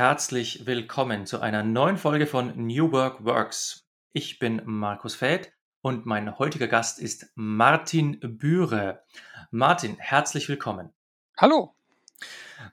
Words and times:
herzlich 0.00 0.64
willkommen 0.64 1.26
zu 1.26 1.40
einer 1.42 1.62
neuen 1.62 1.98
Folge 1.98 2.26
von 2.26 2.54
New 2.56 2.90
Work 2.90 3.22
Works. 3.22 3.86
Ich 4.14 4.38
bin 4.38 4.62
Markus 4.64 5.14
Feld 5.14 5.52
und 5.82 6.06
mein 6.06 6.38
heutiger 6.38 6.68
Gast 6.68 6.98
ist 6.98 7.30
Martin 7.34 8.18
Bühre. 8.18 9.02
Martin, 9.50 9.98
herzlich 9.98 10.48
willkommen. 10.48 10.94
Hallo. 11.36 11.76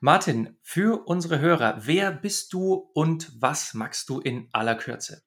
Martin, 0.00 0.56
für 0.62 1.06
unsere 1.06 1.38
Hörer, 1.38 1.76
wer 1.80 2.12
bist 2.12 2.54
du 2.54 2.88
und 2.94 3.30
was 3.38 3.74
magst 3.74 4.08
du 4.08 4.20
in 4.20 4.48
aller 4.52 4.76
Kürze? 4.76 5.22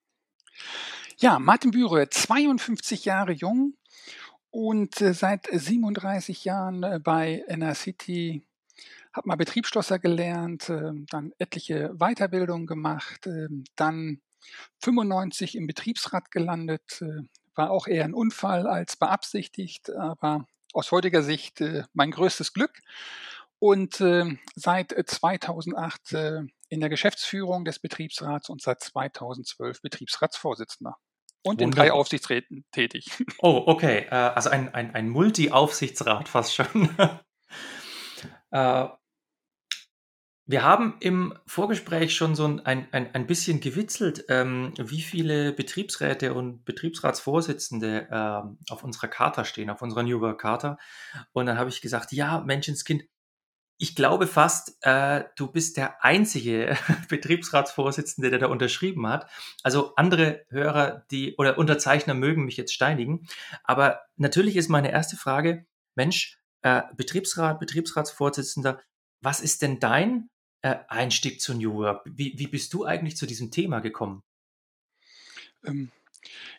Ja, 1.19 1.37
Martin 1.37 1.69
Bühre, 1.69 2.09
52 2.09 3.05
Jahre 3.05 3.33
jung 3.33 3.75
und 4.49 5.01
äh, 5.01 5.13
seit 5.13 5.45
37 5.51 6.45
Jahren 6.45 6.81
äh, 6.81 6.99
bei 6.99 7.45
City 7.75 8.43
habe 9.13 9.27
mal 9.27 9.35
Betriebsschlosser 9.35 9.99
gelernt, 9.99 10.69
äh, 10.69 10.91
dann 11.09 11.31
etliche 11.37 11.93
Weiterbildungen 11.97 12.67
gemacht, 12.67 13.27
äh, 13.27 13.47
dann 13.75 14.21
95 14.79 15.55
im 15.55 15.67
Betriebsrat 15.67 16.31
gelandet, 16.31 17.01
äh, 17.01 17.21
war 17.55 17.71
auch 17.71 17.87
eher 17.87 18.05
ein 18.05 18.13
Unfall 18.13 18.67
als 18.67 18.95
beabsichtigt, 18.95 19.89
aber 19.93 20.45
aus 20.73 20.91
heutiger 20.91 21.23
Sicht 21.23 21.61
äh, 21.61 21.83
mein 21.93 22.11
größtes 22.11 22.53
Glück. 22.53 22.79
Und 23.59 24.01
äh, 24.01 24.25
seit 24.55 24.95
2008 25.05 26.13
äh, 26.13 26.41
in 26.69 26.79
der 26.79 26.89
Geschäftsführung 26.89 27.65
des 27.65 27.79
Betriebsrats 27.79 28.49
und 28.49 28.61
seit 28.61 28.81
2012 28.81 29.81
Betriebsratsvorsitzender 29.81 30.95
und 31.43 31.59
Wunderbar. 31.59 31.85
in 31.85 31.89
drei 31.89 31.91
Aufsichtsräten 31.93 32.65
tätig. 32.71 33.11
Oh, 33.39 33.63
okay. 33.67 34.07
Also 34.09 34.49
ein, 34.49 34.73
ein, 34.73 34.95
ein 34.95 35.09
Multi-Aufsichtsrat 35.09 36.29
fast 36.29 36.55
schon. 36.55 36.89
Wir 40.47 40.63
haben 40.63 40.95
im 40.99 41.37
Vorgespräch 41.45 42.15
schon 42.15 42.35
so 42.35 42.45
ein, 42.45 42.65
ein, 42.65 42.87
ein 42.91 43.27
bisschen 43.27 43.61
gewitzelt, 43.61 44.25
ähm, 44.27 44.73
wie 44.77 45.01
viele 45.01 45.53
Betriebsräte 45.53 46.33
und 46.33 46.65
Betriebsratsvorsitzende 46.65 48.07
ähm, 48.11 48.57
auf 48.69 48.83
unserer 48.83 49.07
Charta 49.07 49.45
stehen, 49.45 49.69
auf 49.69 49.81
unserer 49.81 50.03
New 50.03 50.19
Work 50.19 50.41
Charta. 50.41 50.77
Und 51.31 51.45
dann 51.45 51.57
habe 51.57 51.69
ich 51.69 51.81
gesagt, 51.81 52.11
ja, 52.11 52.41
Menschenskind, 52.41 53.03
ich 53.77 53.95
glaube 53.95 54.27
fast, 54.27 54.77
äh, 54.81 55.23
du 55.35 55.47
bist 55.47 55.77
der 55.77 56.03
einzige 56.03 56.75
Betriebsratsvorsitzende, 57.09 58.29
der 58.29 58.37
da 58.37 58.47
unterschrieben 58.47 59.07
hat. 59.07 59.27
Also 59.63 59.95
andere 59.95 60.45
Hörer, 60.49 61.05
die 61.11 61.35
oder 61.37 61.57
Unterzeichner 61.57 62.13
mögen 62.13 62.45
mich 62.45 62.57
jetzt 62.57 62.73
steinigen. 62.73 63.27
Aber 63.63 64.01
natürlich 64.17 64.55
ist 64.55 64.69
meine 64.69 64.91
erste 64.91 65.17
Frage, 65.17 65.65
Mensch, 65.95 66.37
äh, 66.61 66.83
Betriebsrat, 66.95 67.59
Betriebsratsvorsitzender, 67.59 68.81
was 69.21 69.39
ist 69.39 69.61
denn 69.61 69.79
dein 69.79 70.29
äh, 70.61 70.77
Einstieg 70.87 71.41
zu 71.41 71.53
New 71.53 71.73
Work? 71.75 72.01
Wie, 72.05 72.37
wie 72.37 72.47
bist 72.47 72.73
du 72.73 72.85
eigentlich 72.85 73.17
zu 73.17 73.25
diesem 73.25 73.51
Thema 73.51 73.79
gekommen? 73.79 74.23
Ähm, 75.63 75.91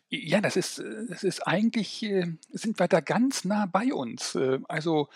ja, 0.08 0.42
das 0.42 0.56
ist, 0.56 0.82
das 1.08 1.24
ist 1.24 1.46
eigentlich, 1.46 2.02
äh, 2.02 2.26
sind 2.50 2.78
wir 2.78 2.86
da 2.86 3.00
ganz 3.00 3.44
nah 3.44 3.66
bei 3.66 3.94
uns. 3.94 4.34
Äh, 4.34 4.60
also, 4.68 5.08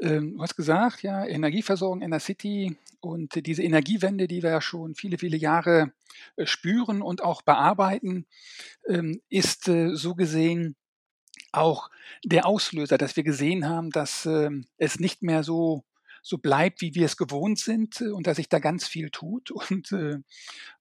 ähm, 0.00 0.34
du 0.36 0.42
hast 0.42 0.56
gesagt, 0.56 1.02
ja, 1.02 1.24
Energieversorgung 1.24 2.02
in 2.02 2.10
der 2.10 2.20
City 2.20 2.76
und 3.00 3.46
diese 3.46 3.62
Energiewende, 3.62 4.26
die 4.26 4.42
wir 4.42 4.50
ja 4.50 4.60
schon 4.60 4.94
viele, 4.94 5.18
viele 5.18 5.36
Jahre 5.36 5.92
äh, 6.36 6.46
spüren 6.46 7.00
und 7.00 7.22
auch 7.22 7.42
bearbeiten, 7.42 8.26
ähm, 8.88 9.20
ist 9.28 9.64
so 9.64 10.14
gesehen 10.14 10.74
auch 11.52 11.90
der 12.24 12.46
Auslöser, 12.46 12.98
dass 12.98 13.16
wir 13.16 13.24
gesehen 13.24 13.68
haben, 13.68 13.90
dass 13.90 14.26
ähm, 14.26 14.66
es 14.78 15.00
nicht 15.00 15.22
mehr 15.22 15.42
so 15.42 15.84
so 16.22 16.38
bleibt, 16.38 16.80
wie 16.80 16.94
wir 16.94 17.06
es 17.06 17.16
gewohnt 17.16 17.58
sind 17.58 18.00
äh, 18.00 18.10
und 18.10 18.26
dass 18.26 18.36
sich 18.36 18.48
da 18.48 18.58
ganz 18.58 18.86
viel 18.86 19.10
tut. 19.10 19.50
Und 19.70 19.92
äh, 19.92 20.18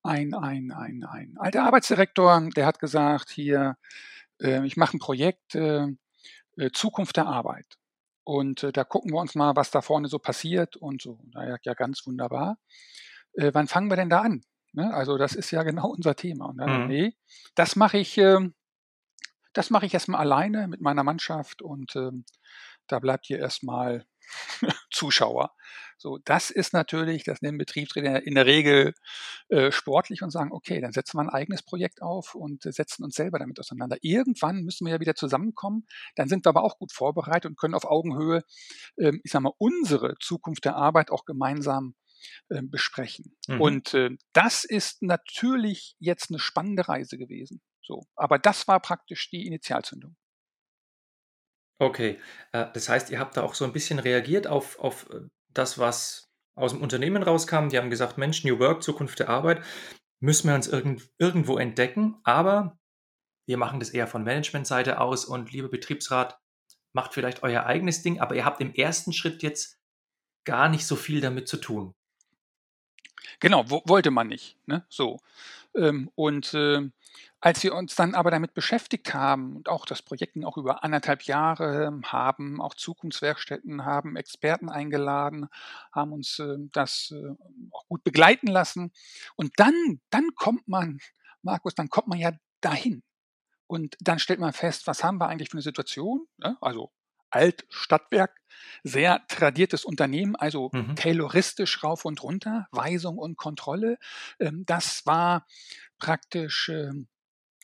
ein, 0.04 0.34
ein, 0.34 0.72
ein, 0.72 1.04
ein 1.04 1.36
alter 1.38 1.64
Arbeitsdirektor, 1.64 2.50
der 2.56 2.66
hat 2.66 2.80
gesagt, 2.80 3.30
hier, 3.30 3.78
äh, 4.42 4.66
ich 4.66 4.78
mache 4.78 4.98
ein 4.98 5.00
Projekt 5.00 5.56
äh, 5.56 5.88
äh 6.58 6.72
Zukunft 6.74 7.18
der 7.18 7.28
Arbeit. 7.28 7.78
Und 8.24 8.64
äh, 8.64 8.72
da 8.72 8.84
gucken 8.84 9.12
wir 9.12 9.20
uns 9.20 9.36
mal, 9.36 9.56
was 9.56 9.72
da 9.72 9.82
vorne 9.82 10.08
so 10.08 10.20
passiert 10.20 10.76
und 10.76 11.02
so. 11.02 11.20
Naja, 11.34 11.58
ja, 11.64 11.74
ganz 11.74 12.06
wunderbar. 12.06 12.58
Wann 13.34 13.68
fangen 13.68 13.90
wir 13.90 13.96
denn 13.96 14.10
da 14.10 14.22
an? 14.22 14.42
Ne? 14.74 14.94
Also 14.94 15.18
das 15.18 15.36
ist 15.36 15.52
ja 15.52 15.64
genau 15.64 15.90
unser 15.90 16.16
Thema. 16.16 16.48
Und 16.48 16.58
dann, 16.58 16.84
mhm. 16.84 16.88
nee, 16.88 17.16
das 17.56 17.76
mache 17.76 17.98
ich, 17.98 18.18
äh, 18.18 18.50
das 19.54 19.70
mache 19.70 19.86
ich 19.86 19.94
erstmal 19.94 20.22
alleine 20.22 20.68
mit 20.68 20.82
meiner 20.82 21.04
Mannschaft 21.04 21.62
und 21.62 21.96
äh, 21.96 22.12
da 22.88 23.00
bleibt 23.00 23.26
hier 23.26 23.40
erstmal 23.40 24.06
Zuschauer. 24.91 25.51
So, 25.97 26.17
das 26.23 26.50
ist 26.50 26.72
natürlich, 26.72 27.25
das 27.25 27.41
nehmen 27.41 27.57
Betriebsräte 27.57 28.07
in 28.07 28.35
der 28.35 28.45
Regel 28.45 28.94
äh, 29.50 29.69
sportlich 29.69 30.22
und 30.22 30.29
sagen, 30.29 30.53
okay, 30.53 30.79
dann 30.79 30.94
setzen 30.94 31.17
wir 31.17 31.23
ein 31.23 31.29
eigenes 31.29 31.62
Projekt 31.62 32.01
auf 32.01 32.35
und 32.35 32.66
äh, 32.66 32.72
setzen 32.72 33.03
uns 33.03 33.16
selber 33.16 33.38
damit 33.38 33.59
auseinander. 33.59 33.97
Irgendwann 34.01 34.63
müssen 34.63 34.85
wir 34.85 34.94
ja 34.94 35.00
wieder 35.01 35.16
zusammenkommen, 35.16 35.85
dann 36.16 36.29
sind 36.29 36.45
wir 36.45 36.50
aber 36.50 36.63
auch 36.63 36.78
gut 36.78 36.94
vorbereitet 36.94 37.50
und 37.50 37.57
können 37.57 37.73
auf 37.73 37.84
Augenhöhe, 37.84 38.44
äh, 38.95 39.12
ich 39.23 39.31
sag 39.31 39.41
mal, 39.41 39.51
unsere 39.57 40.16
Zukunft 40.19 40.63
der 40.63 40.78
Arbeit 40.78 41.11
auch 41.11 41.25
gemeinsam 41.25 41.96
ähm, 42.50 42.69
besprechen. 42.69 43.35
Mhm. 43.47 43.61
Und 43.61 43.94
äh, 43.94 44.11
das 44.31 44.63
ist 44.63 45.01
natürlich 45.01 45.96
jetzt 46.00 46.29
eine 46.31 46.40
spannende 46.40 46.88
Reise 46.88 47.17
gewesen. 47.17 47.61
So, 47.81 48.06
aber 48.16 48.40
das 48.40 48.67
war 48.67 48.79
praktisch 48.79 49.29
die 49.31 49.46
Initialzündung. 49.47 50.16
Okay, 51.81 52.19
äh, 52.51 52.66
das 52.73 52.90
heißt, 52.90 53.09
ihr 53.09 53.19
habt 53.19 53.38
da 53.38 53.41
auch 53.44 53.53
so 53.53 53.63
ein 53.63 53.72
bisschen 53.72 54.00
reagiert 54.00 54.47
auf 54.47 54.79
auf, 54.79 55.09
äh, 55.12 55.22
das, 55.53 55.79
was 55.79 56.29
aus 56.56 56.72
dem 56.73 56.81
Unternehmen 56.81 57.23
rauskam. 57.23 57.69
Die 57.69 57.78
haben 57.78 57.90
gesagt: 57.90 58.17
„Mensch, 58.17 58.44
New 58.44 58.59
Work, 58.59 58.84
Zukunft 58.84 59.19
der 59.19 59.29
Arbeit, 59.29 59.63
müssen 60.19 60.50
wir 60.50 60.56
uns 60.56 60.67
irgend 60.67 61.09
irgendwo 61.19 61.57
entdecken, 61.57 62.17
aber 62.23 62.78
wir 63.47 63.57
machen 63.57 63.79
das 63.79 63.91
eher 63.91 64.07
von 64.07 64.23
Managementseite 64.23 65.01
aus 65.01 65.25
und 65.25 65.51
lieber 65.53 65.69
Betriebsrat, 65.69 66.40
macht 66.94 67.13
vielleicht 67.13 67.44
euer 67.44 67.66
eigenes 67.66 68.03
Ding, 68.03 68.19
aber 68.22 68.35
ihr 68.35 68.46
habt 68.46 68.61
im 68.61 68.73
ersten 68.75 69.13
Schritt 69.13 69.44
jetzt 69.44 69.79
gar 70.46 70.69
nicht 70.69 70.88
so 70.88 70.96
viel 70.97 71.22
damit 71.22 71.47
zu 71.50 71.57
tun.“ 71.57 71.94
Genau, 73.40 73.63
wo 73.69 73.81
wollte 73.85 74.11
man 74.11 74.28
nicht, 74.28 74.57
ne, 74.67 74.85
so. 74.90 75.19
Ähm, 75.75 76.11
und, 76.16 76.53
äh 76.53 76.90
als 77.42 77.64
wir 77.64 77.74
uns 77.74 77.96
dann 77.96 78.16
aber 78.16 78.32
damit 78.32 78.54
beschäftigt 78.54 79.14
haben 79.14 79.56
und 79.56 79.70
auch 79.70 79.86
das 79.86 80.02
Projekt 80.02 80.38
auch 80.44 80.58
über 80.58 80.84
anderthalb 80.84 81.24
Jahre, 81.24 82.00
haben 82.06 82.62
auch 82.62 82.76
Zukunftswerkstätten, 82.76 83.86
haben 83.86 84.16
Experten 84.16 84.70
eingeladen, 84.70 85.48
haben 85.94 86.12
uns 86.12 86.40
äh, 86.40 86.58
das 86.74 87.14
äh, 87.16 87.36
auch 87.72 87.88
gut 87.88 88.04
begleiten 88.04 88.48
lassen. 88.48 88.92
Und 89.36 89.54
dann, 89.58 90.02
dann 90.10 90.36
kommt 90.36 90.68
man, 90.68 91.00
Markus, 91.42 91.76
dann 91.76 91.90
kommt 91.90 92.08
man 92.08 92.20
ja 92.20 92.32
dahin. 92.62 93.04
Und 93.68 93.96
dann 94.00 94.20
stellt 94.20 94.40
man 94.40 94.52
fest, 94.52 94.88
was 94.88 95.04
haben 95.04 95.20
wir 95.20 95.28
eigentlich 95.28 95.50
für 95.50 95.58
eine 95.58 95.62
Situation? 95.62 96.26
Ja, 96.44 96.58
also 96.60 96.92
Altstadtwerk, 97.30 98.36
sehr 98.84 99.26
tradiertes 99.28 99.85
Unternehmen, 99.85 100.35
also 100.35 100.72
mhm. 100.74 100.96
tayloristisch 100.96 101.84
rauf 101.84 102.03
und 102.03 102.22
runter, 102.24 102.68
Weisung 102.72 103.18
und 103.18 103.38
Kontrolle. 103.38 103.97
Ähm, 104.40 104.66
das 104.66 105.06
war 105.06 105.46
praktisch 106.00 106.70
ähm, 106.70 107.08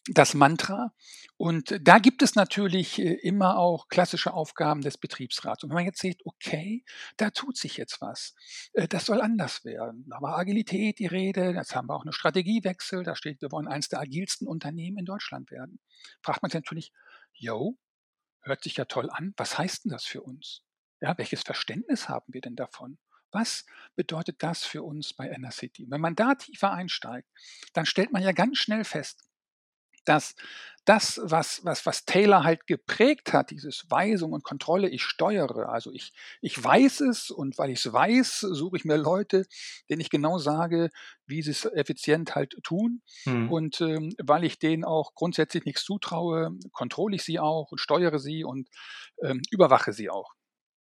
das 0.07 0.34
Mantra. 0.34 0.94
Und 1.38 1.80
da 1.81 2.00
gibt 2.00 2.22
es 2.22 2.36
natürlich 2.36 3.00
äh, 3.00 3.13
immer 3.13 3.57
auch 3.57 3.88
klassische 3.88 4.34
Aufgaben 4.34 4.81
des 4.81 4.98
Betriebsrats. 4.98 5.63
Und 5.63 5.69
wenn 5.69 5.75
man 5.75 5.86
jetzt 5.86 6.00
sieht, 6.00 6.25
okay, 6.25 6.86
da 7.18 7.31
tut 7.31 7.57
sich 7.57 7.78
jetzt 7.78 8.00
was, 8.02 8.36
äh, 8.74 8.88
das 8.88 9.06
soll 9.06 9.22
anders 9.22 9.66
werden. 9.66 10.06
Da 10.07 10.22
war 10.22 10.38
Agilität 10.38 11.00
die 11.00 11.07
Rede, 11.07 11.52
jetzt 11.52 11.75
haben 11.75 11.90
wir 11.90 11.96
auch 11.96 12.04
eine 12.04 12.13
Strategiewechsel, 12.13 13.04
da 13.04 13.16
steht, 13.16 13.42
wir 13.42 13.52
wollen 13.52 13.68
eines 13.68 13.90
der 13.90 14.00
agilsten 14.00 14.48
Unternehmen 14.48 14.98
in 15.00 15.06
Deutschland 15.06 15.52
werden. 15.52 15.80
Fragt 16.22 16.42
man 16.42 16.52
sich 16.52 16.60
natürlich, 16.60 16.94
yo, 17.34 17.78
hört 18.42 18.63
sich 18.63 18.78
ja 18.78 18.86
toll 18.86 19.10
an, 19.10 19.34
was 19.38 19.57
heißt 19.57 19.86
denn 19.86 19.92
das 19.92 20.06
für 20.06 20.22
uns? 20.22 20.63
Ja, 21.02 21.18
welches 21.18 21.42
Verständnis 21.42 22.07
haben 22.07 22.31
wir 22.34 22.42
denn 22.42 22.56
davon? 22.56 22.98
Was 23.31 23.66
bedeutet 23.96 24.42
das 24.44 24.63
für 24.63 24.84
uns 24.84 25.13
bei 25.13 25.30
Enercity? 25.30 25.86
Wenn 25.90 26.00
man 26.00 26.16
da 26.16 26.36
tiefer 26.36 26.72
einsteigt, 26.72 27.28
dann 27.74 27.86
stellt 27.86 28.13
man 28.13 28.24
ja 28.24 28.31
ganz 28.31 28.60
schnell 28.60 28.86
fest, 28.86 29.25
dass 30.06 30.36
das, 30.86 31.19
was, 31.24 31.66
was, 31.66 31.86
was 31.88 32.06
Taylor 32.06 32.44
halt 32.44 32.68
geprägt 32.68 33.34
hat, 33.34 33.50
dieses 33.50 33.86
Weisung 33.90 34.34
und 34.34 34.44
Kontrolle, 34.44 34.88
ich 34.88 35.04
steuere. 35.04 35.69
Also 35.69 35.92
ich, 35.92 36.13
ich 36.42 36.63
weiß 36.63 37.02
es 37.02 37.31
und 37.31 37.57
weil 37.57 37.72
ich 37.72 37.84
es 37.84 37.92
weiß, 37.92 38.42
suche 38.42 38.78
ich 38.78 38.86
mir 38.86 38.98
Leute, 38.98 39.46
denen 39.90 40.02
ich 40.02 40.12
genau 40.12 40.38
sage, 40.38 40.92
wie 41.25 41.42
sie 41.42 41.52
es 41.52 41.66
effizient 41.66 42.36
halt 42.36 42.56
tun. 42.63 43.02
Mhm. 43.25 43.52
Und 43.52 43.81
ähm, 43.81 44.13
weil 44.24 44.44
ich 44.44 44.60
denen 44.60 44.86
auch 44.86 45.16
grundsätzlich 45.16 45.66
nichts 45.66 45.84
zutraue, 45.84 46.52
kontrolle 46.72 47.16
ich 47.16 47.24
sie 47.24 47.40
auch 47.40 47.72
und 47.72 47.80
steuere 47.80 48.19
sie 48.19 48.44
und 48.44 48.69
ähm, 49.24 49.42
überwache 49.50 49.92
sie 49.92 50.12
auch. 50.12 50.34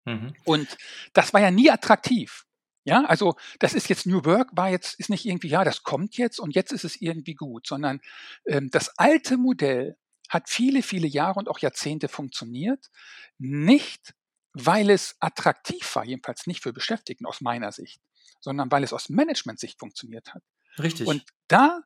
Mhm. 0.05 0.33
Und 0.45 0.77
das 1.13 1.31
war 1.31 1.41
ja 1.41 1.51
nie 1.51 1.69
attraktiv. 1.69 2.45
Ja, 2.83 3.05
also 3.05 3.35
das 3.59 3.73
ist 3.73 3.89
jetzt 3.89 4.07
New 4.07 4.25
Work, 4.25 4.49
war 4.53 4.69
jetzt, 4.69 4.99
ist 4.99 5.09
nicht 5.09 5.25
irgendwie, 5.25 5.49
ja, 5.49 5.63
das 5.63 5.83
kommt 5.83 6.17
jetzt 6.17 6.39
und 6.39 6.55
jetzt 6.55 6.71
ist 6.71 6.83
es 6.83 6.99
irgendwie 6.99 7.35
gut, 7.35 7.67
sondern 7.67 8.01
ähm, 8.45 8.69
das 8.71 8.97
alte 8.97 9.37
Modell 9.37 9.97
hat 10.29 10.49
viele, 10.49 10.81
viele 10.81 11.07
Jahre 11.07 11.39
und 11.39 11.49
auch 11.49 11.59
Jahrzehnte 11.59 12.07
funktioniert, 12.07 12.89
nicht 13.37 14.15
weil 14.53 14.89
es 14.89 15.15
attraktiv 15.19 15.95
war, 15.95 16.05
jedenfalls 16.05 16.47
nicht 16.47 16.63
für 16.63 16.73
Beschäftigten 16.73 17.25
aus 17.25 17.41
meiner 17.41 17.71
Sicht, 17.71 18.01
sondern 18.39 18.71
weil 18.71 18.83
es 18.83 18.93
aus 18.93 19.09
Management-Sicht 19.09 19.79
funktioniert 19.79 20.33
hat. 20.33 20.43
Richtig. 20.79 21.07
Und 21.07 21.23
da 21.47 21.81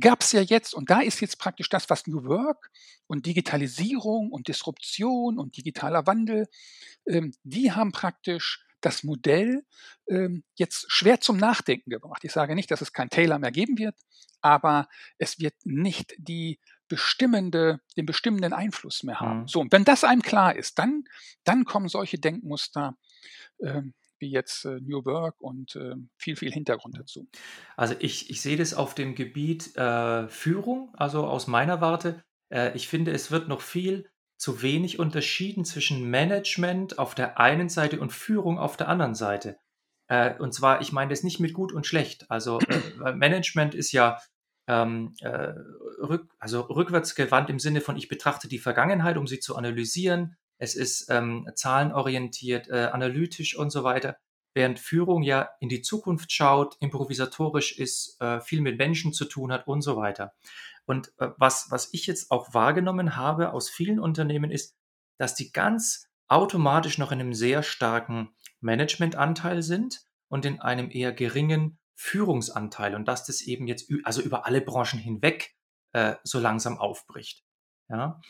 gab 0.00 0.22
es 0.22 0.32
ja 0.32 0.42
jetzt, 0.42 0.74
und 0.74 0.90
da 0.90 1.00
ist 1.00 1.20
jetzt 1.20 1.38
praktisch 1.38 1.68
das, 1.68 1.88
was 1.90 2.06
New 2.06 2.24
Work 2.24 2.70
und 3.06 3.26
Digitalisierung 3.26 4.30
und 4.30 4.48
Disruption 4.48 5.38
und 5.38 5.56
digitaler 5.56 6.06
Wandel, 6.06 6.46
ähm, 7.06 7.32
die 7.42 7.72
haben 7.72 7.92
praktisch 7.92 8.64
das 8.80 9.02
Modell 9.02 9.64
ähm, 10.08 10.44
jetzt 10.54 10.86
schwer 10.88 11.20
zum 11.20 11.36
Nachdenken 11.36 11.90
gebracht. 11.90 12.24
Ich 12.24 12.32
sage 12.32 12.54
nicht, 12.54 12.70
dass 12.70 12.80
es 12.80 12.92
kein 12.92 13.10
Taylor 13.10 13.38
mehr 13.38 13.52
geben 13.52 13.78
wird, 13.78 13.96
aber 14.40 14.88
es 15.18 15.38
wird 15.38 15.54
nicht 15.64 16.14
die 16.18 16.60
bestimmende, 16.88 17.80
den 17.96 18.06
bestimmenden 18.06 18.52
Einfluss 18.52 19.02
mehr 19.02 19.20
haben. 19.20 19.40
Mhm. 19.40 19.48
So, 19.48 19.60
und 19.60 19.72
wenn 19.72 19.84
das 19.84 20.04
einem 20.04 20.22
klar 20.22 20.56
ist, 20.56 20.78
dann, 20.78 21.04
dann 21.44 21.64
kommen 21.64 21.88
solche 21.88 22.18
Denkmuster 22.18 22.96
ähm, 23.60 23.94
wie 24.20 24.30
jetzt 24.30 24.64
äh, 24.64 24.80
New 24.80 25.04
Work 25.04 25.40
und 25.40 25.76
äh, 25.76 25.94
viel, 26.16 26.36
viel 26.36 26.52
Hintergrund 26.52 26.98
dazu. 26.98 27.28
Also 27.76 27.94
ich, 28.00 28.30
ich 28.30 28.40
sehe 28.40 28.56
das 28.56 28.74
auf 28.74 28.94
dem 28.94 29.14
Gebiet 29.14 29.76
äh, 29.76 30.28
Führung, 30.28 30.92
also 30.96 31.26
aus 31.26 31.46
meiner 31.46 31.80
Warte. 31.80 32.24
Äh, 32.50 32.76
ich 32.76 32.88
finde, 32.88 33.12
es 33.12 33.30
wird 33.30 33.48
noch 33.48 33.60
viel 33.60 34.10
zu 34.38 34.62
wenig 34.62 34.98
unterschieden 34.98 35.64
zwischen 35.64 36.08
Management 36.08 36.98
auf 36.98 37.14
der 37.14 37.38
einen 37.38 37.68
Seite 37.68 38.00
und 38.00 38.12
Führung 38.12 38.58
auf 38.58 38.76
der 38.76 38.88
anderen 38.88 39.14
Seite. 39.14 39.58
Äh, 40.06 40.34
und 40.38 40.54
zwar, 40.54 40.80
ich 40.80 40.92
meine 40.92 41.10
das 41.10 41.22
nicht 41.22 41.40
mit 41.40 41.52
gut 41.52 41.72
und 41.72 41.86
schlecht. 41.86 42.30
Also 42.30 42.60
äh, 43.04 43.12
Management 43.12 43.74
ist 43.74 43.92
ja 43.92 44.18
ähm, 44.68 45.14
äh, 45.20 45.52
rück, 46.00 46.30
also 46.38 46.60
rückwärtsgewandt 46.62 47.50
im 47.50 47.58
Sinne 47.58 47.80
von, 47.80 47.96
ich 47.96 48.08
betrachte 48.08 48.48
die 48.48 48.58
Vergangenheit, 48.58 49.16
um 49.16 49.26
sie 49.26 49.40
zu 49.40 49.56
analysieren. 49.56 50.36
Es 50.58 50.74
ist 50.74 51.08
ähm, 51.10 51.48
zahlenorientiert, 51.54 52.68
äh, 52.68 52.90
analytisch 52.92 53.56
und 53.56 53.70
so 53.70 53.84
weiter. 53.84 54.16
Während 54.54 54.78
Führung 54.78 55.22
ja 55.22 55.50
in 55.60 55.68
die 55.68 55.82
Zukunft 55.82 56.32
schaut, 56.32 56.76
improvisatorisch 56.80 57.78
ist, 57.78 58.20
äh, 58.20 58.40
viel 58.40 58.60
mit 58.60 58.78
Menschen 58.78 59.12
zu 59.12 59.24
tun 59.24 59.52
hat 59.52 59.66
und 59.66 59.82
so 59.82 59.96
weiter. 59.96 60.32
Und 60.88 61.12
äh, 61.18 61.28
was, 61.36 61.70
was 61.70 61.92
ich 61.92 62.06
jetzt 62.06 62.30
auch 62.30 62.54
wahrgenommen 62.54 63.14
habe 63.14 63.52
aus 63.52 63.68
vielen 63.68 64.00
Unternehmen 64.00 64.50
ist, 64.50 64.74
dass 65.18 65.34
die 65.34 65.52
ganz 65.52 66.08
automatisch 66.28 66.96
noch 66.96 67.12
in 67.12 67.20
einem 67.20 67.34
sehr 67.34 67.62
starken 67.62 68.34
Managementanteil 68.60 69.62
sind 69.62 70.00
und 70.28 70.46
in 70.46 70.60
einem 70.60 70.90
eher 70.90 71.12
geringen 71.12 71.78
Führungsanteil 71.94 72.94
und 72.94 73.06
dass 73.06 73.26
das 73.26 73.42
eben 73.42 73.66
jetzt 73.66 73.92
also 74.04 74.22
über 74.22 74.46
alle 74.46 74.62
Branchen 74.62 74.98
hinweg 74.98 75.54
äh, 75.92 76.14
so 76.22 76.38
langsam 76.38 76.78
aufbricht. 76.78 77.44
Ja. 77.90 78.20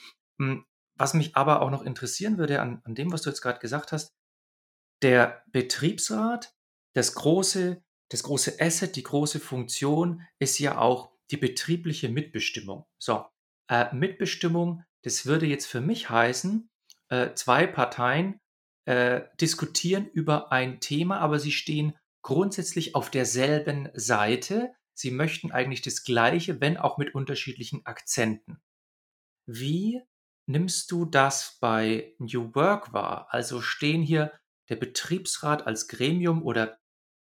Hm, 0.40 0.64
was 0.96 1.14
mich 1.14 1.36
aber 1.36 1.62
auch 1.62 1.70
noch 1.70 1.82
interessieren 1.82 2.38
würde 2.38 2.60
an, 2.60 2.80
an 2.84 2.96
dem, 2.96 3.12
was 3.12 3.22
du 3.22 3.30
jetzt 3.30 3.40
gerade 3.40 3.60
gesagt 3.60 3.92
hast, 3.92 4.16
der 5.02 5.44
Betriebsrat, 5.52 6.56
das 6.94 7.14
große, 7.14 7.84
das 8.08 8.24
große 8.24 8.56
Asset, 8.60 8.96
die 8.96 9.04
große 9.04 9.38
Funktion 9.38 10.26
ist 10.40 10.58
ja 10.58 10.78
auch 10.78 11.12
die 11.30 11.36
betriebliche 11.36 12.08
Mitbestimmung. 12.08 12.86
So, 12.98 13.26
äh, 13.68 13.94
Mitbestimmung, 13.94 14.84
das 15.02 15.26
würde 15.26 15.46
jetzt 15.46 15.66
für 15.66 15.80
mich 15.80 16.10
heißen, 16.10 16.68
äh, 17.08 17.34
zwei 17.34 17.66
Parteien 17.66 18.40
äh, 18.86 19.22
diskutieren 19.40 20.08
über 20.08 20.52
ein 20.52 20.80
Thema, 20.80 21.20
aber 21.20 21.38
sie 21.38 21.52
stehen 21.52 21.94
grundsätzlich 22.22 22.94
auf 22.94 23.10
derselben 23.10 23.90
Seite. 23.94 24.72
Sie 24.94 25.10
möchten 25.10 25.52
eigentlich 25.52 25.82
das 25.82 26.04
Gleiche, 26.04 26.60
wenn 26.60 26.76
auch 26.76 26.98
mit 26.98 27.14
unterschiedlichen 27.14 27.84
Akzenten. 27.86 28.60
Wie 29.46 30.02
nimmst 30.46 30.90
du 30.90 31.04
das 31.04 31.58
bei 31.60 32.14
New 32.18 32.54
Work 32.54 32.92
wahr? 32.92 33.28
Also 33.30 33.60
stehen 33.60 34.02
hier 34.02 34.32
der 34.68 34.76
Betriebsrat 34.76 35.66
als 35.66 35.88
Gremium 35.88 36.42
oder 36.42 36.78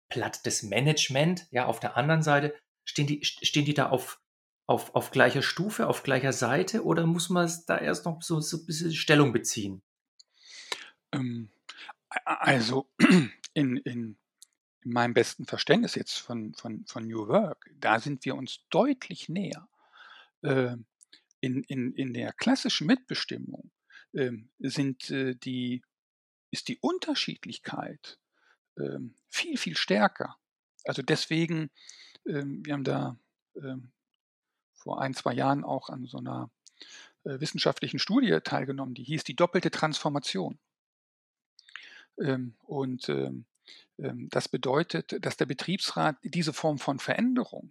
platt 0.08 0.44
das 0.44 0.62
Management, 0.62 1.46
ja, 1.50 1.66
auf 1.66 1.80
der 1.80 1.96
anderen 1.96 2.22
Seite 2.22 2.54
Stehen 2.84 3.06
die, 3.06 3.24
stehen 3.24 3.64
die 3.64 3.74
da 3.74 3.90
auf, 3.90 4.20
auf, 4.66 4.94
auf 4.94 5.10
gleicher 5.10 5.42
Stufe, 5.42 5.86
auf 5.86 6.02
gleicher 6.02 6.32
Seite 6.32 6.84
oder 6.84 7.06
muss 7.06 7.28
man 7.28 7.50
da 7.66 7.78
erst 7.78 8.04
noch 8.04 8.22
so, 8.22 8.40
so 8.40 8.58
ein 8.58 8.66
bisschen 8.66 8.92
Stellung 8.92 9.32
beziehen? 9.32 9.82
Ähm, 11.12 11.50
also 12.24 12.90
in, 13.54 13.76
in, 13.78 14.16
in 14.84 14.92
meinem 14.92 15.14
besten 15.14 15.46
Verständnis 15.46 15.94
jetzt 15.94 16.18
von, 16.18 16.54
von, 16.54 16.84
von 16.86 17.06
New 17.06 17.28
Work, 17.28 17.70
da 17.78 18.00
sind 18.00 18.24
wir 18.24 18.34
uns 18.34 18.64
deutlich 18.70 19.28
näher. 19.28 19.68
Äh, 20.42 20.76
in, 21.40 21.64
in, 21.64 21.92
in 21.94 22.14
der 22.14 22.32
klassischen 22.32 22.86
Mitbestimmung 22.86 23.70
äh, 24.12 24.30
sind, 24.60 25.10
äh, 25.10 25.34
die, 25.34 25.82
ist 26.50 26.68
die 26.68 26.78
Unterschiedlichkeit 26.78 28.18
ähm, 28.78 29.14
viel, 29.28 29.56
viel 29.56 29.76
stärker. 29.76 30.36
Also 30.84 31.02
deswegen 31.02 31.70
ähm, 32.26 32.64
wir 32.64 32.74
haben 32.74 32.84
da 32.84 33.16
ähm, 33.56 33.90
vor 34.74 35.00
ein, 35.00 35.14
zwei 35.14 35.34
Jahren 35.34 35.64
auch 35.64 35.88
an 35.88 36.06
so 36.06 36.18
einer 36.18 36.50
äh, 37.24 37.40
wissenschaftlichen 37.40 37.98
Studie 37.98 38.38
teilgenommen, 38.42 38.94
die 38.94 39.04
hieß 39.04 39.24
die 39.24 39.36
doppelte 39.36 39.70
Transformation. 39.70 40.58
Ähm, 42.20 42.54
und 42.64 43.10
das 43.96 44.48
bedeutet, 44.48 45.24
dass 45.24 45.36
der 45.36 45.46
Betriebsrat 45.46 46.16
diese 46.24 46.52
Form 46.52 46.78
von 46.78 46.98
Veränderung, 46.98 47.70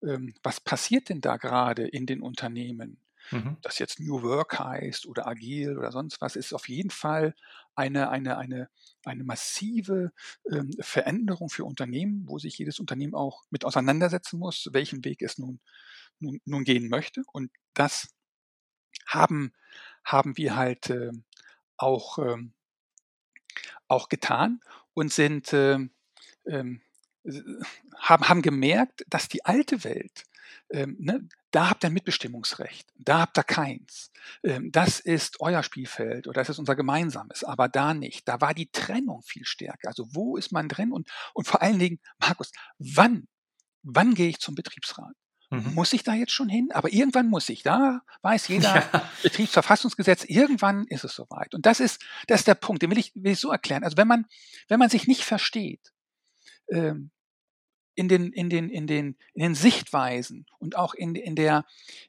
was 0.00 0.60
passiert 0.60 1.08
denn 1.08 1.20
da 1.20 1.36
gerade 1.36 1.86
in 1.86 2.06
den 2.06 2.22
Unternehmen, 2.22 2.98
Mhm. 3.30 3.56
Das 3.62 3.78
jetzt 3.78 4.00
New 4.00 4.22
Work 4.22 4.58
heißt 4.58 5.06
oder 5.06 5.26
agil 5.26 5.78
oder 5.78 5.92
sonst 5.92 6.20
was, 6.20 6.36
ist 6.36 6.52
auf 6.52 6.68
jeden 6.68 6.90
Fall 6.90 7.34
eine, 7.74 8.10
eine, 8.10 8.38
eine, 8.38 8.68
eine 9.04 9.24
massive 9.24 10.12
ähm, 10.50 10.70
Veränderung 10.80 11.48
für 11.48 11.64
Unternehmen, 11.64 12.24
wo 12.26 12.38
sich 12.38 12.58
jedes 12.58 12.80
Unternehmen 12.80 13.14
auch 13.14 13.42
mit 13.50 13.64
auseinandersetzen 13.64 14.38
muss, 14.38 14.68
welchen 14.72 15.04
Weg 15.04 15.22
es 15.22 15.38
nun, 15.38 15.60
nun, 16.18 16.40
nun 16.44 16.64
gehen 16.64 16.88
möchte. 16.88 17.22
Und 17.32 17.50
das 17.74 18.08
haben, 19.06 19.52
haben 20.04 20.36
wir 20.36 20.56
halt 20.56 20.90
äh, 20.90 21.12
auch, 21.76 22.18
ähm, 22.18 22.52
auch 23.86 24.08
getan 24.08 24.60
und 24.94 25.12
sind 25.12 25.52
ähm 25.52 25.90
haben, 27.96 28.28
haben 28.28 28.42
gemerkt, 28.42 29.04
dass 29.08 29.28
die 29.28 29.44
alte 29.44 29.84
Welt 29.84 30.24
ähm, 30.70 30.96
ne, 30.98 31.28
da 31.50 31.70
habt 31.70 31.84
ihr 31.84 31.88
ein 31.88 31.94
Mitbestimmungsrecht, 31.94 32.88
da 32.96 33.20
habt 33.20 33.38
ihr 33.38 33.44
keins. 33.44 34.10
Ähm, 34.42 34.70
das 34.70 35.00
ist 35.00 35.40
euer 35.40 35.62
Spielfeld 35.62 36.26
oder 36.26 36.40
das 36.40 36.50
ist 36.50 36.58
unser 36.58 36.76
gemeinsames, 36.76 37.44
aber 37.44 37.68
da 37.68 37.94
nicht. 37.94 38.28
Da 38.28 38.40
war 38.40 38.54
die 38.54 38.70
Trennung 38.70 39.22
viel 39.22 39.44
stärker. 39.44 39.88
Also 39.88 40.06
wo 40.14 40.36
ist 40.36 40.52
man 40.52 40.68
drin 40.68 40.92
und, 40.92 41.08
und 41.34 41.46
vor 41.46 41.62
allen 41.62 41.78
Dingen, 41.78 42.00
Markus, 42.18 42.52
wann, 42.78 43.26
wann 43.82 44.14
gehe 44.14 44.28
ich 44.28 44.40
zum 44.40 44.54
Betriebsrat? 44.54 45.14
Mhm. 45.50 45.74
Muss 45.74 45.94
ich 45.94 46.02
da 46.02 46.12
jetzt 46.12 46.32
schon 46.32 46.48
hin? 46.48 46.68
Aber 46.72 46.92
irgendwann 46.92 47.28
muss 47.28 47.48
ich. 47.48 47.62
Da 47.62 48.02
weiß 48.22 48.48
jeder 48.48 48.74
ja. 48.74 49.10
Betriebsverfassungsgesetz, 49.22 50.24
irgendwann 50.24 50.84
ist 50.86 51.04
es 51.04 51.14
soweit. 51.14 51.54
Und 51.54 51.66
das 51.66 51.80
ist, 51.80 52.04
das 52.26 52.40
ist 52.40 52.48
der 52.48 52.54
Punkt, 52.54 52.82
den 52.82 52.90
will 52.90 52.98
ich, 52.98 53.12
will 53.14 53.32
ich 53.32 53.40
so 53.40 53.50
erklären. 53.50 53.84
Also 53.84 53.96
wenn 53.96 54.08
man, 54.08 54.26
wenn 54.68 54.78
man 54.78 54.90
sich 54.90 55.06
nicht 55.06 55.24
versteht, 55.24 55.92
ähm, 56.70 57.10
in 57.98 58.06
den, 58.06 58.32
in 58.32 58.48
den, 58.48 58.70
in 58.70 58.86
den, 58.86 59.16
in 59.34 59.42
den 59.42 59.54
Sichtweisen 59.56 60.46
und 60.60 60.76
auch 60.76 60.94
in, 60.94 61.16
in, 61.16 61.34
der, 61.34 61.64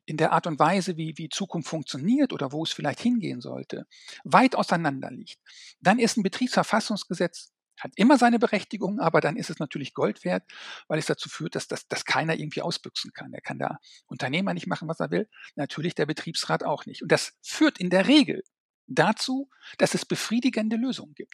in 0.06 0.18
der 0.18 0.34
Art 0.34 0.46
und 0.46 0.60
Weise, 0.60 0.98
wie, 0.98 1.18
wie 1.18 1.30
Zukunft 1.30 1.68
funktioniert 1.68 2.32
oder 2.32 2.52
wo 2.52 2.62
es 2.62 2.72
vielleicht 2.72 3.00
hingehen 3.00 3.42
sollte, 3.42 3.88
weit 4.24 4.56
auseinander 4.56 5.10
liegt, 5.10 5.40
dann 5.82 5.98
ist 5.98 6.16
ein 6.16 6.24
Betriebsverfassungsgesetz 6.24 7.52
hat 7.80 7.94
immer 7.96 8.18
seine 8.18 8.40
Berechtigung, 8.40 9.00
aber 9.00 9.22
dann 9.22 9.38
ist 9.38 9.50
es 9.50 9.58
natürlich 9.58 9.94
Gold 9.94 10.26
wert, 10.26 10.44
weil 10.90 11.00
es 11.00 11.06
dazu 11.06 11.30
führt, 11.30 11.56
dass, 11.56 11.68
dass, 11.68 11.88
dass 11.88 12.04
keiner 12.04 12.36
irgendwie 12.36 12.62
ausbüchsen 12.62 13.14
kann. 13.14 13.34
Er 13.34 13.40
kann 13.40 13.58
da 13.58 13.80
Unternehmer 14.06 14.54
nicht 14.54 14.68
machen, 14.68 14.90
was 14.90 15.00
er 15.00 15.12
will, 15.12 15.30
natürlich 15.56 15.96
der 15.96 16.06
Betriebsrat 16.06 16.64
auch 16.66 16.86
nicht. 16.86 17.02
Und 17.02 17.12
das 17.12 17.38
führt 17.42 17.80
in 17.80 17.90
der 17.90 18.08
Regel 18.08 18.44
dazu, 18.86 19.50
dass 19.78 19.96
es 19.96 20.06
befriedigende 20.06 20.76
Lösungen 20.76 21.14
gibt. 21.14 21.34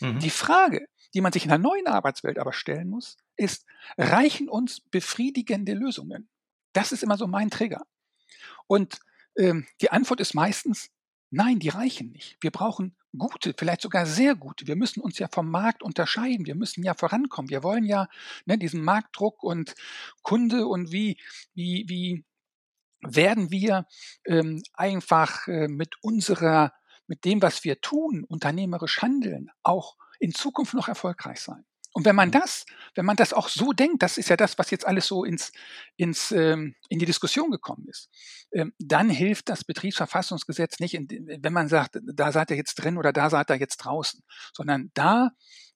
Mhm. 0.00 0.18
Die 0.20 0.30
Frage, 0.30 0.88
die 1.14 1.20
man 1.20 1.32
sich 1.32 1.44
in 1.44 1.48
der 1.48 1.58
neuen 1.58 1.86
Arbeitswelt 1.86 2.38
aber 2.38 2.52
stellen 2.52 2.88
muss, 2.88 3.16
ist, 3.36 3.64
reichen 3.96 4.48
uns 4.48 4.80
befriedigende 4.80 5.74
Lösungen? 5.74 6.28
Das 6.72 6.92
ist 6.92 7.02
immer 7.02 7.16
so 7.16 7.26
mein 7.26 7.50
Trigger. 7.50 7.82
Und 8.66 9.00
ähm, 9.36 9.66
die 9.80 9.90
Antwort 9.90 10.20
ist 10.20 10.34
meistens, 10.34 10.90
nein, 11.30 11.58
die 11.58 11.68
reichen 11.68 12.10
nicht. 12.10 12.36
Wir 12.40 12.50
brauchen 12.50 12.96
gute, 13.16 13.54
vielleicht 13.56 13.80
sogar 13.80 14.06
sehr 14.06 14.34
gute. 14.34 14.66
Wir 14.66 14.76
müssen 14.76 15.00
uns 15.00 15.18
ja 15.18 15.28
vom 15.28 15.50
Markt 15.50 15.82
unterscheiden. 15.82 16.46
Wir 16.46 16.54
müssen 16.54 16.82
ja 16.84 16.94
vorankommen. 16.94 17.50
Wir 17.50 17.62
wollen 17.62 17.84
ja 17.84 18.08
ne, 18.44 18.58
diesen 18.58 18.82
Marktdruck 18.82 19.42
und 19.42 19.74
Kunde 20.22 20.66
und 20.66 20.92
wie, 20.92 21.18
wie, 21.54 21.84
wie 21.88 22.24
werden 23.00 23.50
wir 23.50 23.86
ähm, 24.26 24.62
einfach 24.74 25.46
äh, 25.46 25.68
mit 25.68 25.94
unserer, 26.02 26.72
mit 27.08 27.24
dem, 27.24 27.42
was 27.42 27.64
wir 27.64 27.80
tun, 27.80 28.24
unternehmerisch 28.24 29.02
handeln, 29.02 29.50
auch 29.62 29.96
in 30.20 30.32
Zukunft 30.32 30.74
noch 30.74 30.88
erfolgreich 30.88 31.40
sein. 31.40 31.64
Und 31.92 32.04
wenn 32.04 32.14
man 32.14 32.28
mhm. 32.28 32.32
das, 32.32 32.66
wenn 32.94 33.06
man 33.06 33.16
das 33.16 33.32
auch 33.32 33.48
so 33.48 33.72
denkt, 33.72 34.02
das 34.02 34.18
ist 34.18 34.28
ja 34.28 34.36
das, 34.36 34.58
was 34.58 34.70
jetzt 34.70 34.86
alles 34.86 35.06
so 35.06 35.24
ins, 35.24 35.52
ins, 35.96 36.30
ähm, 36.32 36.74
in 36.88 36.98
die 36.98 37.06
Diskussion 37.06 37.50
gekommen 37.50 37.86
ist, 37.88 38.08
ähm, 38.52 38.72
dann 38.78 39.10
hilft 39.10 39.48
das 39.48 39.64
Betriebsverfassungsgesetz 39.64 40.80
nicht, 40.80 40.94
in, 40.94 41.08
wenn 41.42 41.52
man 41.52 41.68
sagt, 41.68 41.98
da 42.00 42.30
seid 42.30 42.50
ihr 42.50 42.56
jetzt 42.56 42.76
drin 42.76 42.98
oder 42.98 43.12
da 43.12 43.30
seid 43.30 43.50
ihr 43.50 43.56
jetzt 43.56 43.78
draußen, 43.78 44.22
sondern 44.54 44.90
da, 44.94 45.30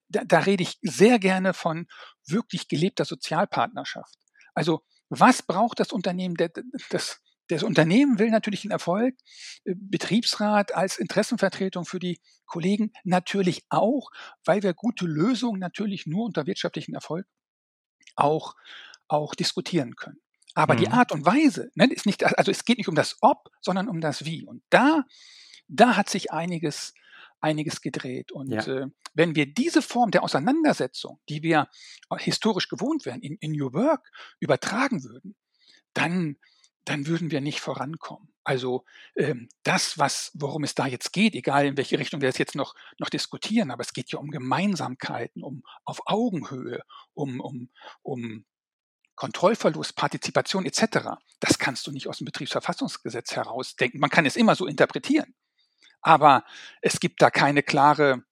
da, 0.08 0.22
da 0.24 0.40
rede 0.40 0.62
ich 0.62 0.78
sehr 0.82 1.18
gerne 1.18 1.54
von 1.54 1.86
wirklich 2.26 2.68
gelebter 2.68 3.04
Sozialpartnerschaft. 3.04 4.14
Also 4.54 4.84
was 5.08 5.42
braucht 5.42 5.80
das 5.80 5.92
Unternehmen? 5.92 6.36
Das, 6.90 7.20
das 7.52 7.62
Unternehmen 7.62 8.18
will 8.18 8.30
natürlich 8.30 8.62
den 8.62 8.70
Erfolg, 8.70 9.16
äh, 9.64 9.74
Betriebsrat 9.76 10.74
als 10.74 10.98
Interessenvertretung 10.98 11.84
für 11.84 11.98
die 11.98 12.20
Kollegen 12.46 12.92
natürlich 13.04 13.64
auch, 13.68 14.10
weil 14.44 14.62
wir 14.62 14.74
gute 14.74 15.06
Lösungen 15.06 15.60
natürlich 15.60 16.06
nur 16.06 16.26
unter 16.26 16.46
wirtschaftlichem 16.46 16.94
Erfolg 16.94 17.26
auch, 18.16 18.54
auch 19.08 19.34
diskutieren 19.34 19.96
können. 19.96 20.18
Aber 20.54 20.74
mhm. 20.74 20.78
die 20.78 20.88
Art 20.88 21.12
und 21.12 21.24
Weise, 21.24 21.70
ne, 21.74 21.86
ist 21.90 22.06
nicht, 22.06 22.24
also 22.24 22.50
es 22.50 22.64
geht 22.64 22.78
nicht 22.78 22.88
um 22.88 22.94
das 22.94 23.16
Ob, 23.20 23.48
sondern 23.60 23.88
um 23.88 24.00
das 24.00 24.24
Wie. 24.24 24.44
Und 24.44 24.62
da, 24.70 25.04
da 25.68 25.96
hat 25.96 26.10
sich 26.10 26.32
einiges, 26.32 26.92
einiges 27.40 27.80
gedreht. 27.80 28.32
Und 28.32 28.50
ja. 28.50 28.66
äh, 28.66 28.86
wenn 29.14 29.34
wir 29.34 29.46
diese 29.46 29.82
Form 29.82 30.10
der 30.10 30.22
Auseinandersetzung, 30.22 31.20
die 31.28 31.42
wir 31.42 31.68
historisch 32.18 32.68
gewohnt 32.68 33.06
wären, 33.06 33.20
in, 33.20 33.36
in 33.40 33.52
New 33.52 33.72
Work 33.72 34.10
übertragen 34.40 35.04
würden, 35.04 35.36
dann, 35.94 36.36
dann 36.84 37.06
würden 37.06 37.30
wir 37.30 37.40
nicht 37.40 37.60
vorankommen. 37.60 38.32
Also 38.44 38.84
ähm, 39.16 39.48
das, 39.62 39.98
was, 39.98 40.32
worum 40.34 40.64
es 40.64 40.74
da 40.74 40.86
jetzt 40.86 41.12
geht, 41.12 41.34
egal 41.34 41.66
in 41.66 41.76
welche 41.76 41.98
Richtung 41.98 42.20
wir 42.20 42.28
es 42.28 42.38
jetzt 42.38 42.56
noch, 42.56 42.74
noch 42.98 43.08
diskutieren, 43.08 43.70
aber 43.70 43.82
es 43.82 43.92
geht 43.92 44.10
ja 44.10 44.18
um 44.18 44.30
Gemeinsamkeiten, 44.30 45.44
um 45.44 45.62
auf 45.84 46.00
Augenhöhe, 46.06 46.82
um, 47.14 47.40
um, 47.40 47.70
um 48.02 48.44
Kontrollverlust, 49.14 49.94
Partizipation 49.94 50.66
etc. 50.66 51.10
Das 51.38 51.58
kannst 51.58 51.86
du 51.86 51.92
nicht 51.92 52.08
aus 52.08 52.18
dem 52.18 52.24
Betriebsverfassungsgesetz 52.24 53.36
herausdenken. 53.36 54.00
Man 54.00 54.10
kann 54.10 54.26
es 54.26 54.36
immer 54.36 54.56
so 54.56 54.66
interpretieren, 54.66 55.34
aber 56.00 56.44
es 56.80 56.98
gibt 56.98 57.22
da 57.22 57.30
keine 57.30 57.62
klare 57.62 58.24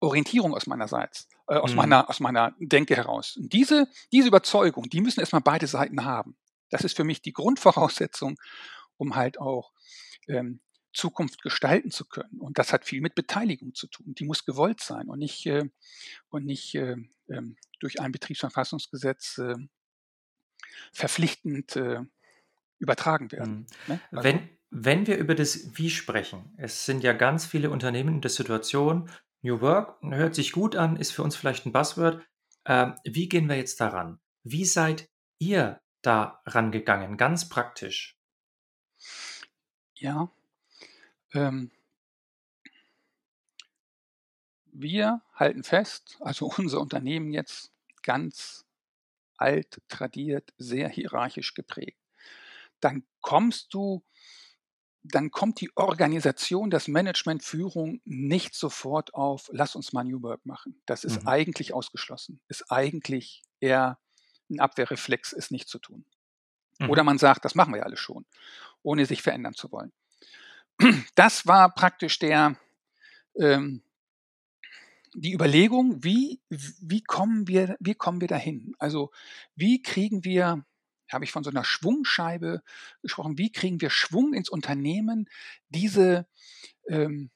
Orientierung 0.00 0.54
aus 0.54 0.66
meinerseits, 0.66 1.28
äh, 1.48 1.56
aus 1.56 1.72
mhm. 1.72 1.76
meiner 1.76 2.08
aus 2.08 2.20
meiner 2.20 2.54
Denke 2.60 2.96
heraus. 2.96 3.36
Und 3.36 3.52
diese 3.52 3.88
diese 4.12 4.28
Überzeugung, 4.28 4.88
die 4.88 5.02
müssen 5.02 5.20
erstmal 5.20 5.42
beide 5.42 5.66
Seiten 5.66 6.04
haben. 6.04 6.38
Das 6.70 6.82
ist 6.82 6.96
für 6.96 7.04
mich 7.04 7.22
die 7.22 7.32
Grundvoraussetzung, 7.32 8.38
um 8.96 9.16
halt 9.16 9.38
auch 9.38 9.72
ähm, 10.26 10.60
Zukunft 10.92 11.42
gestalten 11.42 11.90
zu 11.90 12.04
können. 12.06 12.40
Und 12.40 12.58
das 12.58 12.72
hat 12.72 12.84
viel 12.84 13.00
mit 13.00 13.14
Beteiligung 13.14 13.74
zu 13.74 13.86
tun. 13.86 14.14
Die 14.14 14.24
muss 14.24 14.44
gewollt 14.44 14.80
sein 14.80 15.08
und 15.08 15.18
nicht, 15.18 15.46
äh, 15.46 15.64
und 16.28 16.44
nicht 16.44 16.74
äh, 16.74 16.96
äh, 17.28 17.42
durch 17.80 18.00
ein 18.00 18.12
Betriebsverfassungsgesetz 18.12 19.38
äh, 19.38 19.54
verpflichtend 20.92 21.76
äh, 21.76 22.00
übertragen 22.78 23.30
werden. 23.32 23.66
Mhm. 23.86 23.94
Ne? 23.94 24.00
Also, 24.10 24.24
wenn, 24.24 24.48
wenn 24.70 25.06
wir 25.06 25.18
über 25.18 25.34
das 25.34 25.76
Wie 25.76 25.90
sprechen, 25.90 26.52
es 26.56 26.84
sind 26.84 27.04
ja 27.04 27.12
ganz 27.12 27.46
viele 27.46 27.70
Unternehmen 27.70 28.16
in 28.16 28.20
der 28.20 28.30
Situation, 28.30 29.10
New 29.42 29.60
Work 29.60 30.02
hört 30.02 30.34
sich 30.34 30.52
gut 30.52 30.74
an, 30.74 30.96
ist 30.96 31.12
für 31.12 31.22
uns 31.22 31.36
vielleicht 31.36 31.64
ein 31.64 31.72
Buzzword. 31.72 32.26
Äh, 32.64 32.92
wie 33.04 33.28
gehen 33.28 33.48
wir 33.48 33.56
jetzt 33.56 33.80
daran? 33.80 34.18
Wie 34.42 34.64
seid 34.64 35.08
ihr 35.38 35.80
da 36.02 36.40
rangegangen, 36.46 37.16
ganz 37.16 37.48
praktisch? 37.48 38.16
Ja, 39.94 40.30
ähm, 41.32 41.70
wir 44.66 45.22
halten 45.34 45.64
fest, 45.64 46.18
also 46.20 46.46
unser 46.56 46.80
Unternehmen 46.80 47.32
jetzt 47.32 47.72
ganz 48.02 48.64
alt, 49.36 49.80
tradiert, 49.88 50.52
sehr 50.56 50.88
hierarchisch 50.88 51.54
geprägt. 51.54 52.00
Dann 52.80 53.04
kommst 53.20 53.74
du 53.74 54.02
dann 55.02 55.30
kommt 55.30 55.60
die 55.60 55.70
Organisation, 55.76 56.70
das 56.70 56.88
Management, 56.88 57.42
Führung 57.42 58.00
nicht 58.04 58.54
sofort 58.54 59.14
auf, 59.14 59.48
lass 59.52 59.76
uns 59.76 59.92
mal 59.92 60.04
New 60.04 60.22
Work 60.22 60.44
machen. 60.44 60.80
Das 60.86 61.04
ist 61.04 61.22
mhm. 61.22 61.28
eigentlich 61.28 61.72
ausgeschlossen, 61.72 62.40
ist 62.48 62.70
eigentlich 62.70 63.42
eher 63.60 63.98
ein 64.50 64.60
Abwehrreflex, 64.60 65.32
es 65.32 65.50
nicht 65.50 65.68
zu 65.68 65.78
tun. 65.78 66.04
Mhm. 66.78 66.90
Oder 66.90 67.04
man 67.04 67.18
sagt, 67.18 67.44
das 67.44 67.54
machen 67.54 67.72
wir 67.72 67.78
ja 67.78 67.84
alle 67.84 67.96
schon, 67.96 68.24
ohne 68.82 69.06
sich 69.06 69.22
verändern 69.22 69.54
zu 69.54 69.70
wollen. 69.72 69.92
Das 71.14 71.46
war 71.46 71.74
praktisch 71.74 72.18
der, 72.18 72.56
ähm, 73.34 73.82
die 75.14 75.32
Überlegung, 75.32 76.04
wie, 76.04 76.40
wie, 76.48 77.02
kommen 77.02 77.48
wir, 77.48 77.76
wie 77.80 77.94
kommen 77.94 78.20
wir 78.20 78.28
dahin? 78.28 78.74
Also 78.78 79.10
wie 79.56 79.82
kriegen 79.82 80.24
wir 80.24 80.64
habe 81.12 81.24
ich 81.24 81.32
von 81.32 81.44
so 81.44 81.50
einer 81.50 81.64
Schwungscheibe 81.64 82.62
gesprochen. 83.02 83.38
Wie 83.38 83.50
kriegen 83.50 83.80
wir 83.80 83.90
Schwung 83.90 84.34
ins 84.34 84.48
Unternehmen, 84.48 85.28
diese, 85.68 86.26
ähm, 86.88 87.30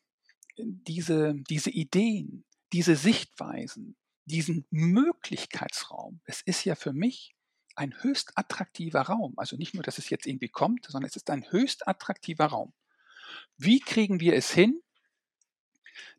diese, 0.57 1.35
diese 1.49 1.71
Ideen, 1.71 2.45
diese 2.73 2.97
Sichtweisen, 2.97 3.97
diesen 4.25 4.67
Möglichkeitsraum. 4.71 6.21
Es 6.25 6.43
ist 6.43 6.65
ja 6.65 6.75
für 6.75 6.93
mich 6.93 7.35
ein 7.75 7.95
höchst 8.03 8.33
attraktiver 8.37 9.03
Raum. 9.03 9.35
Also 9.37 9.57
nicht 9.57 9.75
nur, 9.75 9.83
dass 9.83 9.99
es 9.99 10.11
jetzt 10.11 10.27
irgendwie 10.27 10.49
kommt, 10.49 10.87
sondern 10.87 11.09
es 11.09 11.17
ist 11.17 11.31
ein 11.31 11.51
höchst 11.51 11.89
attraktiver 11.89 12.47
Raum. 12.47 12.73
Wie 13.57 13.81
kriegen 13.81 14.21
wir 14.21 14.35
es 14.35 14.51
hin, 14.51 14.83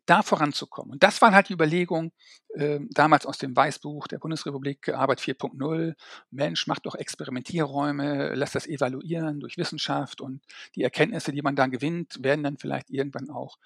da 0.06 0.22
voranzukommen. 0.22 0.92
Und 0.92 1.02
das 1.02 1.20
waren 1.22 1.34
halt 1.34 1.48
die 1.48 1.54
Überlegungen 1.54 2.12
äh, 2.54 2.80
damals 2.90 3.26
aus 3.26 3.38
dem 3.38 3.56
Weißbuch 3.56 4.06
der 4.06 4.18
Bundesrepublik 4.18 4.90
Arbeit 4.90 5.20
4.0. 5.20 5.94
Mensch, 6.30 6.66
macht 6.66 6.86
doch 6.86 6.94
Experimentierräume, 6.94 8.34
lässt 8.34 8.54
das 8.54 8.66
evaluieren 8.66 9.40
durch 9.40 9.56
Wissenschaft 9.56 10.20
und 10.20 10.42
die 10.74 10.82
Erkenntnisse, 10.82 11.32
die 11.32 11.42
man 11.42 11.56
dann 11.56 11.70
gewinnt, 11.70 12.22
werden 12.22 12.42
dann 12.42 12.58
vielleicht 12.58 12.90
irgendwann 12.90 13.30
auch 13.30 13.56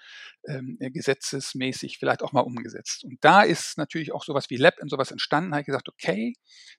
ähm, 0.46 0.78
gesetzesmäßig 0.80 1.98
vielleicht 1.98 2.22
auch 2.22 2.32
mal 2.32 2.40
umgesetzt. 2.40 3.04
Und 3.04 3.18
da 3.22 3.42
ist 3.42 3.78
natürlich 3.78 4.12
auch 4.12 4.24
sowas 4.24 4.48
wie 4.50 4.56
Lab 4.56 4.80
und 4.80 4.90
sowas 4.90 5.10
entstanden, 5.10 5.52
habe 5.52 5.62
ich 5.62 5.66
gesagt, 5.66 5.88
okay, 5.88 6.34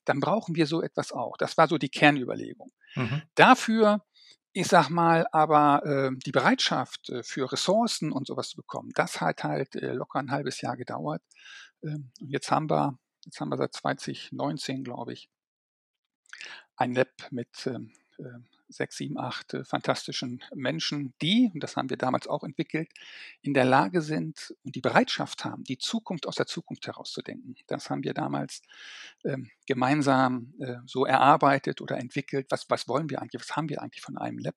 dann 0.05 0.19
brauchen 0.19 0.55
wir 0.55 0.67
so 0.67 0.81
etwas 0.81 1.11
auch. 1.11 1.37
Das 1.37 1.57
war 1.57 1.67
so 1.67 1.77
die 1.77 1.89
Kernüberlegung. 1.89 2.71
Mhm. 2.95 3.21
Dafür 3.35 4.03
ich 4.53 4.67
sag 4.67 4.89
mal, 4.89 5.27
aber 5.31 5.85
äh, 5.85 6.11
die 6.25 6.31
Bereitschaft 6.31 7.09
äh, 7.09 7.23
für 7.23 7.51
Ressourcen 7.51 8.11
und 8.11 8.27
sowas 8.27 8.49
zu 8.49 8.57
bekommen, 8.57 8.91
das 8.95 9.21
hat 9.21 9.43
halt 9.43 9.75
äh, 9.75 9.93
locker 9.93 10.19
ein 10.19 10.31
halbes 10.31 10.61
Jahr 10.61 10.75
gedauert. 10.75 11.21
Ähm, 11.83 12.11
und 12.19 12.29
jetzt 12.29 12.51
haben 12.51 12.69
wir, 12.69 12.97
jetzt 13.25 13.39
haben 13.39 13.49
wir 13.49 13.57
seit 13.57 13.73
2019, 13.73 14.83
glaube 14.83 15.13
ich, 15.13 15.29
ein 16.75 16.93
Lab 16.95 17.09
mit 17.31 17.67
ähm, 17.67 17.91
äh, 18.17 18.23
sechs, 18.69 18.97
sieben, 18.97 19.17
acht 19.17 19.53
äh, 19.53 19.63
fantastischen 19.63 20.43
Menschen, 20.53 21.13
die, 21.21 21.49
und 21.53 21.61
das 21.61 21.75
haben 21.75 21.89
wir 21.89 21.97
damals 21.97 22.27
auch 22.27 22.43
entwickelt, 22.43 22.89
in 23.41 23.53
der 23.53 23.65
Lage 23.65 24.01
sind 24.01 24.55
und 24.63 24.75
die 24.75 24.81
Bereitschaft 24.81 25.43
haben, 25.43 25.63
die 25.63 25.77
Zukunft 25.77 26.27
aus 26.27 26.35
der 26.35 26.45
Zukunft 26.45 26.87
herauszudenken. 26.87 27.55
Das 27.67 27.89
haben 27.89 28.03
wir 28.03 28.13
damals 28.13 28.61
ähm, 29.25 29.49
gemeinsam 29.65 30.53
äh, 30.59 30.77
so 30.85 31.05
erarbeitet 31.05 31.81
oder 31.81 31.97
entwickelt. 31.97 32.47
Was, 32.49 32.69
was 32.69 32.87
wollen 32.87 33.09
wir 33.09 33.21
eigentlich? 33.21 33.41
Was 33.41 33.55
haben 33.55 33.69
wir 33.69 33.81
eigentlich 33.81 34.01
von 34.01 34.17
einem 34.17 34.37
Lab? 34.37 34.55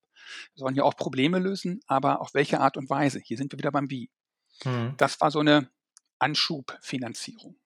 Wir 0.54 0.60
sollen 0.60 0.74
ja 0.76 0.84
auch 0.84 0.96
Probleme 0.96 1.38
lösen, 1.38 1.80
aber 1.86 2.20
auf 2.20 2.34
welche 2.34 2.60
Art 2.60 2.76
und 2.76 2.90
Weise? 2.90 3.20
Hier 3.24 3.36
sind 3.36 3.52
wir 3.52 3.58
wieder 3.58 3.72
beim 3.72 3.90
Wie. 3.90 4.10
Mhm. 4.64 4.94
Das 4.96 5.20
war 5.20 5.30
so 5.30 5.40
eine 5.40 5.70
Anschubfinanzierung. 6.18 7.56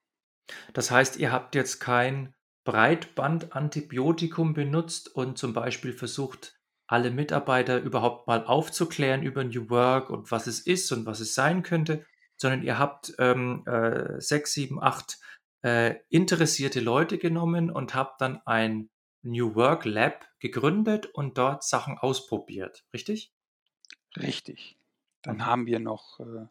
Das 0.72 0.90
heißt, 0.90 1.16
ihr 1.16 1.32
habt 1.32 1.54
jetzt 1.54 1.80
kein 1.80 2.34
Breitbandantibiotikum 2.66 4.52
benutzt 4.52 5.14
und 5.14 5.38
zum 5.38 5.54
Beispiel 5.54 5.92
versucht, 5.94 6.58
alle 6.86 7.10
Mitarbeiter 7.10 7.80
überhaupt 7.80 8.26
mal 8.26 8.44
aufzuklären 8.44 9.22
über 9.22 9.42
New 9.44 9.70
Work 9.70 10.10
und 10.10 10.30
was 10.30 10.46
es 10.46 10.60
ist 10.60 10.92
und 10.92 11.06
was 11.06 11.20
es 11.20 11.34
sein 11.34 11.62
könnte, 11.62 12.04
sondern 12.36 12.62
ihr 12.62 12.78
habt 12.78 13.14
ähm, 13.18 13.64
äh, 13.66 14.20
sechs, 14.20 14.52
sieben, 14.52 14.82
acht 14.82 15.18
äh, 15.62 15.94
interessierte 16.10 16.80
Leute 16.80 17.18
genommen 17.18 17.70
und 17.70 17.94
habt 17.94 18.20
dann 18.20 18.40
ein 18.44 18.90
New 19.22 19.54
Work 19.54 19.84
Lab 19.84 20.26
gegründet 20.38 21.06
und 21.06 21.38
dort 21.38 21.64
Sachen 21.64 21.98
ausprobiert, 21.98 22.84
richtig? 22.92 23.32
Richtig. 24.16 24.76
Dann 25.22 25.46
haben 25.46 25.66
wir 25.66 25.80
noch 25.80 26.20
äh, 26.20 26.46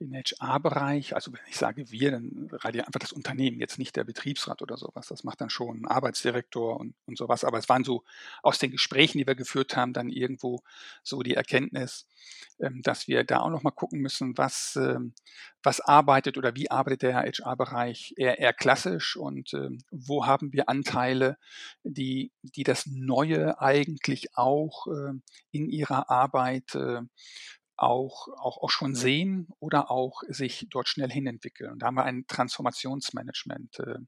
den 0.00 0.14
HR-Bereich, 0.14 1.14
also 1.14 1.32
wenn 1.32 1.40
ich 1.48 1.56
sage 1.56 1.90
wir, 1.90 2.10
dann 2.10 2.50
ich 2.52 2.86
einfach 2.86 3.00
das 3.00 3.12
Unternehmen, 3.12 3.60
jetzt 3.60 3.78
nicht 3.78 3.96
der 3.96 4.04
Betriebsrat 4.04 4.62
oder 4.62 4.76
sowas. 4.76 5.06
Das 5.06 5.24
macht 5.24 5.40
dann 5.40 5.50
schon 5.50 5.82
ein 5.82 5.86
Arbeitsdirektor 5.86 6.78
und, 6.78 6.94
und 7.06 7.16
sowas. 7.16 7.44
Aber 7.44 7.58
es 7.58 7.68
waren 7.68 7.84
so 7.84 8.04
aus 8.42 8.58
den 8.58 8.70
Gesprächen, 8.70 9.18
die 9.18 9.26
wir 9.26 9.34
geführt 9.34 9.76
haben, 9.76 9.92
dann 9.92 10.08
irgendwo 10.08 10.60
so 11.02 11.22
die 11.22 11.34
Erkenntnis, 11.34 12.06
ähm, 12.60 12.82
dass 12.82 13.08
wir 13.08 13.24
da 13.24 13.40
auch 13.40 13.50
nochmal 13.50 13.72
gucken 13.72 14.00
müssen, 14.00 14.36
was, 14.36 14.76
ähm, 14.76 15.14
was 15.62 15.80
arbeitet 15.80 16.36
oder 16.36 16.54
wie 16.54 16.70
arbeitet 16.70 17.02
der 17.02 17.14
HR-Bereich 17.16 18.14
eher, 18.16 18.38
eher 18.38 18.52
klassisch 18.52 19.16
und 19.16 19.54
ähm, 19.54 19.78
wo 19.90 20.26
haben 20.26 20.52
wir 20.52 20.68
Anteile, 20.68 21.38
die, 21.84 22.32
die 22.42 22.64
das 22.64 22.86
Neue 22.86 23.60
eigentlich 23.60 24.36
auch 24.36 24.86
äh, 24.88 25.12
in 25.52 25.68
ihrer 25.70 26.10
Arbeit 26.10 26.74
äh, 26.74 27.00
auch, 27.76 28.28
auch, 28.28 28.62
auch 28.62 28.70
schon 28.70 28.94
sehen 28.94 29.48
oder 29.58 29.90
auch 29.90 30.22
sich 30.28 30.66
dort 30.70 30.88
schnell 30.88 31.10
hinentwickeln. 31.10 31.72
Und 31.72 31.80
da 31.80 31.86
haben 31.86 31.96
wir 31.96 32.04
ein 32.04 32.26
Transformationsmanagement 32.26 33.80
äh, 33.80 33.98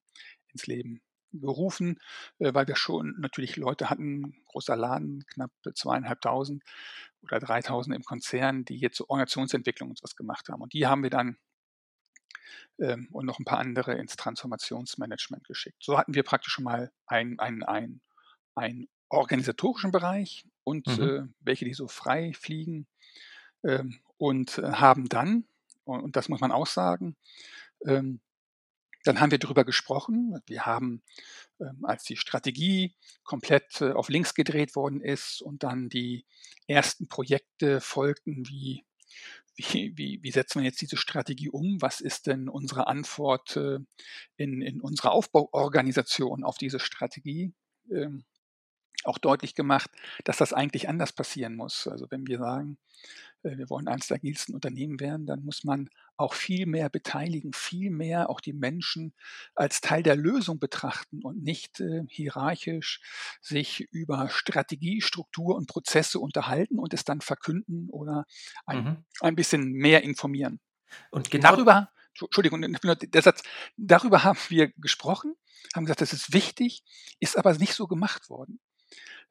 ins 0.52 0.66
Leben 0.66 1.02
gerufen, 1.32 1.98
äh, 2.38 2.54
weil 2.54 2.66
wir 2.66 2.76
schon 2.76 3.14
natürlich 3.18 3.56
Leute 3.56 3.90
hatten, 3.90 4.42
großer 4.46 4.76
Laden, 4.76 5.25
knapp 5.26 5.50
zweieinhalbtausend 5.75 6.62
oder 7.22 7.38
dreitausend 7.40 7.94
im 7.94 8.04
Konzern, 8.04 8.64
die 8.64 8.78
jetzt 8.78 8.96
zur 8.96 9.10
Organisationsentwicklung 9.10 9.90
uns 9.90 10.02
was 10.02 10.16
gemacht 10.16 10.48
haben. 10.48 10.62
Und 10.62 10.72
die 10.72 10.87
haben 10.87 11.02
wir 11.02 11.10
dann 11.10 11.37
ähm, 12.78 13.08
und 13.12 13.26
noch 13.26 13.38
ein 13.38 13.44
paar 13.44 13.58
andere 13.58 13.94
ins 13.94 14.16
Transformationsmanagement 14.16 15.46
geschickt. 15.46 15.82
So 15.82 15.98
hatten 15.98 16.14
wir 16.14 16.22
praktisch 16.22 16.52
schon 16.52 16.64
mal 16.64 16.90
einen 17.06 17.38
ein, 17.38 17.62
ein, 17.62 18.00
ein 18.54 18.88
organisatorischen 19.10 19.90
Bereich 19.90 20.44
und 20.64 20.87
mhm. 20.87 21.02
äh, 21.02 21.22
welche, 21.40 21.64
die 21.64 21.75
so 21.75 21.88
frei 21.88 22.32
fliegen 22.34 22.87
und 24.16 24.58
äh, 24.58 24.72
haben 24.72 25.08
dann, 25.08 25.44
und 25.84 26.16
das 26.16 26.28
muss 26.28 26.40
man 26.40 26.52
auch 26.52 26.66
sagen, 26.66 27.16
ähm, 27.87 28.20
dann 29.04 29.20
haben 29.20 29.30
wir 29.30 29.38
darüber 29.38 29.64
gesprochen. 29.64 30.40
Wir 30.46 30.66
haben, 30.66 31.02
ähm, 31.60 31.84
als 31.84 32.04
die 32.04 32.16
Strategie 32.16 32.94
komplett 33.22 33.80
äh, 33.80 33.92
auf 33.92 34.08
links 34.08 34.34
gedreht 34.34 34.76
worden 34.76 35.00
ist 35.00 35.40
und 35.40 35.62
dann 35.62 35.88
die 35.88 36.25
ersten 36.66 37.08
Projekte 37.08 37.80
folgten, 37.80 38.46
wie, 38.48 38.84
wie, 39.56 39.96
wie, 39.96 40.22
wie 40.22 40.30
setzen 40.30 40.60
wir 40.60 40.66
jetzt 40.66 40.80
diese 40.80 40.96
Strategie 40.96 41.48
um? 41.48 41.80
Was 41.80 42.00
ist 42.00 42.26
denn 42.26 42.48
unsere 42.48 42.87
Antwort 42.87 43.56
äh, 43.56 43.78
in, 44.37 44.62
in 44.62 44.80
unserer 44.80 45.12
Aufbauorganisation 45.12 46.44
auf 46.44 46.58
diese 46.58 46.80
Strategie? 46.80 47.52
Auch 49.05 49.19
deutlich 49.19 49.55
gemacht, 49.55 49.90
dass 50.25 50.38
das 50.38 50.52
eigentlich 50.52 50.88
anders 50.88 51.12
passieren 51.12 51.55
muss. 51.55 51.87
Also 51.87 52.07
wenn 52.11 52.26
wir 52.26 52.38
sagen, 52.38 52.78
äh, 53.43 53.57
wir 53.57 53.71
wollen 53.71 53.88
eines 53.88 54.09
der 54.09 54.17
agilsten 54.17 54.55
Unternehmen 54.55 55.00
werden, 55.00 55.26
dann 55.26 55.45
muss 55.45 55.64
man 55.64 55.88
auch 56.17 56.35
viel 56.35 56.67
mehr 56.67 56.88
beteiligen, 56.88 57.52
viel 57.52 57.90
mehr 57.90 58.28
auch 58.28 58.40
die 58.40 58.52
Menschen 58.52 59.14
als 59.55 59.81
Teil 59.81 60.02
der 60.02 60.17
Lösung 60.17 60.59
betrachten 60.59 61.23
und 61.23 61.43
nicht 61.43 61.81
äh, 61.81 62.02
hierarchisch 62.09 63.00
sich 63.40 63.88
über 63.93 64.28
Strategie, 64.28 65.00
Struktur 65.00 65.55
und 65.57 65.69
Prozesse 65.69 66.19
unterhalten 66.19 66.78
und 66.78 66.93
es 66.93 67.05
dann 67.05 67.21
verkünden 67.21 67.88
oder 67.90 68.26
ein, 68.67 68.85
mhm. 68.85 69.05
ein 69.21 69.37
bisschen 69.37 69.73
mehr 69.73 70.02
informieren. 70.02 70.61
Und 71.11 71.31
genau 71.31 71.52
darüber, 71.52 71.90
Entschuldigung, 72.21 72.62
der 72.62 73.23
Satz, 73.23 73.43
darüber 73.76 74.25
haben 74.25 74.38
wir 74.49 74.73
gesprochen, 74.78 75.35
haben 75.75 75.85
gesagt, 75.85 76.00
das 76.00 76.12
ist 76.12 76.33
wichtig, 76.33 76.83
ist 77.21 77.37
aber 77.37 77.55
nicht 77.55 77.75
so 77.75 77.87
gemacht 77.87 78.31
worden. 78.31 78.59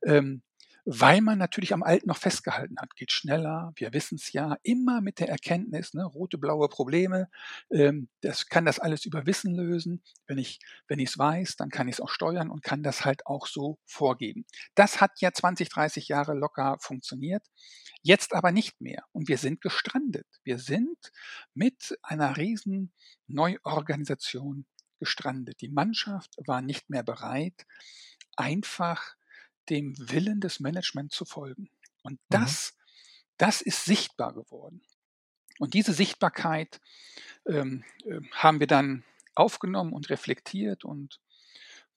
Ähm, 0.03 0.41
weil 0.89 1.19
man 1.19 1.37
natürlich 1.37 1.73
am 1.73 1.83
Alten 1.83 2.07
noch 2.07 2.17
festgehalten 2.17 2.77
hat. 2.79 2.95
Geht 2.95 3.11
schneller, 3.11 3.73
wir 3.75 3.91
wissen 3.91 4.15
es 4.15 4.31
ja, 4.31 4.55
immer 4.63 5.01
mit 5.01 5.19
der 5.19 5.27
Erkenntnis, 5.27 5.93
ne, 5.93 6.05
rote, 6.05 6.37
blaue 6.37 6.69
Probleme, 6.69 7.29
ähm, 7.69 8.07
das 8.21 8.47
kann 8.47 8.63
das 8.63 8.79
alles 8.79 9.03
über 9.03 9.25
Wissen 9.25 9.53
lösen. 9.53 10.01
Wenn 10.27 10.37
ich 10.37 10.59
wenn 10.87 11.01
es 11.01 11.17
weiß, 11.17 11.57
dann 11.57 11.69
kann 11.71 11.89
ich 11.89 11.95
es 11.95 11.99
auch 11.99 12.09
steuern 12.09 12.49
und 12.49 12.63
kann 12.63 12.83
das 12.83 13.03
halt 13.03 13.25
auch 13.27 13.47
so 13.47 13.77
vorgeben. 13.85 14.45
Das 14.75 15.01
hat 15.01 15.19
ja 15.19 15.33
20, 15.33 15.67
30 15.67 16.07
Jahre 16.07 16.33
locker 16.33 16.77
funktioniert, 16.79 17.45
jetzt 18.01 18.33
aber 18.33 18.53
nicht 18.53 18.79
mehr. 18.79 19.03
Und 19.11 19.27
wir 19.27 19.37
sind 19.37 19.59
gestrandet. 19.59 20.25
Wir 20.45 20.57
sind 20.57 21.11
mit 21.53 21.97
einer 22.01 22.37
riesen 22.37 22.93
Neuorganisation 23.27 24.65
gestrandet. 24.99 25.59
Die 25.59 25.69
Mannschaft 25.69 26.33
war 26.45 26.61
nicht 26.61 26.89
mehr 26.89 27.03
bereit, 27.03 27.65
einfach 28.37 29.16
dem 29.69 29.95
Willen 29.97 30.39
des 30.39 30.59
Managements 30.59 31.15
zu 31.15 31.25
folgen. 31.25 31.69
Und 32.03 32.13
mhm. 32.13 32.25
das, 32.29 32.73
mhm. 32.73 32.83
das 33.37 33.61
ist 33.61 33.85
sichtbar 33.85 34.33
geworden. 34.33 34.81
Und 35.59 35.73
diese 35.73 35.93
Sichtbarkeit 35.93 36.79
ähm, 37.47 37.83
äh, 38.05 38.21
haben 38.31 38.59
wir 38.59 38.67
dann 38.67 39.03
aufgenommen 39.35 39.93
und 39.93 40.09
reflektiert 40.09 40.83
und 40.83 41.19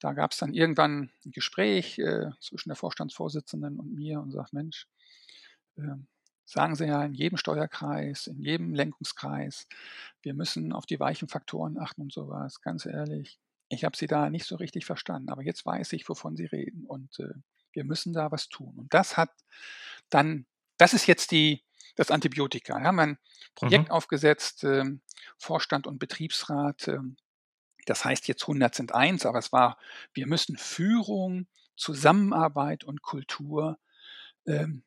da 0.00 0.14
gab 0.14 0.33
es 0.33 0.38
dann 0.38 0.54
irgendwann 0.54 1.11
ein 1.24 1.30
Gespräch 1.30 1.98
äh, 1.98 2.30
zwischen 2.40 2.70
der 2.70 2.76
Vorstandsvorsitzenden 2.76 3.78
und 3.78 3.92
mir 3.92 4.20
und 4.20 4.33
sagt, 4.33 4.54
Mensch, 4.54 4.87
äh, 5.76 5.96
sagen 6.46 6.74
Sie 6.74 6.87
ja 6.87 7.04
in 7.04 7.12
jedem 7.12 7.37
Steuerkreis, 7.37 8.26
in 8.26 8.42
jedem 8.42 8.74
Lenkungskreis, 8.74 9.68
wir 10.22 10.35
müssen 10.35 10.72
auf 10.72 10.87
die 10.87 10.98
weichen 10.98 11.28
Faktoren 11.28 11.78
achten 11.78 12.00
und 12.00 12.12
sowas. 12.12 12.62
Ganz 12.62 12.87
ehrlich, 12.87 13.38
ich 13.68 13.85
habe 13.85 13.96
Sie 13.96 14.06
da 14.06 14.30
nicht 14.30 14.46
so 14.46 14.56
richtig 14.56 14.87
verstanden, 14.87 15.28
aber 15.28 15.42
jetzt 15.42 15.64
weiß 15.64 15.92
ich, 15.92 16.09
wovon 16.09 16.35
Sie 16.35 16.46
reden. 16.46 16.87
Und 16.87 17.18
äh, 17.20 17.35
wir 17.72 17.85
müssen 17.85 18.12
da 18.12 18.30
was 18.30 18.48
tun. 18.48 18.74
Und 18.76 18.94
das 18.94 19.16
hat 19.16 19.30
dann, 20.09 20.46
das 20.76 20.94
ist 20.94 21.06
jetzt 21.06 21.30
die, 21.30 21.64
das 21.96 22.11
Antibiotika. 22.11 22.78
Wir 22.78 22.87
haben 22.87 23.00
ein 23.00 23.18
Projekt 23.54 23.88
mhm. 23.88 23.92
aufgesetzt, 23.92 24.64
äh, 24.64 24.85
Vorstand 25.38 25.87
und 25.87 25.98
Betriebsrat. 25.98 26.88
Äh, 26.88 26.98
das 27.87 28.04
heißt 28.04 28.28
jetzt 28.28 28.42
100 28.42 28.74
sind 28.74 28.94
eins, 28.94 29.26
aber 29.26 29.38
es 29.38 29.52
war, 29.52 29.78
wir 30.12 30.26
müssen 30.26 30.56
Führung, 30.56 31.46
Zusammenarbeit 31.76 32.85
und 32.85 33.02
Kultur 33.02 33.78
ähm, 34.46 34.83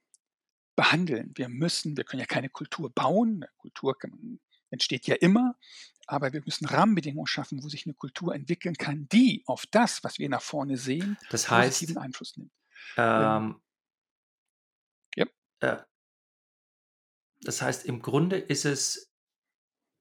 behandeln. 0.76 1.32
Wir 1.36 1.50
müssen, 1.50 1.98
wir 1.98 2.04
können 2.04 2.20
ja 2.20 2.26
keine 2.26 2.50
Kultur 2.50 2.92
bauen. 2.92 3.46
Kultur 3.58 3.98
entsteht 4.70 5.08
ja 5.08 5.16
immer, 5.16 5.56
aber 6.08 6.34
wir 6.34 6.42
müssen 6.46 6.66
Rahmenbedingungen 6.66 7.28
schaffen, 7.28 7.64
wo 7.64 7.70
sich 7.70 7.86
eine 7.86 7.94
Kultur 7.94 8.34
entwickeln 8.36 8.76
kann, 8.76 9.08
die 9.10 9.44
auf 9.46 9.66
das, 9.68 10.04
was 10.04 10.20
wir 10.20 10.30
nach 10.30 10.42
vorne 10.42 10.78
sehen, 10.78 11.18
das 11.30 11.50
heißt, 11.50 11.80
positiven 11.80 12.02
Einfluss 12.02 12.38
nimmt. 12.38 12.52
Ähm, 12.98 13.62
ja. 15.16 15.26
Äh, 15.60 15.78
das 17.42 17.62
heißt, 17.62 17.86
im 17.86 18.02
Grunde 18.02 18.38
ist 18.38 18.66
es 18.66 19.12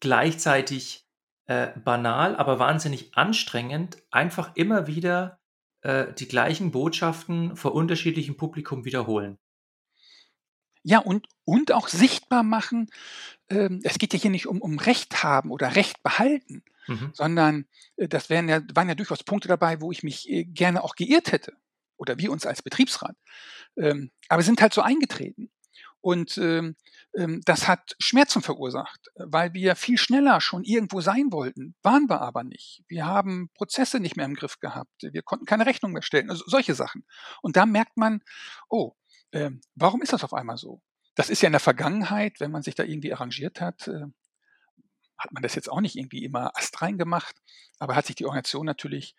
gleichzeitig 0.00 1.06
äh, 1.46 1.68
banal, 1.78 2.36
aber 2.36 2.58
wahnsinnig 2.58 3.16
anstrengend, 3.16 4.02
einfach 4.10 4.54
immer 4.54 4.86
wieder 4.86 5.40
äh, 5.82 6.12
die 6.12 6.28
gleichen 6.28 6.70
Botschaften 6.70 7.56
vor 7.56 7.74
unterschiedlichem 7.74 8.36
Publikum 8.36 8.84
wiederholen. 8.84 9.38
Ja, 10.84 10.98
und, 10.98 11.28
und 11.44 11.72
auch 11.72 11.88
sichtbar 11.88 12.42
machen, 12.42 12.90
ähm, 13.48 13.80
es 13.84 13.98
geht 13.98 14.12
ja 14.12 14.18
hier 14.18 14.30
nicht 14.30 14.46
um, 14.46 14.60
um 14.60 14.78
Recht 14.78 15.22
haben 15.22 15.50
oder 15.52 15.76
Recht 15.76 16.02
behalten, 16.02 16.64
mhm. 16.88 17.10
sondern 17.12 17.66
äh, 17.96 18.08
das 18.08 18.30
wären 18.30 18.48
ja, 18.48 18.60
waren 18.74 18.88
ja 18.88 18.96
durchaus 18.96 19.22
Punkte 19.22 19.48
dabei, 19.48 19.80
wo 19.80 19.92
ich 19.92 20.02
mich 20.02 20.28
äh, 20.28 20.44
gerne 20.44 20.82
auch 20.82 20.96
geirrt 20.96 21.30
hätte 21.30 21.56
oder 21.96 22.18
wir 22.18 22.32
uns 22.32 22.46
als 22.46 22.62
Betriebsrat. 22.62 23.16
Ähm, 23.76 24.10
aber 24.28 24.42
sind 24.42 24.60
halt 24.60 24.74
so 24.74 24.82
eingetreten. 24.82 25.50
Und 26.00 26.36
ähm, 26.38 26.74
ähm, 27.16 27.42
das 27.44 27.68
hat 27.68 27.94
Schmerzen 28.00 28.42
verursacht, 28.42 29.08
weil 29.14 29.54
wir 29.54 29.76
viel 29.76 29.96
schneller 29.96 30.40
schon 30.40 30.64
irgendwo 30.64 31.00
sein 31.00 31.30
wollten, 31.30 31.76
waren 31.82 32.08
wir 32.08 32.20
aber 32.20 32.42
nicht. 32.42 32.82
Wir 32.88 33.06
haben 33.06 33.50
Prozesse 33.54 34.00
nicht 34.00 34.16
mehr 34.16 34.26
im 34.26 34.34
Griff 34.34 34.58
gehabt, 34.58 34.90
wir 35.00 35.22
konnten 35.22 35.46
keine 35.46 35.64
Rechnung 35.64 35.92
mehr 35.92 36.02
stellen, 36.02 36.28
also 36.28 36.44
solche 36.46 36.74
Sachen. 36.74 37.04
Und 37.40 37.56
da 37.56 37.66
merkt 37.66 37.96
man, 37.96 38.20
oh, 38.68 38.94
äh, 39.30 39.50
warum 39.76 40.02
ist 40.02 40.12
das 40.12 40.24
auf 40.24 40.34
einmal 40.34 40.56
so? 40.56 40.82
Das 41.14 41.30
ist 41.30 41.40
ja 41.40 41.46
in 41.46 41.52
der 41.52 41.60
Vergangenheit, 41.60 42.40
wenn 42.40 42.50
man 42.50 42.62
sich 42.62 42.74
da 42.74 42.82
irgendwie 42.82 43.12
arrangiert 43.12 43.60
hat, 43.60 43.86
äh, 43.86 44.06
hat 45.18 45.32
man 45.32 45.42
das 45.42 45.54
jetzt 45.54 45.70
auch 45.70 45.80
nicht 45.80 45.96
irgendwie 45.96 46.24
immer 46.24 46.56
astrein 46.56 46.98
gemacht, 46.98 47.36
aber 47.78 47.96
hat 47.96 48.06
sich 48.06 48.16
die 48.16 48.26
Organisation 48.26 48.66
natürlich 48.66 49.14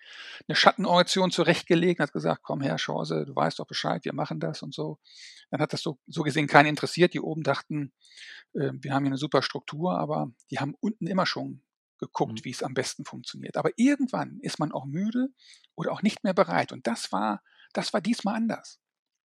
eine 0.47 0.55
Schattenorganisation 0.55 1.31
zurechtgelegt, 1.31 1.99
hat 1.99 2.13
gesagt, 2.13 2.41
komm 2.43 2.61
her, 2.61 2.75
Chance, 2.75 3.25
du 3.25 3.35
weißt 3.35 3.59
doch 3.59 3.67
Bescheid, 3.67 4.03
wir 4.05 4.13
machen 4.13 4.39
das 4.39 4.61
und 4.61 4.73
so. 4.73 4.99
Dann 5.51 5.61
hat 5.61 5.73
das 5.73 5.81
so, 5.81 5.99
so 6.07 6.23
gesehen 6.23 6.47
keinen 6.47 6.67
interessiert. 6.67 7.13
Die 7.13 7.19
oben 7.19 7.43
dachten, 7.43 7.93
äh, 8.53 8.71
wir 8.73 8.93
haben 8.93 9.03
hier 9.03 9.11
eine 9.11 9.17
super 9.17 9.41
Struktur, 9.41 9.97
aber 9.97 10.31
die 10.51 10.59
haben 10.59 10.75
unten 10.79 11.07
immer 11.07 11.25
schon 11.25 11.61
geguckt, 11.99 12.39
mhm. 12.39 12.45
wie 12.45 12.51
es 12.51 12.63
am 12.63 12.73
besten 12.73 13.05
funktioniert. 13.05 13.57
Aber 13.57 13.71
irgendwann 13.77 14.39
ist 14.41 14.59
man 14.59 14.71
auch 14.71 14.85
müde 14.85 15.29
oder 15.75 15.91
auch 15.91 16.01
nicht 16.01 16.23
mehr 16.23 16.33
bereit. 16.33 16.71
Und 16.71 16.87
das 16.87 17.11
war, 17.11 17.41
das 17.73 17.93
war 17.93 18.01
diesmal 18.01 18.35
anders. 18.35 18.79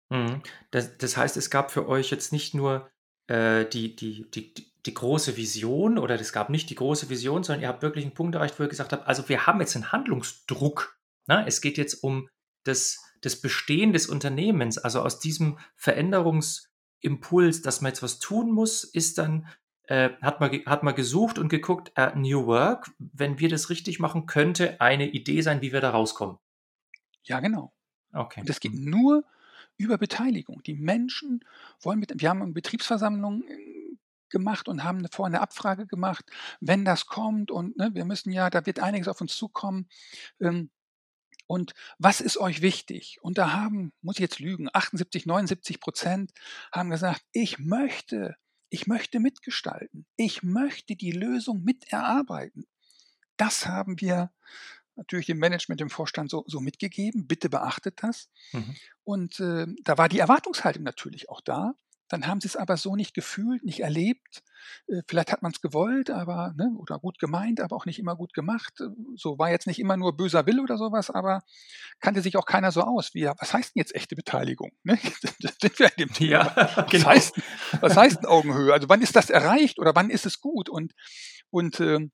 Mhm. 0.10 0.42
Das, 0.72 0.98
das 0.98 1.18
heißt, 1.18 1.38
es 1.38 1.50
gab 1.50 1.72
für 1.72 1.88
euch 1.88 2.12
jetzt 2.12 2.32
nicht 2.32 2.54
nur 2.54 2.90
äh, 3.28 3.66
die, 3.66 3.96
die, 3.96 4.30
die, 4.32 4.69
die 4.86 4.94
große 4.94 5.36
Vision 5.36 5.98
oder 5.98 6.20
es 6.20 6.32
gab 6.32 6.50
nicht 6.50 6.70
die 6.70 6.76
große 6.76 7.10
Vision, 7.10 7.44
sondern 7.44 7.62
ihr 7.62 7.68
habt 7.68 7.82
wirklich 7.82 8.06
einen 8.06 8.14
Punkt 8.14 8.36
erreicht, 8.36 8.60
wo 8.60 8.64
ihr 8.64 8.70
gesagt 8.70 8.94
habt, 8.94 9.08
also 9.08 9.28
wir 9.28 9.46
haben 9.46 9.60
jetzt 9.60 9.76
einen 9.76 9.92
Handlungsdruck. 9.92 10.98
Ne? 11.28 11.44
Es 11.48 11.62
geht 11.62 11.78
jetzt 11.78 11.96
um 12.04 12.30
das, 12.64 13.00
das 13.22 13.42
Bestehen 13.42 13.94
des 13.94 14.08
Unternehmens. 14.08 14.78
Also 14.78 15.02
aus 15.02 15.20
diesem 15.20 15.60
Veränderungsimpuls, 15.76 17.62
dass 17.62 17.82
man 17.82 17.92
jetzt 17.92 18.04
was 18.04 18.20
tun 18.20 18.52
muss, 18.52 18.84
ist 18.84 19.18
dann 19.18 19.48
äh, 19.84 20.12
hat, 20.22 20.40
man, 20.40 20.52
hat 20.66 20.84
man 20.84 20.96
gesucht 20.96 21.40
und 21.40 21.50
geguckt, 21.50 21.92
äh, 21.96 22.16
New 22.16 22.46
Work, 22.46 22.92
wenn 23.00 23.40
wir 23.40 23.50
das 23.50 23.70
richtig 23.70 24.00
machen, 24.00 24.28
könnte 24.28 24.80
eine 24.80 25.10
Idee 25.10 25.42
sein, 25.42 25.62
wie 25.62 25.74
wir 25.74 25.82
da 25.82 25.90
rauskommen. 25.90 26.38
Ja, 27.24 27.40
genau. 27.40 27.74
Okay. 28.14 28.42
Und 28.42 28.50
das 28.50 28.60
geht 28.60 28.74
nur 28.74 29.24
über 29.78 29.98
Beteiligung. 29.98 30.62
Die 30.64 30.76
Menschen 30.76 31.44
wollen 31.82 32.00
mit, 32.00 32.14
wir 32.16 32.30
haben 32.30 32.42
eine 32.42 32.52
Betriebsversammlung 32.52 33.44
gemacht 34.30 34.68
und 34.68 34.84
haben 34.84 35.06
vorher 35.12 35.36
eine 35.36 35.42
Abfrage 35.42 35.88
gemacht, 35.88 36.26
wenn 36.60 36.86
das 36.86 37.06
kommt 37.06 37.52
und 37.52 37.78
ne, 37.78 37.92
wir 37.94 38.06
müssen 38.06 38.32
ja, 38.32 38.50
da 38.50 38.66
wird 38.66 38.80
einiges 38.80 39.08
auf 39.08 39.22
uns 39.22 39.36
zukommen. 39.36 39.88
Ähm, 40.40 40.70
und 41.48 41.74
was 41.98 42.22
ist 42.22 42.38
euch 42.38 42.62
wichtig? 42.62 43.18
Und 43.22 43.40
da 43.40 43.54
haben, 43.54 43.92
muss 44.02 44.18
ich 44.18 44.22
jetzt 44.22 44.40
lügen, 44.40 44.70
78, 44.72 45.26
79 45.26 45.80
Prozent 45.80 46.32
haben 46.72 46.92
gesagt, 46.92 47.24
ich 47.32 47.58
möchte, 47.58 48.36
ich 48.70 48.86
möchte 48.86 49.20
mitgestalten. 49.20 50.06
Ich 50.16 50.44
möchte 50.44 50.96
die 50.96 51.12
Lösung 51.12 51.64
miterarbeiten. 51.64 52.68
Das 53.36 53.66
haben 53.66 54.00
wir 54.00 54.32
natürlich 54.96 55.26
dem 55.26 55.40
Management, 55.40 55.82
dem 55.82 55.90
Vorstand 55.90 56.30
so, 56.30 56.44
so 56.46 56.60
mitgegeben. 56.60 57.26
Bitte 57.26 57.50
beachtet 57.50 58.04
das. 58.04 58.30
Mhm. 58.52 58.76
Und 59.04 59.40
äh, 59.40 59.66
da 59.84 59.98
war 59.98 60.08
die 60.08 60.20
Erwartungshaltung 60.20 60.84
natürlich 60.84 61.30
auch 61.30 61.42
da. 61.42 61.74
Dann 62.10 62.28
haben 62.28 62.42
sie 62.42 62.48
es 62.48 62.56
aber 62.56 62.78
so 62.78 62.96
nicht 62.96 63.14
gefühlt, 63.14 63.64
nicht 63.64 63.80
erlebt. 63.82 64.44
Äh, 64.88 65.02
vielleicht 65.08 65.32
hat 65.32 65.42
man 65.42 65.52
es 65.52 65.62
gewollt, 65.62 66.10
aber 66.10 66.54
ne, 66.58 66.72
oder 66.78 67.00
gut 67.00 67.20
gemeint, 67.20 67.62
aber 67.62 67.76
auch 67.76 67.86
nicht 67.86 68.00
immer 68.00 68.16
gut 68.16 68.34
gemacht. 68.34 68.74
So 69.16 69.40
war 69.40 69.50
jetzt 69.50 69.68
nicht 69.68 69.80
immer 69.80 69.96
nur 69.96 70.18
böser 70.18 70.46
Will 70.46 70.60
oder 70.60 70.78
sowas, 70.78 71.10
aber 71.10 71.42
kannte 72.00 72.22
sich 72.22 72.36
auch 72.38 72.46
keiner 72.46 72.72
so 72.72 72.82
aus. 72.82 73.14
Wie, 73.14 73.26
was 73.26 73.54
heißt 73.54 73.76
denn 73.76 73.82
jetzt 73.82 73.96
echte 73.96 74.16
Beteiligung? 74.16 74.72
Ne? 74.84 74.98
sind 75.62 75.80
wir 75.80 75.88
in 75.88 76.08
dem 76.08 76.14
Thema. 76.14 76.30
Ja, 76.30 76.72
was, 76.76 76.90
genau. 76.90 77.06
heißt, 77.06 77.42
was 77.80 77.96
heißt 77.96 78.18
denn 78.18 78.26
Augenhöhe? 78.26 78.74
Also 78.74 78.90
wann 78.90 79.02
ist 79.02 79.16
das 79.16 79.30
erreicht 79.30 79.80
oder 79.80 79.96
wann 79.96 80.10
ist 80.10 80.26
es 80.26 80.42
gut? 80.42 80.70
Und 80.70 80.94
und 81.52 81.80
äh, 81.80 82.10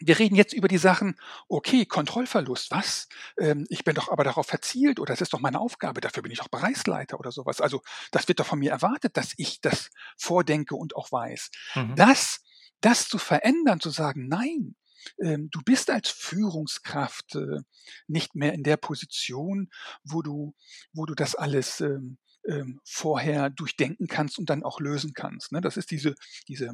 wir 0.00 0.18
reden 0.18 0.36
jetzt 0.36 0.52
über 0.52 0.68
die 0.68 0.78
Sachen, 0.78 1.16
okay, 1.48 1.86
Kontrollverlust, 1.86 2.70
was? 2.70 3.08
Ähm, 3.38 3.66
ich 3.68 3.84
bin 3.84 3.94
doch 3.94 4.10
aber 4.10 4.24
darauf 4.24 4.46
verzielt 4.46 5.00
oder 5.00 5.12
das 5.12 5.20
ist 5.20 5.32
doch 5.32 5.40
meine 5.40 5.60
Aufgabe, 5.60 6.00
dafür 6.00 6.22
bin 6.22 6.32
ich 6.32 6.38
doch 6.38 6.48
Bereichsleiter 6.48 7.18
oder 7.18 7.32
sowas. 7.32 7.60
Also 7.60 7.82
das 8.10 8.28
wird 8.28 8.40
doch 8.40 8.46
von 8.46 8.58
mir 8.58 8.70
erwartet, 8.70 9.16
dass 9.16 9.32
ich 9.36 9.60
das 9.60 9.90
vordenke 10.18 10.74
und 10.74 10.96
auch 10.96 11.10
weiß. 11.10 11.50
Mhm. 11.74 11.96
Das, 11.96 12.40
das 12.80 13.08
zu 13.08 13.18
verändern, 13.18 13.80
zu 13.80 13.90
sagen, 13.90 14.28
nein, 14.28 14.76
ähm, 15.22 15.48
du 15.50 15.60
bist 15.62 15.90
als 15.90 16.10
Führungskraft 16.10 17.36
äh, 17.36 17.60
nicht 18.06 18.34
mehr 18.34 18.52
in 18.52 18.64
der 18.64 18.76
Position, 18.76 19.70
wo 20.04 20.20
du, 20.22 20.54
wo 20.92 21.06
du 21.06 21.14
das 21.14 21.34
alles 21.34 21.80
ähm, 21.80 22.18
ähm, 22.46 22.80
vorher 22.84 23.50
durchdenken 23.50 24.08
kannst 24.08 24.38
und 24.38 24.50
dann 24.50 24.62
auch 24.62 24.80
lösen 24.80 25.12
kannst. 25.14 25.52
Ne? 25.52 25.60
Das 25.60 25.76
ist 25.76 25.90
diese, 25.90 26.14
diese 26.48 26.72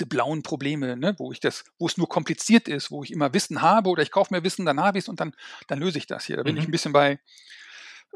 die 0.00 0.04
blauen 0.04 0.42
Probleme, 0.42 0.96
ne, 0.96 1.14
wo 1.18 1.32
ich 1.32 1.40
das, 1.40 1.64
wo 1.78 1.86
es 1.86 1.96
nur 1.96 2.08
kompliziert 2.08 2.68
ist, 2.68 2.90
wo 2.90 3.02
ich 3.02 3.10
immer 3.10 3.34
Wissen 3.34 3.62
habe 3.62 3.90
oder 3.90 4.02
ich 4.02 4.10
kaufe 4.10 4.32
mir 4.32 4.44
Wissen, 4.44 4.64
dann 4.64 4.80
habe 4.80 4.98
ich 4.98 5.04
es 5.04 5.08
und 5.08 5.20
dann, 5.20 5.34
dann 5.66 5.80
löse 5.80 5.98
ich 5.98 6.06
das 6.06 6.24
hier. 6.24 6.36
Da 6.36 6.42
bin 6.42 6.54
mhm. 6.54 6.60
ich 6.60 6.68
ein 6.68 6.70
bisschen 6.70 6.92
bei 6.92 7.18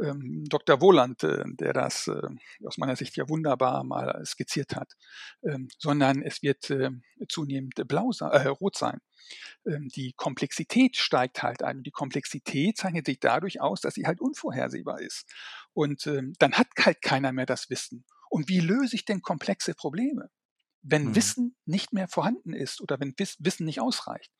ähm, 0.00 0.44
Dr. 0.48 0.80
Wohland, 0.80 1.22
äh, 1.24 1.44
der 1.46 1.72
das 1.72 2.08
äh, 2.08 2.28
aus 2.64 2.78
meiner 2.78 2.96
Sicht 2.96 3.16
ja 3.16 3.28
wunderbar 3.28 3.84
mal 3.84 4.24
skizziert 4.24 4.74
hat, 4.74 4.92
ähm, 5.42 5.68
sondern 5.78 6.22
es 6.22 6.42
wird 6.42 6.70
äh, 6.70 6.90
zunehmend 7.28 7.74
blau 7.88 8.10
äh, 8.20 8.48
rot 8.48 8.76
sein. 8.76 9.00
Ähm, 9.66 9.88
die 9.88 10.12
Komplexität 10.16 10.96
steigt 10.96 11.42
halt 11.42 11.62
ein. 11.62 11.78
Und 11.78 11.86
die 11.86 11.90
Komplexität 11.90 12.76
zeichnet 12.76 13.06
sich 13.06 13.20
dadurch 13.20 13.60
aus, 13.60 13.80
dass 13.80 13.94
sie 13.94 14.06
halt 14.06 14.20
unvorhersehbar 14.20 15.00
ist. 15.00 15.30
Und 15.72 16.06
ähm, 16.06 16.34
dann 16.38 16.54
hat 16.54 16.68
halt 16.80 17.02
keiner 17.02 17.32
mehr 17.32 17.46
das 17.46 17.70
Wissen. 17.70 18.04
Und 18.30 18.48
wie 18.48 18.60
löse 18.60 18.96
ich 18.96 19.04
denn 19.04 19.20
komplexe 19.20 19.74
Probleme? 19.74 20.30
Wenn 20.82 21.06
mhm. 21.06 21.14
Wissen 21.14 21.56
nicht 21.64 21.92
mehr 21.92 22.08
vorhanden 22.08 22.52
ist 22.52 22.80
oder 22.80 22.98
wenn 23.00 23.14
Wissen 23.16 23.64
nicht 23.64 23.80
ausreicht. 23.80 24.30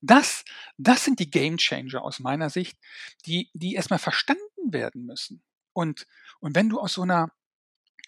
Das, 0.00 0.44
das 0.76 1.04
sind 1.04 1.18
die 1.18 1.30
Game 1.30 1.56
Changer 1.56 2.02
aus 2.02 2.20
meiner 2.20 2.50
Sicht, 2.50 2.78
die, 3.26 3.50
die 3.54 3.74
erstmal 3.74 3.98
verstanden 3.98 4.40
werden 4.72 5.06
müssen. 5.06 5.42
Und, 5.72 6.06
und 6.40 6.54
wenn 6.54 6.68
du 6.68 6.80
aus 6.80 6.94
so 6.94 7.02
einer 7.02 7.30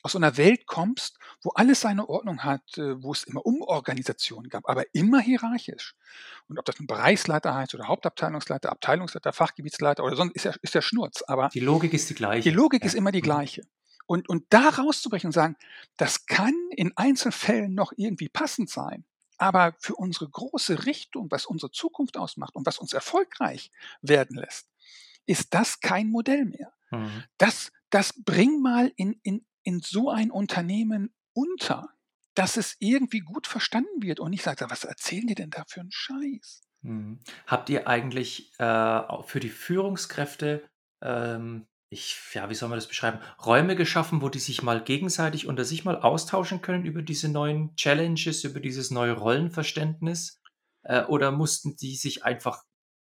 aus 0.03 0.13
so 0.13 0.19
einer 0.19 0.37
Welt 0.37 0.67
kommst, 0.67 1.19
wo 1.43 1.51
alles 1.51 1.81
seine 1.81 2.09
Ordnung 2.09 2.43
hat, 2.43 2.77
äh, 2.77 3.01
wo 3.03 3.13
es 3.13 3.23
immer 3.23 3.47
Umorganisationen 3.47 4.49
gab, 4.49 4.69
aber 4.69 4.85
immer 4.93 5.21
hierarchisch. 5.21 5.95
Und 6.49 6.59
ob 6.59 6.65
das 6.65 6.81
ein 6.81 6.87
Bereichsleiter 6.87 7.55
heißt 7.55 7.75
oder 7.75 7.87
Hauptabteilungsleiter, 7.87 8.71
Abteilungsleiter, 8.73 9.33
Fachgebietsleiter 9.33 10.03
oder 10.03 10.17
sonst, 10.17 10.35
ist 10.35 10.45
ja, 10.45 10.55
ist 10.61 10.75
ja 10.75 10.83
Schnurz. 10.83 11.23
Aber 11.27 11.51
die 11.51 11.61
Logik 11.61 11.95
ist 11.95 12.11
die 12.11 12.15
gleiche. 12.15 12.51
Die 12.51 12.55
Logik 12.55 12.83
ja. 12.83 12.87
ist 12.87 12.95
immer 12.95 13.13
die 13.13 13.21
mhm. 13.21 13.25
gleiche. 13.25 13.63
Und, 14.07 14.29
und 14.29 14.45
da 14.51 14.69
rauszubrechen 14.69 15.29
und 15.29 15.33
sagen, 15.33 15.57
das 15.97 16.27
kann 16.27 16.55
in 16.71 16.97
Einzelfällen 16.97 17.75
noch 17.75 17.93
irgendwie 17.97 18.29
passend 18.29 18.71
sein, 18.71 19.05
aber 19.39 19.75
für 19.81 19.97
unsere 19.97 20.29
große 20.29 20.87
Richtung, 20.87 21.31
was 21.31 21.47
unsere 21.47 21.73
Zukunft 21.73 22.17
ausmacht 22.17 22.55
und 22.55 22.67
was 22.67 22.79
uns 22.79 22.93
erfolgreich 22.93 23.71
werden 24.01 24.37
lässt, 24.37 24.69
ist 25.27 25.55
das 25.55 25.81
kein 25.81 26.09
Modell 26.11 26.45
mehr. 26.45 26.73
Mhm. 26.91 27.25
Das, 27.39 27.73
das 27.91 28.13
bring 28.25 28.61
mal 28.61 28.93
in, 28.97 29.19
in, 29.23 29.45
in 29.63 29.81
so 29.81 30.11
ein 30.11 30.31
Unternehmen 30.31 31.15
unter, 31.33 31.89
dass 32.35 32.57
es 32.57 32.77
irgendwie 32.79 33.21
gut 33.21 33.47
verstanden 33.47 34.03
wird 34.03 34.21
und 34.21 34.31
nicht 34.31 34.43
sagt, 34.45 34.63
was 34.69 34.85
erzählen 34.85 35.27
die 35.27 35.35
denn 35.35 35.51
da 35.51 35.65
für 35.67 35.81
einen 35.81 35.93
Scheiß? 35.93 36.63
Mhm. 36.83 37.21
Habt 37.47 37.71
ihr 37.71 37.87
eigentlich 37.89 38.53
äh, 38.59 39.23
für 39.25 39.41
die 39.41 39.51
Führungskräfte 39.51 40.69
ähm, 41.01 41.67
ich, 41.93 42.17
ja, 42.33 42.49
wie 42.49 42.55
soll 42.55 42.71
man 42.71 42.79
das 42.79 42.89
beschreiben? 42.89 43.21
Räume 43.45 43.77
geschaffen, 43.77 44.23
wo 44.23 44.31
die 44.31 44.39
sich 44.39 44.63
mal 44.63 44.83
gegenseitig 44.83 45.47
unter 45.47 45.65
sich 45.65 45.85
mal 45.85 46.01
austauschen 46.01 46.63
können 46.63 46.87
über 46.87 47.03
diese 47.03 47.29
neuen 47.29 47.77
Challenges, 47.77 48.45
über 48.45 48.61
dieses 48.61 48.91
neue 48.91 49.13
Rollenverständnis? 49.13 50.41
Äh, 50.83 51.05
oder 51.05 51.31
mussten 51.31 51.77
die 51.77 51.95
sich 51.97 52.25
einfach 52.25 52.65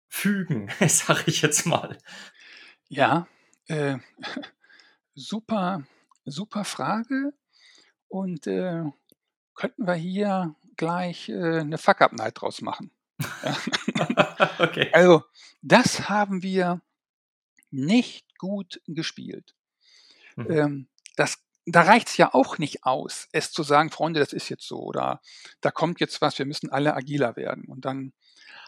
fügen, 0.09 0.71
sag 0.89 1.29
ich 1.29 1.43
jetzt 1.43 1.67
mal? 1.67 1.99
Ja, 2.89 3.29
äh, 3.69 3.99
super, 5.15 5.83
super 6.25 6.65
Frage. 6.65 7.35
Und 8.09 8.47
äh, 8.47 8.85
könnten 9.55 9.87
wir 9.87 9.95
hier 9.95 10.57
gleich 10.77 11.29
äh, 11.29 11.61
eine 11.61 11.77
Fuck-Up-Night 11.77 12.41
draus 12.41 12.63
machen? 12.63 12.91
okay. 14.59 14.91
Also, 14.95 15.23
das 15.61 16.09
haben 16.09 16.43
wir 16.43 16.81
nicht 17.71 18.39
gut 18.39 18.81
gespielt. 18.87 19.55
Mhm. 20.37 20.51
Ähm, 20.51 20.89
das, 21.17 21.39
da 21.67 21.83
reicht 21.83 22.09
es 22.09 22.17
ja 22.17 22.35
auch 22.35 22.59
nicht 22.59 22.85
aus, 22.85 23.29
es 23.33 23.53
zu 23.53 23.63
sagen, 23.63 23.91
Freunde, 23.91 24.21
das 24.21 24.33
ist 24.33 24.49
jetzt 24.49 24.67
so 24.67 24.81
oder 24.81 25.21
da 25.61 25.71
kommt 25.71 26.01
jetzt 26.01 26.21
was, 26.21 26.39
wir 26.39 26.47
müssen 26.47 26.71
alle 26.71 26.95
agiler 26.95 27.37
werden. 27.37 27.65
Und 27.65 27.85
dann 27.85 28.13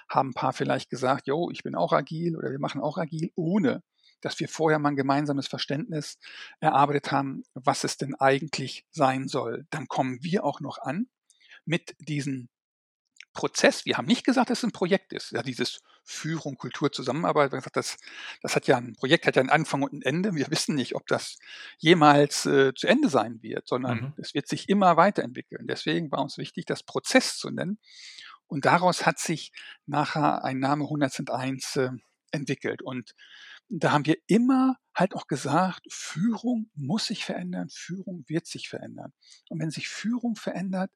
haben 0.08 0.30
ein 0.30 0.34
paar 0.34 0.52
vielleicht 0.52 0.90
gesagt, 0.90 1.26
jo, 1.26 1.50
ich 1.50 1.62
bin 1.62 1.74
auch 1.74 1.92
agil 1.92 2.36
oder 2.36 2.50
wir 2.50 2.58
machen 2.58 2.80
auch 2.80 2.98
agil, 2.98 3.30
ohne 3.34 3.82
dass 4.20 4.38
wir 4.38 4.48
vorher 4.48 4.78
mal 4.78 4.90
ein 4.90 4.96
gemeinsames 4.96 5.48
Verständnis 5.48 6.18
erarbeitet 6.60 7.10
haben, 7.10 7.42
was 7.54 7.84
es 7.84 7.96
denn 7.96 8.14
eigentlich 8.14 8.86
sein 8.90 9.26
soll. 9.26 9.66
Dann 9.70 9.88
kommen 9.88 10.22
wir 10.22 10.44
auch 10.44 10.60
noch 10.60 10.78
an 10.78 11.08
mit 11.64 11.96
diesem 11.98 12.48
Prozess. 13.32 13.84
Wir 13.84 13.96
haben 13.96 14.06
nicht 14.06 14.24
gesagt, 14.24 14.50
dass 14.50 14.58
es 14.58 14.64
ein 14.64 14.72
Projekt 14.72 15.12
ist. 15.12 15.32
Ja, 15.32 15.42
dieses 15.42 15.80
Führung, 16.04 16.56
Kultur, 16.56 16.92
Zusammenarbeit. 16.92 17.52
Das, 17.72 17.96
das 18.42 18.56
hat 18.56 18.66
ja 18.66 18.76
ein 18.76 18.94
Projekt 18.94 19.26
hat 19.26 19.36
ja 19.36 19.40
einen 19.40 19.50
Anfang 19.50 19.82
und 19.82 19.92
ein 19.92 20.02
Ende. 20.02 20.34
Wir 20.34 20.50
wissen 20.50 20.74
nicht, 20.74 20.94
ob 20.94 21.06
das 21.06 21.38
jemals 21.78 22.46
äh, 22.46 22.72
zu 22.74 22.86
Ende 22.86 23.08
sein 23.08 23.42
wird, 23.42 23.66
sondern 23.68 23.98
mhm. 23.98 24.14
es 24.18 24.34
wird 24.34 24.48
sich 24.48 24.68
immer 24.68 24.96
weiterentwickeln. 24.96 25.66
Deswegen 25.66 26.10
war 26.10 26.20
uns 26.20 26.38
wichtig, 26.38 26.66
das 26.66 26.82
Prozess 26.82 27.36
zu 27.36 27.50
nennen. 27.50 27.78
Und 28.46 28.66
daraus 28.66 29.06
hat 29.06 29.18
sich 29.18 29.52
nachher 29.86 30.44
ein 30.44 30.58
Name 30.58 30.84
101 30.84 31.76
äh, 31.76 31.90
entwickelt. 32.32 32.82
Und 32.82 33.14
da 33.68 33.92
haben 33.92 34.06
wir 34.06 34.16
immer 34.26 34.76
halt 34.94 35.14
auch 35.14 35.26
gesagt, 35.26 35.86
Führung 35.90 36.70
muss 36.74 37.06
sich 37.06 37.24
verändern, 37.24 37.68
Führung 37.70 38.24
wird 38.28 38.46
sich 38.46 38.68
verändern. 38.68 39.12
Und 39.48 39.60
wenn 39.60 39.70
sich 39.70 39.88
Führung 39.88 40.36
verändert, 40.36 40.90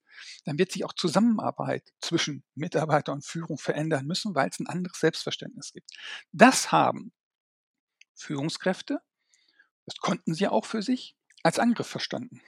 dann 0.44 0.58
wird 0.58 0.72
sich 0.72 0.84
auch 0.84 0.92
Zusammenarbeit 0.92 1.94
zwischen 2.00 2.44
Mitarbeiter 2.54 3.12
und 3.12 3.24
Führung 3.24 3.58
verändern 3.58 4.06
müssen, 4.06 4.34
weil 4.34 4.50
es 4.50 4.60
ein 4.60 4.66
anderes 4.66 5.00
Selbstverständnis 5.00 5.72
gibt. 5.72 5.90
Das 6.32 6.72
haben 6.72 7.12
Führungskräfte, 8.14 9.00
das 9.86 9.96
konnten 9.96 10.34
sie 10.34 10.48
auch 10.48 10.66
für 10.66 10.82
sich 10.82 11.16
als 11.42 11.58
Angriff 11.58 11.86
verstanden. 11.86 12.42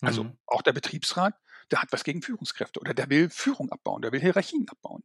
Also 0.00 0.24
mhm. 0.24 0.38
auch 0.46 0.62
der 0.62 0.72
Betriebsrat, 0.72 1.34
der 1.70 1.80
hat 1.80 1.92
was 1.92 2.04
gegen 2.04 2.22
Führungskräfte 2.22 2.80
oder 2.80 2.92
der 2.92 3.08
will 3.08 3.30
Führung 3.30 3.70
abbauen, 3.70 4.02
der 4.02 4.12
will 4.12 4.20
Hierarchien 4.20 4.68
abbauen. 4.68 5.04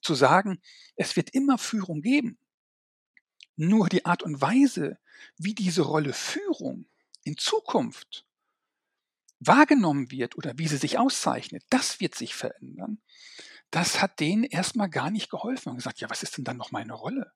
Zu 0.00 0.14
sagen, 0.14 0.60
es 0.94 1.16
wird 1.16 1.30
immer 1.30 1.58
Führung 1.58 2.02
geben, 2.02 2.38
nur 3.56 3.88
die 3.88 4.04
Art 4.04 4.22
und 4.22 4.40
Weise, 4.40 4.98
wie 5.38 5.54
diese 5.54 5.82
Rolle 5.82 6.12
Führung 6.12 6.86
in 7.24 7.36
Zukunft 7.36 8.26
wahrgenommen 9.38 10.10
wird 10.10 10.36
oder 10.36 10.56
wie 10.58 10.66
sie 10.68 10.78
sich 10.78 10.98
auszeichnet, 10.98 11.64
das 11.70 12.00
wird 12.00 12.14
sich 12.14 12.34
verändern. 12.34 13.00
Das 13.70 14.00
hat 14.02 14.20
denen 14.20 14.44
erstmal 14.44 14.88
gar 14.90 15.10
nicht 15.10 15.30
geholfen 15.30 15.70
und 15.70 15.76
gesagt, 15.76 16.00
ja, 16.00 16.10
was 16.10 16.22
ist 16.22 16.36
denn 16.38 16.44
dann 16.44 16.56
noch 16.56 16.72
meine 16.72 16.94
Rolle? 16.94 17.32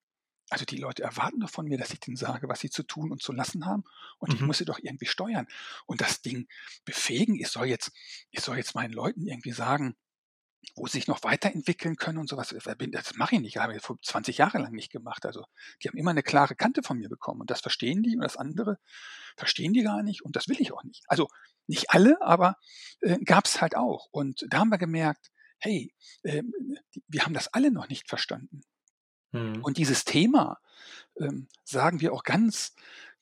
also 0.51 0.65
die 0.65 0.77
Leute 0.79 1.03
erwarten 1.05 1.41
doch 1.41 1.51
von 1.51 1.67
mir, 1.67 1.79
dass 1.79 1.93
ich 1.93 2.01
denen 2.01 2.17
sage, 2.17 2.49
was 2.49 2.61
sie 2.61 2.71
zu 2.71 2.83
tun 2.83 3.13
und 3.13 3.23
zu 3.23 3.33
lassen 3.33 3.67
haben. 3.67 3.85
Und 4.19 4.35
ich 4.35 4.41
Mhm. 4.41 4.47
muss 4.47 4.59
sie 4.59 4.65
doch 4.65 4.81
irgendwie 4.83 5.07
steuern. 5.07 5.47
Und 5.87 6.01
das 6.01 6.23
Ding 6.23 6.49
befähigen, 6.85 7.37
ich 7.37 7.49
soll 7.49 7.67
jetzt, 7.67 7.93
ich 8.33 8.41
soll 8.41 8.57
jetzt 8.57 8.75
meinen 8.75 8.93
Leuten 8.93 9.27
irgendwie 9.27 9.53
sagen, 9.53 9.97
wo 10.77 10.87
sie 10.87 10.93
sich 10.93 11.09
noch 11.09 11.23
weiterentwickeln 11.25 11.97
können 11.97 12.19
und 12.19 12.29
sowas. 12.29 12.55
Das 12.55 13.15
mache 13.17 13.35
ich 13.35 13.41
nicht. 13.41 13.57
Habe 13.59 13.77
ich 13.77 13.83
vor 13.83 13.99
20 14.01 14.39
Jahre 14.39 14.59
lang 14.59 14.73
nicht 14.73 14.93
gemacht. 14.93 15.27
Also 15.27 15.45
die 15.83 15.89
haben 15.89 15.99
immer 15.99 16.11
eine 16.11 16.23
klare 16.23 16.55
Kante 16.55 16.83
von 16.83 16.99
mir 16.99 17.09
bekommen. 17.09 17.41
Und 17.41 17.51
das 17.51 17.61
verstehen 17.61 18.03
die 18.03 18.17
und 18.17 18.23
das 18.23 18.37
andere 18.37 18.79
verstehen 19.37 19.73
die 19.73 19.83
gar 19.83 20.03
nicht. 20.03 20.23
Und 20.23 20.37
das 20.37 20.49
will 20.49 20.61
ich 20.61 20.73
auch 20.73 20.85
nicht. 20.85 21.05
Also 21.09 21.29
nicht 21.67 21.91
alle, 21.91 22.21
aber 22.23 22.57
äh, 23.01 23.19
gab 23.19 23.47
es 23.47 23.61
halt 23.61 23.77
auch. 23.77 24.09
Und 24.11 24.47
da 24.49 24.59
haben 24.59 24.71
wir 24.71 24.79
gemerkt, 24.79 25.31
hey, 25.59 25.93
die, 26.25 26.43
wir 27.09 27.25
haben 27.25 27.35
das 27.35 27.49
alle 27.49 27.71
noch 27.71 27.89
nicht 27.89 28.09
verstanden. 28.09 28.63
Mhm. 29.33 29.63
Und 29.63 29.77
dieses 29.77 30.05
Thema, 30.05 30.59
ähm, 31.19 31.49
sagen 31.65 32.01
wir 32.01 32.13
auch 32.13 32.23
ganz, 32.23 32.75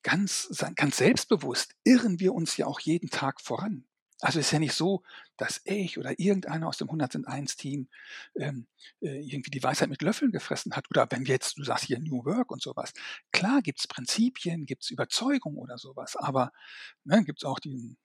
ganz, 0.02 0.48
ganz 0.76 0.96
selbstbewusst, 0.96 1.74
irren 1.84 2.20
wir 2.20 2.34
uns 2.34 2.56
ja 2.56 2.66
auch 2.66 2.80
jeden 2.80 3.10
Tag 3.10 3.40
voran. 3.40 3.87
Also 4.20 4.40
es 4.40 4.46
ist 4.46 4.52
ja 4.52 4.58
nicht 4.58 4.74
so, 4.74 5.02
dass 5.36 5.60
ich 5.64 5.98
oder 5.98 6.18
irgendeiner 6.18 6.66
aus 6.66 6.78
dem 6.78 6.88
101 6.88 7.56
Team 7.56 7.88
ähm, 8.34 8.66
äh, 9.00 9.20
irgendwie 9.20 9.50
die 9.50 9.62
Weisheit 9.62 9.88
mit 9.88 10.02
Löffeln 10.02 10.32
gefressen 10.32 10.74
hat. 10.74 10.90
Oder 10.90 11.06
wenn 11.10 11.26
wir 11.26 11.34
jetzt, 11.34 11.56
du 11.56 11.64
sagst 11.64 11.84
hier 11.84 12.00
New 12.00 12.24
Work 12.24 12.50
und 12.50 12.60
sowas. 12.60 12.92
Klar 13.32 13.62
gibt's 13.62 13.86
Prinzipien, 13.86 14.66
gibt's 14.66 14.90
Überzeugung 14.90 15.56
oder 15.56 15.78
sowas, 15.78 16.16
aber 16.16 16.52
ne, 17.04 17.24
gibt's 17.24 17.44
auch 17.44 17.60
den 17.60 17.96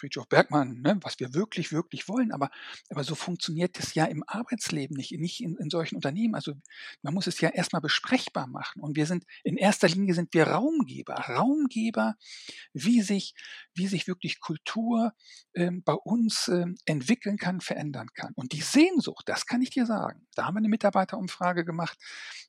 Friedrich 0.00 0.26
Bergmann, 0.26 0.80
ne, 0.80 0.98
was 1.02 1.20
wir 1.20 1.34
wirklich, 1.34 1.72
wirklich 1.72 2.08
wollen. 2.08 2.32
Aber, 2.32 2.50
aber 2.88 3.04
so 3.04 3.14
funktioniert 3.14 3.78
es 3.78 3.94
ja 3.94 4.06
im 4.06 4.24
Arbeitsleben 4.26 4.96
nicht, 4.96 5.12
nicht 5.12 5.42
in, 5.42 5.56
in 5.56 5.68
solchen 5.68 5.96
Unternehmen. 5.96 6.34
Also 6.34 6.54
man 7.02 7.12
muss 7.12 7.26
es 7.26 7.40
ja 7.40 7.50
erstmal 7.50 7.82
besprechbar 7.82 8.46
machen. 8.46 8.80
Und 8.80 8.96
wir 8.96 9.06
sind, 9.06 9.24
in 9.44 9.56
erster 9.56 9.88
Linie 9.88 10.14
sind 10.14 10.32
wir 10.32 10.46
Raumgeber. 10.46 11.14
Raumgeber, 11.14 12.16
wie 12.72 13.02
sich, 13.02 13.34
wie 13.74 13.86
sich 13.86 14.06
wirklich 14.06 14.40
Kultur 14.40 15.12
ähm, 15.54 15.82
bei 15.84 15.94
uns 15.94 16.48
ähm, 16.48 16.76
entwickeln 16.86 17.36
kann, 17.36 17.60
verändern 17.60 18.08
kann. 18.14 18.32
Und 18.34 18.52
die 18.52 18.62
Sehnsucht, 18.62 19.28
das 19.28 19.46
kann 19.46 19.60
ich 19.60 19.70
dir 19.70 19.84
sagen. 19.84 20.26
Da 20.34 20.46
haben 20.46 20.54
wir 20.54 20.58
eine 20.58 20.68
Mitarbeiterumfrage 20.68 21.64
gemacht 21.64 21.98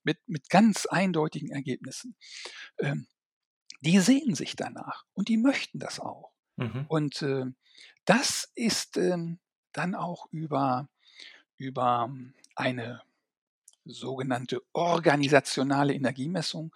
mit, 0.03 0.19
mit 0.27 0.49
ganz 0.49 0.85
eindeutigen 0.85 1.49
Ergebnissen. 1.49 2.15
Ähm, 2.79 3.07
die 3.81 3.99
sehen 3.99 4.35
sich 4.35 4.55
danach 4.55 5.05
und 5.13 5.27
die 5.27 5.37
möchten 5.37 5.79
das 5.79 5.99
auch. 5.99 6.30
Mhm. 6.61 6.85
Und 6.87 7.21
äh, 7.21 7.45
das 8.05 8.51
ist 8.55 8.97
ähm, 8.97 9.39
dann 9.73 9.95
auch 9.95 10.27
über, 10.31 10.89
über 11.57 12.07
ähm, 12.09 12.33
eine 12.55 13.01
sogenannte 13.85 14.61
organisationale 14.73 15.93
Energiemessung 15.93 16.75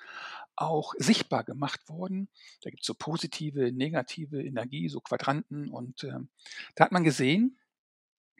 auch 0.55 0.93
sichtbar 0.97 1.43
gemacht 1.43 1.87
worden. 1.89 2.29
Da 2.61 2.69
gibt 2.69 2.81
es 2.81 2.87
so 2.87 2.93
positive, 2.93 3.71
negative 3.71 4.41
Energie, 4.41 4.89
so 4.89 5.01
Quadranten. 5.01 5.69
Und 5.69 6.03
ähm, 6.03 6.29
da 6.75 6.85
hat 6.85 6.91
man 6.91 7.03
gesehen, 7.03 7.59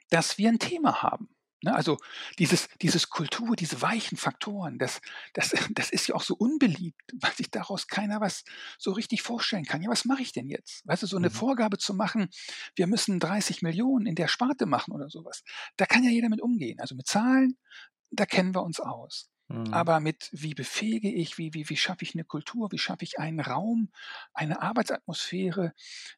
dass 0.09 0.37
wir 0.37 0.49
ein 0.49 0.59
Thema 0.59 1.03
haben. 1.03 1.34
Ne? 1.65 1.75
Also 1.75 1.97
dieses, 2.39 2.69
dieses 2.81 3.09
Kultur, 3.09 3.55
diese 3.55 3.81
weichen 3.81 4.17
Faktoren, 4.17 4.77
das, 4.79 5.01
das, 5.33 5.51
das 5.75 5.89
ist 5.91 6.07
ja 6.07 6.15
auch 6.15 6.23
so 6.23 6.35
unbeliebt, 6.35 7.01
weil 7.19 7.33
sich 7.33 7.51
daraus 7.51 7.87
keiner 7.87 8.21
was 8.21 8.43
so 8.77 8.91
richtig 8.91 9.21
vorstellen 9.23 9.65
kann. 9.65 9.81
Ja, 9.81 9.89
was 9.89 10.05
mache 10.05 10.21
ich 10.21 10.31
denn 10.31 10.47
jetzt? 10.47 10.87
Weißt 10.87 11.03
du, 11.03 11.07
so 11.07 11.17
eine 11.17 11.29
Mhm. 11.29 11.33
Vorgabe 11.33 11.77
zu 11.77 11.93
machen, 11.93 12.29
wir 12.75 12.87
müssen 12.87 13.19
30 13.19 13.61
Millionen 13.61 14.05
in 14.05 14.15
der 14.15 14.27
Sparte 14.27 14.65
machen 14.65 14.93
oder 14.93 15.09
sowas. 15.09 15.43
Da 15.77 15.85
kann 15.85 16.03
ja 16.03 16.11
jeder 16.11 16.29
mit 16.29 16.41
umgehen. 16.41 16.79
Also 16.79 16.95
mit 16.95 17.07
Zahlen, 17.07 17.57
da 18.11 18.25
kennen 18.25 18.55
wir 18.55 18.63
uns 18.63 18.79
aus. 18.79 19.29
Mhm. 19.47 19.73
Aber 19.73 19.99
mit 19.99 20.29
wie 20.31 20.55
befähige 20.55 21.11
ich, 21.11 21.37
wie, 21.37 21.53
wie, 21.53 21.69
wie 21.69 21.77
schaffe 21.77 22.03
ich 22.03 22.15
eine 22.15 22.23
Kultur, 22.23 22.71
wie 22.71 22.79
schaffe 22.79 23.03
ich 23.03 23.19
einen 23.19 23.39
Raum, 23.39 23.91
eine 24.33 24.61
Arbeitsatmosphäre, 24.61 25.73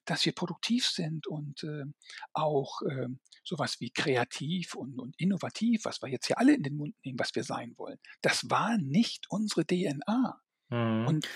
dass 0.05 0.25
wir 0.25 0.33
produktiv 0.33 0.87
sind 0.87 1.27
und 1.27 1.63
äh, 1.63 1.85
auch 2.33 2.81
äh, 2.83 3.07
sowas 3.43 3.79
wie 3.81 3.89
kreativ 3.89 4.75
und, 4.75 4.99
und 4.99 5.19
innovativ, 5.19 5.85
was 5.85 6.01
wir 6.01 6.09
jetzt 6.09 6.27
hier 6.27 6.37
alle 6.37 6.53
in 6.53 6.63
den 6.63 6.77
Mund 6.77 6.95
nehmen, 7.03 7.19
was 7.19 7.35
wir 7.35 7.43
sein 7.43 7.73
wollen. 7.77 7.99
Das 8.21 8.49
war 8.49 8.77
nicht 8.77 9.25
unsere 9.29 9.65
DNA. 9.65 10.41
Mhm. 10.69 11.07
Und, 11.07 11.27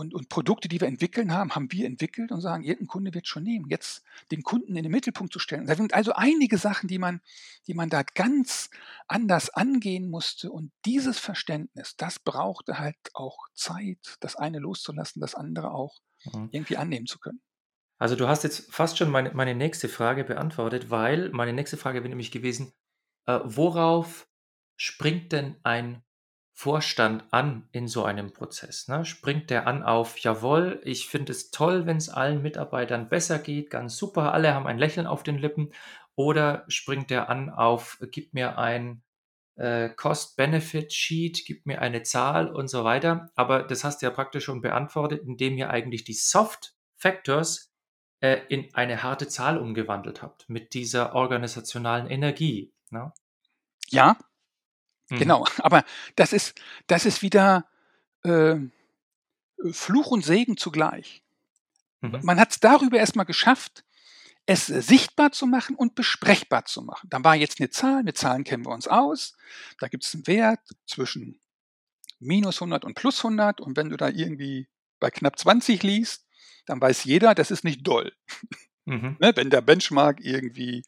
und, 0.00 0.14
und 0.14 0.28
Produkte, 0.28 0.68
die 0.68 0.80
wir 0.80 0.88
entwickeln 0.88 1.32
haben, 1.32 1.54
haben 1.54 1.70
wir 1.70 1.86
entwickelt 1.86 2.32
und 2.32 2.40
sagen, 2.40 2.64
irgendein 2.64 2.88
Kunde 2.88 3.14
wird 3.14 3.26
schon 3.28 3.44
nehmen. 3.44 3.66
Jetzt 3.68 4.02
den 4.32 4.42
Kunden 4.42 4.74
in 4.76 4.82
den 4.82 4.92
Mittelpunkt 4.92 5.32
zu 5.32 5.38
stellen. 5.38 5.66
Da 5.66 5.76
sind 5.76 5.94
also 5.94 6.12
einige 6.14 6.58
Sachen, 6.58 6.88
die 6.88 6.98
man, 6.98 7.20
die 7.66 7.74
man 7.74 7.90
da 7.90 8.02
ganz 8.02 8.70
anders 9.06 9.50
angehen 9.50 10.10
musste. 10.10 10.50
Und 10.50 10.72
dieses 10.84 11.18
Verständnis, 11.18 11.96
das 11.96 12.18
brauchte 12.18 12.78
halt 12.78 12.96
auch 13.14 13.48
Zeit, 13.54 14.16
das 14.20 14.36
eine 14.36 14.58
loszulassen, 14.58 15.20
das 15.20 15.34
andere 15.34 15.72
auch 15.72 16.00
Mhm. 16.26 16.48
irgendwie 16.52 16.76
annehmen 16.76 17.06
zu 17.06 17.18
können. 17.18 17.40
Also 17.98 18.16
du 18.16 18.28
hast 18.28 18.44
jetzt 18.44 18.72
fast 18.72 18.98
schon 18.98 19.10
meine, 19.10 19.32
meine 19.32 19.54
nächste 19.54 19.88
Frage 19.88 20.24
beantwortet, 20.24 20.90
weil 20.90 21.30
meine 21.30 21.52
nächste 21.52 21.76
Frage 21.76 22.00
wäre 22.00 22.08
nämlich 22.08 22.30
gewesen, 22.30 22.72
äh, 23.26 23.40
worauf 23.44 24.28
springt 24.76 25.32
denn 25.32 25.56
ein 25.62 26.02
Vorstand 26.60 27.24
an 27.30 27.66
in 27.72 27.88
so 27.88 28.04
einem 28.04 28.34
Prozess? 28.34 28.86
Ne? 28.86 29.06
Springt 29.06 29.48
der 29.48 29.66
an 29.66 29.82
auf, 29.82 30.18
jawohl, 30.18 30.82
ich 30.84 31.08
finde 31.08 31.32
es 31.32 31.50
toll, 31.50 31.86
wenn 31.86 31.96
es 31.96 32.10
allen 32.10 32.42
Mitarbeitern 32.42 33.08
besser 33.08 33.38
geht, 33.38 33.70
ganz 33.70 33.96
super, 33.96 34.34
alle 34.34 34.52
haben 34.52 34.66
ein 34.66 34.76
Lächeln 34.76 35.06
auf 35.06 35.22
den 35.22 35.38
Lippen, 35.38 35.72
oder 36.16 36.66
springt 36.68 37.08
der 37.08 37.30
an 37.30 37.48
auf, 37.48 37.96
gib 38.10 38.34
mir 38.34 38.58
ein 38.58 39.02
äh, 39.56 39.88
Cost-Benefit-Sheet, 39.88 41.44
gib 41.46 41.64
mir 41.64 41.80
eine 41.80 42.02
Zahl 42.02 42.52
und 42.52 42.68
so 42.68 42.84
weiter. 42.84 43.30
Aber 43.36 43.62
das 43.62 43.82
hast 43.82 44.02
du 44.02 44.06
ja 44.06 44.10
praktisch 44.10 44.44
schon 44.44 44.60
beantwortet, 44.60 45.22
indem 45.24 45.56
ihr 45.56 45.70
eigentlich 45.70 46.04
die 46.04 46.12
Soft 46.12 46.74
Factors 46.98 47.72
äh, 48.20 48.38
in 48.50 48.74
eine 48.74 49.02
harte 49.02 49.28
Zahl 49.28 49.56
umgewandelt 49.56 50.20
habt 50.20 50.46
mit 50.50 50.74
dieser 50.74 51.14
organisationalen 51.14 52.06
Energie. 52.06 52.74
Ne? 52.90 53.14
Ja, 53.88 54.18
Mhm. 55.10 55.18
genau. 55.18 55.46
Aber 55.58 55.84
das 56.16 56.32
ist, 56.32 56.60
das 56.86 57.06
ist 57.06 57.22
wieder 57.22 57.66
äh, 58.22 58.56
Fluch 59.72 60.08
und 60.08 60.24
Segen 60.24 60.56
zugleich. 60.56 61.22
Mhm. 62.00 62.20
Man 62.22 62.40
hat 62.40 62.52
es 62.52 62.60
darüber 62.60 62.98
erstmal 62.98 63.26
geschafft, 63.26 63.84
es 64.46 64.66
sichtbar 64.66 65.32
zu 65.32 65.46
machen 65.46 65.76
und 65.76 65.94
besprechbar 65.94 66.64
zu 66.64 66.82
machen. 66.82 67.08
Dann 67.10 67.22
war 67.22 67.36
jetzt 67.36 67.60
eine 67.60 67.70
Zahl, 67.70 68.02
mit 68.02 68.16
Zahlen 68.16 68.44
kennen 68.44 68.64
wir 68.64 68.72
uns 68.72 68.88
aus. 68.88 69.36
Da 69.78 69.88
gibt 69.88 70.04
es 70.04 70.14
einen 70.14 70.26
Wert 70.26 70.60
zwischen 70.86 71.40
minus 72.18 72.56
100 72.56 72.84
und 72.84 72.94
plus 72.94 73.18
100. 73.24 73.60
Und 73.60 73.76
wenn 73.76 73.90
du 73.90 73.96
da 73.96 74.08
irgendwie 74.08 74.66
bei 74.98 75.10
knapp 75.10 75.38
20 75.38 75.82
liest, 75.82 76.26
dann 76.66 76.80
weiß 76.80 77.04
jeder, 77.04 77.34
das 77.34 77.50
ist 77.50 77.64
nicht 77.64 77.86
doll. 77.86 78.12
Mhm. 78.86 79.16
Ne? 79.20 79.32
Wenn 79.34 79.50
der 79.50 79.60
Benchmark 79.60 80.20
irgendwie 80.20 80.82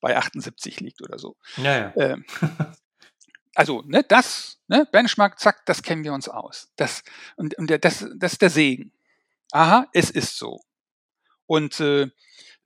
bei 0.00 0.16
78 0.16 0.80
liegt 0.80 1.00
oder 1.02 1.18
so. 1.18 1.36
Ja, 1.56 1.78
ja. 1.78 1.92
Ähm, 1.96 2.24
also, 3.54 3.82
ne, 3.86 4.04
das, 4.04 4.60
ne, 4.68 4.86
Benchmark, 4.90 5.38
zack, 5.38 5.66
das 5.66 5.82
kennen 5.82 6.04
wir 6.04 6.12
uns 6.12 6.28
aus. 6.28 6.70
Das, 6.76 7.02
und, 7.36 7.56
und 7.58 7.68
der, 7.68 7.78
das, 7.78 8.06
das 8.16 8.32
ist 8.32 8.42
der 8.42 8.50
Segen. 8.50 8.92
Aha, 9.52 9.88
es 9.92 10.10
ist 10.10 10.36
so. 10.36 10.60
Und 11.46 11.80
äh, 11.80 12.08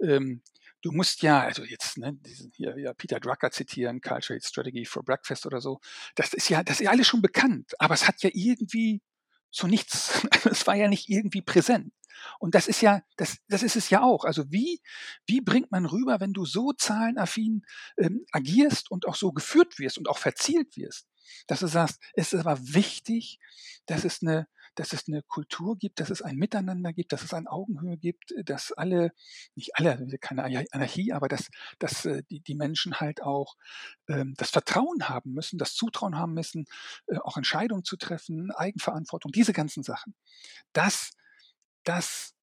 ähm, 0.00 0.42
du 0.82 0.92
musst 0.92 1.22
ja, 1.22 1.40
also 1.40 1.64
jetzt, 1.64 1.96
ne, 1.96 2.12
diesen 2.14 2.52
hier 2.54 2.78
ja, 2.78 2.92
Peter 2.92 3.18
Drucker 3.18 3.50
zitieren, 3.50 4.00
Cultural 4.00 4.40
Strategy 4.42 4.84
for 4.84 5.02
Breakfast 5.02 5.46
oder 5.46 5.60
so, 5.60 5.80
das 6.14 6.34
ist 6.34 6.50
ja, 6.50 6.62
das 6.62 6.80
ist 6.80 6.84
ja 6.84 6.90
alles 6.90 7.06
schon 7.06 7.22
bekannt, 7.22 7.72
aber 7.78 7.94
es 7.94 8.06
hat 8.06 8.22
ja 8.22 8.30
irgendwie 8.32 9.00
zu 9.54 9.68
nichts, 9.68 10.26
es 10.50 10.66
war 10.66 10.74
ja 10.74 10.88
nicht 10.88 11.08
irgendwie 11.08 11.42
präsent. 11.42 11.92
Und 12.38 12.54
das 12.54 12.68
ist 12.68 12.80
ja, 12.80 13.02
das, 13.16 13.38
das 13.48 13.62
ist 13.62 13.76
es 13.76 13.90
ja 13.90 14.02
auch. 14.02 14.24
Also 14.24 14.50
wie, 14.50 14.80
wie 15.26 15.40
bringt 15.40 15.70
man 15.70 15.86
rüber, 15.86 16.20
wenn 16.20 16.32
du 16.32 16.44
so 16.44 16.72
zahlenaffin 16.72 17.62
ähm, 17.98 18.24
agierst 18.32 18.90
und 18.90 19.06
auch 19.06 19.16
so 19.16 19.32
geführt 19.32 19.78
wirst 19.78 19.98
und 19.98 20.08
auch 20.08 20.18
verzielt 20.18 20.76
wirst, 20.76 21.06
dass 21.46 21.60
du 21.60 21.66
sagst, 21.66 22.00
es 22.14 22.32
ist 22.32 22.40
aber 22.40 22.58
wichtig, 22.60 23.38
dass 23.86 24.04
es 24.04 24.22
eine, 24.22 24.48
dass 24.74 24.92
es 24.92 25.08
eine 25.08 25.22
Kultur 25.22 25.76
gibt, 25.76 26.00
dass 26.00 26.10
es 26.10 26.22
ein 26.22 26.36
Miteinander 26.36 26.92
gibt, 26.92 27.12
dass 27.12 27.22
es 27.22 27.34
eine 27.34 27.50
Augenhöhe 27.50 27.96
gibt, 27.96 28.34
dass 28.44 28.72
alle, 28.72 29.12
nicht 29.54 29.76
alle, 29.76 30.06
keine 30.18 30.44
Anarchie, 30.72 31.12
aber 31.12 31.28
dass, 31.28 31.48
dass 31.78 32.04
äh, 32.04 32.22
die, 32.30 32.40
die 32.40 32.54
Menschen 32.54 33.00
halt 33.00 33.22
auch 33.22 33.56
ähm, 34.08 34.34
das 34.36 34.50
Vertrauen 34.50 35.08
haben 35.08 35.32
müssen, 35.32 35.58
das 35.58 35.74
Zutrauen 35.74 36.16
haben 36.16 36.34
müssen, 36.34 36.66
äh, 37.06 37.18
auch 37.18 37.36
Entscheidungen 37.36 37.84
zu 37.84 37.96
treffen, 37.96 38.50
Eigenverantwortung, 38.50 39.32
diese 39.32 39.52
ganzen 39.52 39.82
Sachen. 39.82 40.14
Das, 40.72 41.10
das, 41.84 42.34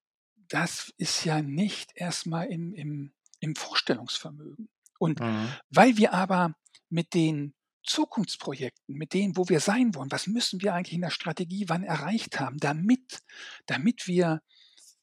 das 0.48 0.92
ist 0.98 1.26
ja 1.26 1.42
nicht 1.42 1.92
erstmal 1.96 2.48
im, 2.48 2.74
im, 2.74 3.14
im 3.40 3.56
Vorstellungsvermögen. 3.56 4.70
Und 5.00 5.20
Mhm. 5.20 5.54
weil 5.70 5.98
wir 5.98 6.14
aber 6.14 6.56
mit 6.90 7.14
den 7.14 7.56
Zukunftsprojekten, 7.84 8.96
mit 8.96 9.14
denen, 9.14 9.38
wo 9.38 9.50
wir 9.50 9.60
sein 9.60 9.96
wollen, 9.96 10.12
was 10.12 10.28
müssen 10.28 10.62
wir 10.62 10.74
eigentlich 10.74 10.94
in 10.94 11.02
der 11.02 11.10
Strategie 11.10 11.66
wann 11.68 11.84
erreicht 11.84 12.40
haben, 12.40 12.58
damit, 12.58 13.22
damit 13.66 14.08
wir 14.08 14.42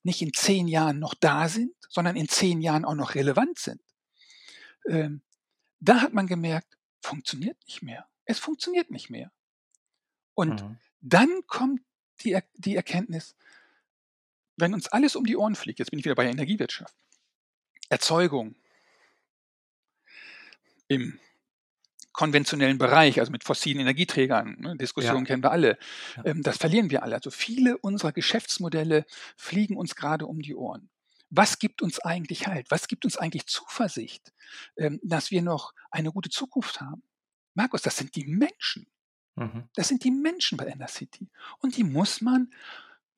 nicht 0.03 0.23
in 0.23 0.33
zehn 0.33 0.69
Jahren 0.69 0.99
noch 0.99 1.14
da 1.14 1.49
sind, 1.49 1.75
sondern 1.88 2.17
in 2.17 2.29
zehn 2.29 2.61
Jahren 2.61 2.85
auch 2.85 2.95
noch 2.95 3.14
relevant 3.14 3.59
sind. 3.59 3.83
Ähm, 4.88 5.23
da 5.81 6.01
hat 6.01 6.12
man 6.12 6.27
gemerkt, 6.27 6.77
funktioniert 7.03 7.59
nicht 7.67 7.83
mehr. 7.83 8.09
Es 8.25 8.38
funktioniert 8.38 8.91
nicht 8.91 9.11
mehr. 9.11 9.33
Und 10.35 10.62
mhm. 10.62 10.79
dann 11.01 11.43
kommt 11.47 11.83
die, 12.21 12.38
die 12.55 12.77
Erkenntnis, 12.77 13.37
wenn 14.57 14.75
uns 14.75 14.88
alles 14.88 15.17
um 15.17 15.25
die 15.25 15.37
Ohren 15.37 15.55
fliegt, 15.55 15.79
jetzt 15.79 15.91
bin 15.91 15.99
ich 15.99 16.05
wieder 16.05 16.14
bei 16.14 16.25
der 16.25 16.33
Energiewirtschaft, 16.33 16.97
Erzeugung 17.88 18.57
im 20.88 21.19
konventionellen 22.12 22.79
Bereich, 22.79 23.21
also 23.21 23.31
mit 23.31 23.44
fossilen 23.44 23.81
Energieträgern, 23.81 24.57
ne, 24.59 24.77
Diskussionen 24.77 25.21
ja. 25.21 25.25
kennen 25.25 25.42
wir 25.42 25.51
alle, 25.51 25.79
ähm, 26.25 26.42
das 26.42 26.57
verlieren 26.57 26.90
wir 26.90 27.03
alle. 27.03 27.14
Also 27.14 27.31
viele 27.31 27.79
unserer 27.79 28.12
Geschäftsmodelle 28.12 29.05
fliegen 29.37 29.77
uns 29.77 29.94
gerade 29.94 30.27
um 30.27 30.40
die 30.40 30.55
Ohren. 30.55 30.90
Was 31.31 31.59
gibt 31.59 31.83
uns 31.83 32.01
eigentlich 32.01 32.47
Halt? 32.47 32.71
Was 32.71 32.88
gibt 32.88 33.05
uns 33.05 33.16
eigentlich 33.16 33.47
Zuversicht, 33.47 34.33
ähm, 34.77 34.99
dass 35.03 35.31
wir 35.31 35.42
noch 35.42 35.75
eine 35.90 36.11
gute 36.11 36.31
Zukunft 36.31 36.81
haben? 36.81 37.03
Markus, 37.55 37.83
das 37.83 37.97
sind 37.97 38.16
die 38.16 38.27
Menschen. 38.27 38.87
Mhm. 39.37 39.68
Das 39.75 39.88
sind 39.88 40.05
die 40.05 40.11
Menschen 40.11 40.57
bei 40.57 40.66
Inner 40.66 40.88
City. 40.88 41.29
Und 41.59 41.77
die 41.77 41.85
muss 41.85 42.21
man 42.21 42.53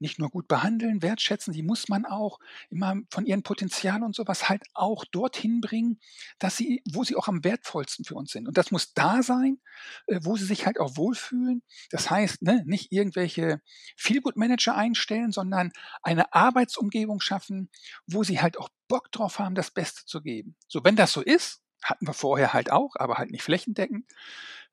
nicht 0.01 0.19
nur 0.19 0.31
gut 0.31 0.49
behandeln, 0.49 1.03
wertschätzen, 1.03 1.53
die 1.53 1.63
muss 1.63 1.89
man 1.89 2.05
auch 2.05 2.39
immer 2.71 2.97
von 3.11 3.27
ihren 3.27 3.43
Potenzialen 3.43 4.03
und 4.03 4.15
sowas 4.15 4.49
halt 4.49 4.65
auch 4.75 5.05
dorthin 5.05 5.61
bringen, 5.61 6.01
dass 6.39 6.57
sie, 6.57 6.83
wo 6.91 7.05
sie 7.05 7.17
auch 7.17 7.29
am 7.29 7.45
wertvollsten 7.45 8.05
für 8.05 8.15
uns 8.15 8.33
sind. 8.33 8.49
Und 8.49 8.57
das 8.57 8.71
muss 8.71 8.95
da 8.95 9.23
sein, 9.23 9.59
äh, 10.07 10.21
wo 10.23 10.37
sie 10.37 10.45
sich 10.45 10.67
halt 10.67 10.81
auch 10.81 10.97
wohlfühlen. 10.97 11.63
Das 11.91 12.11
heißt, 12.11 12.43
ne, 12.43 12.63
nicht 12.67 12.93
irgendwelche 12.93 13.61
Feelgood-Manager 13.97 14.75
einstellen, 14.75 15.33
sondern 15.33 15.73
eine 16.03 16.33
Arbeitsumgebung 16.33 17.21
schaffen, 17.21 17.71
wo 18.07 18.25
sie 18.25 18.41
halt 18.41 18.59
auch 18.59 18.69
Bock 18.89 19.13
drauf 19.13 19.39
haben, 19.39 19.55
das 19.55 19.71
Beste 19.71 20.05
zu 20.07 20.23
geben. 20.23 20.57
So, 20.67 20.83
wenn 20.85 20.97
das 20.97 21.13
so 21.13 21.21
ist, 21.21 21.63
hatten 21.83 22.07
wir 22.07 22.13
vorher 22.13 22.53
halt 22.53 22.71
auch, 22.71 22.97
aber 22.97 23.17
halt 23.19 23.31
nicht 23.31 23.43
flächendeckend, 23.43 24.07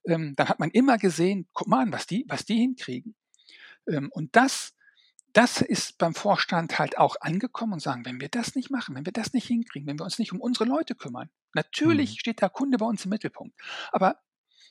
ähm, 0.05 0.35
dann 0.35 0.49
hat 0.49 0.59
man 0.59 0.71
immer 0.71 0.97
gesehen, 0.97 1.47
guck 1.53 1.67
mal 1.67 1.81
an, 1.81 1.93
was 1.93 2.07
die, 2.07 2.25
was 2.27 2.45
die 2.45 2.57
hinkriegen. 2.57 3.15
Ähm, 3.87 4.09
und 4.11 4.35
das 4.35 4.73
das 5.38 5.62
ist 5.62 6.00
beim 6.00 6.15
Vorstand 6.15 6.80
halt 6.80 6.97
auch 6.97 7.15
angekommen 7.21 7.73
und 7.73 7.80
sagen, 7.80 8.06
wenn 8.06 8.19
wir 8.19 8.28
das 8.28 8.56
nicht 8.56 8.71
machen, 8.71 8.95
wenn 8.95 9.06
wir 9.06 9.13
das 9.13 9.34
nicht 9.34 9.45
hinkriegen, 9.45 9.88
wenn 9.88 10.00
wir 10.00 10.04
uns 10.04 10.17
nicht 10.17 10.34
um 10.34 10.41
unsere 10.41 10.65
Leute 10.65 10.95
kümmern, 10.95 11.30
natürlich 11.54 12.13
mhm. 12.13 12.17
steht 12.17 12.41
der 12.41 12.50
Kunde 12.50 12.80
bei 12.80 12.88
uns 12.88 13.06
im 13.06 13.10
Mittelpunkt. 13.10 13.56
Aber 13.91 14.17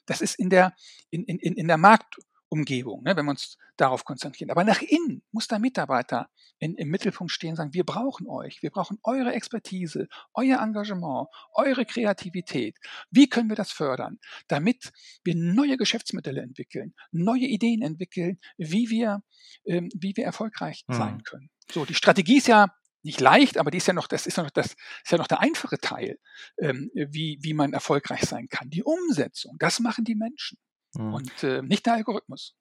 das 0.07 0.21
ist 0.21 0.35
in 0.35 0.51
der, 0.51 0.75
in, 1.11 1.23
in, 1.23 1.39
in 1.39 1.69
der 1.69 1.77
Markt, 1.77 2.17
Umgebung, 2.57 3.03
ne, 3.03 3.17
wenn 3.17 3.25
wir 3.27 3.31
uns 3.31 3.59
darauf 3.77 4.05
konzentrieren. 4.05 4.51
Aber 4.51 4.65
nach 4.65 4.81
innen 4.81 5.23
muss 5.33 5.49
der 5.49 5.59
Mitarbeiter 5.59 6.29
in, 6.59 6.75
im 6.77 6.89
Mittelpunkt 6.89 7.33
stehen 7.33 7.51
und 7.51 7.57
sagen, 7.57 7.75
wir 7.75 7.85
brauchen 7.85 8.27
euch, 8.29 8.63
wir 8.63 8.71
brauchen 8.71 8.99
eure 9.03 9.33
Expertise, 9.33 10.09
euer 10.33 10.61
Engagement, 10.61 11.29
eure 11.53 11.85
Kreativität. 11.85 12.77
Wie 13.11 13.29
können 13.29 13.49
wir 13.49 13.57
das 13.57 13.73
fördern, 13.73 14.19
damit 14.49 14.93
wir 15.25 15.35
neue 15.37 15.77
Geschäftsmodelle 15.77 16.41
entwickeln, 16.41 16.95
neue 17.13 17.47
Ideen 17.47 17.83
entwickeln, 17.83 18.39
wie 18.57 18.89
wir, 18.91 19.23
ähm, 19.67 19.89
wie 19.95 20.17
wir 20.17 20.25
erfolgreich 20.25 20.85
hm. 20.89 20.97
sein 20.97 21.23
können. 21.23 21.51
So, 21.71 21.85
die 21.85 21.95
Strategie 21.95 22.39
ist 22.39 22.49
ja 22.49 22.69
nicht 23.03 23.21
leicht, 23.21 23.59
aber 23.59 23.71
die 23.71 23.79
ist 23.79 23.87
ja 23.87 23.95
noch, 23.95 24.09
das 24.09 24.27
ist 24.27 24.37
ja 24.37 24.43
noch, 24.43 24.51
das 24.51 24.73
ist 24.73 25.11
ja 25.11 25.19
noch 25.19 25.29
der 25.29 25.41
einfache 25.41 25.79
Teil, 25.79 26.19
ähm, 26.59 26.91
wie, 26.95 27.39
wie 27.41 27.55
man 27.55 27.73
erfolgreich 27.73 28.23
sein 28.23 28.49
kann. 28.49 28.69
Die 28.69 28.83
Umsetzung, 28.83 29.57
das 29.59 29.81
machen 29.81 30.05
die 30.05 30.17
Menschen. 30.17 30.59
Mhm. 30.99 31.15
Und 31.15 31.43
äh, 31.43 31.63
nicht 31.63 31.87
der 31.87 31.95
Algorithmus. 31.95 32.55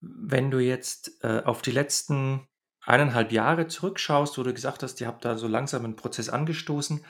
Wenn 0.00 0.50
du 0.50 0.58
jetzt 0.58 1.22
äh, 1.22 1.42
auf 1.44 1.62
die 1.62 1.70
letzten 1.70 2.48
eineinhalb 2.86 3.32
Jahre 3.32 3.66
zurückschaust, 3.66 4.38
wo 4.38 4.42
du 4.42 4.54
gesagt 4.54 4.82
hast, 4.82 5.00
ihr 5.00 5.06
habt 5.06 5.24
da 5.24 5.36
so 5.36 5.48
langsam 5.48 5.84
einen 5.84 5.96
Prozess 5.96 6.28
angestoßen, 6.28 7.04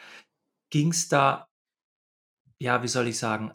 ging 0.70 0.90
es 0.90 1.08
da, 1.08 1.48
ja, 2.58 2.82
wie 2.82 2.88
soll 2.88 3.08
ich 3.08 3.18
sagen, 3.18 3.52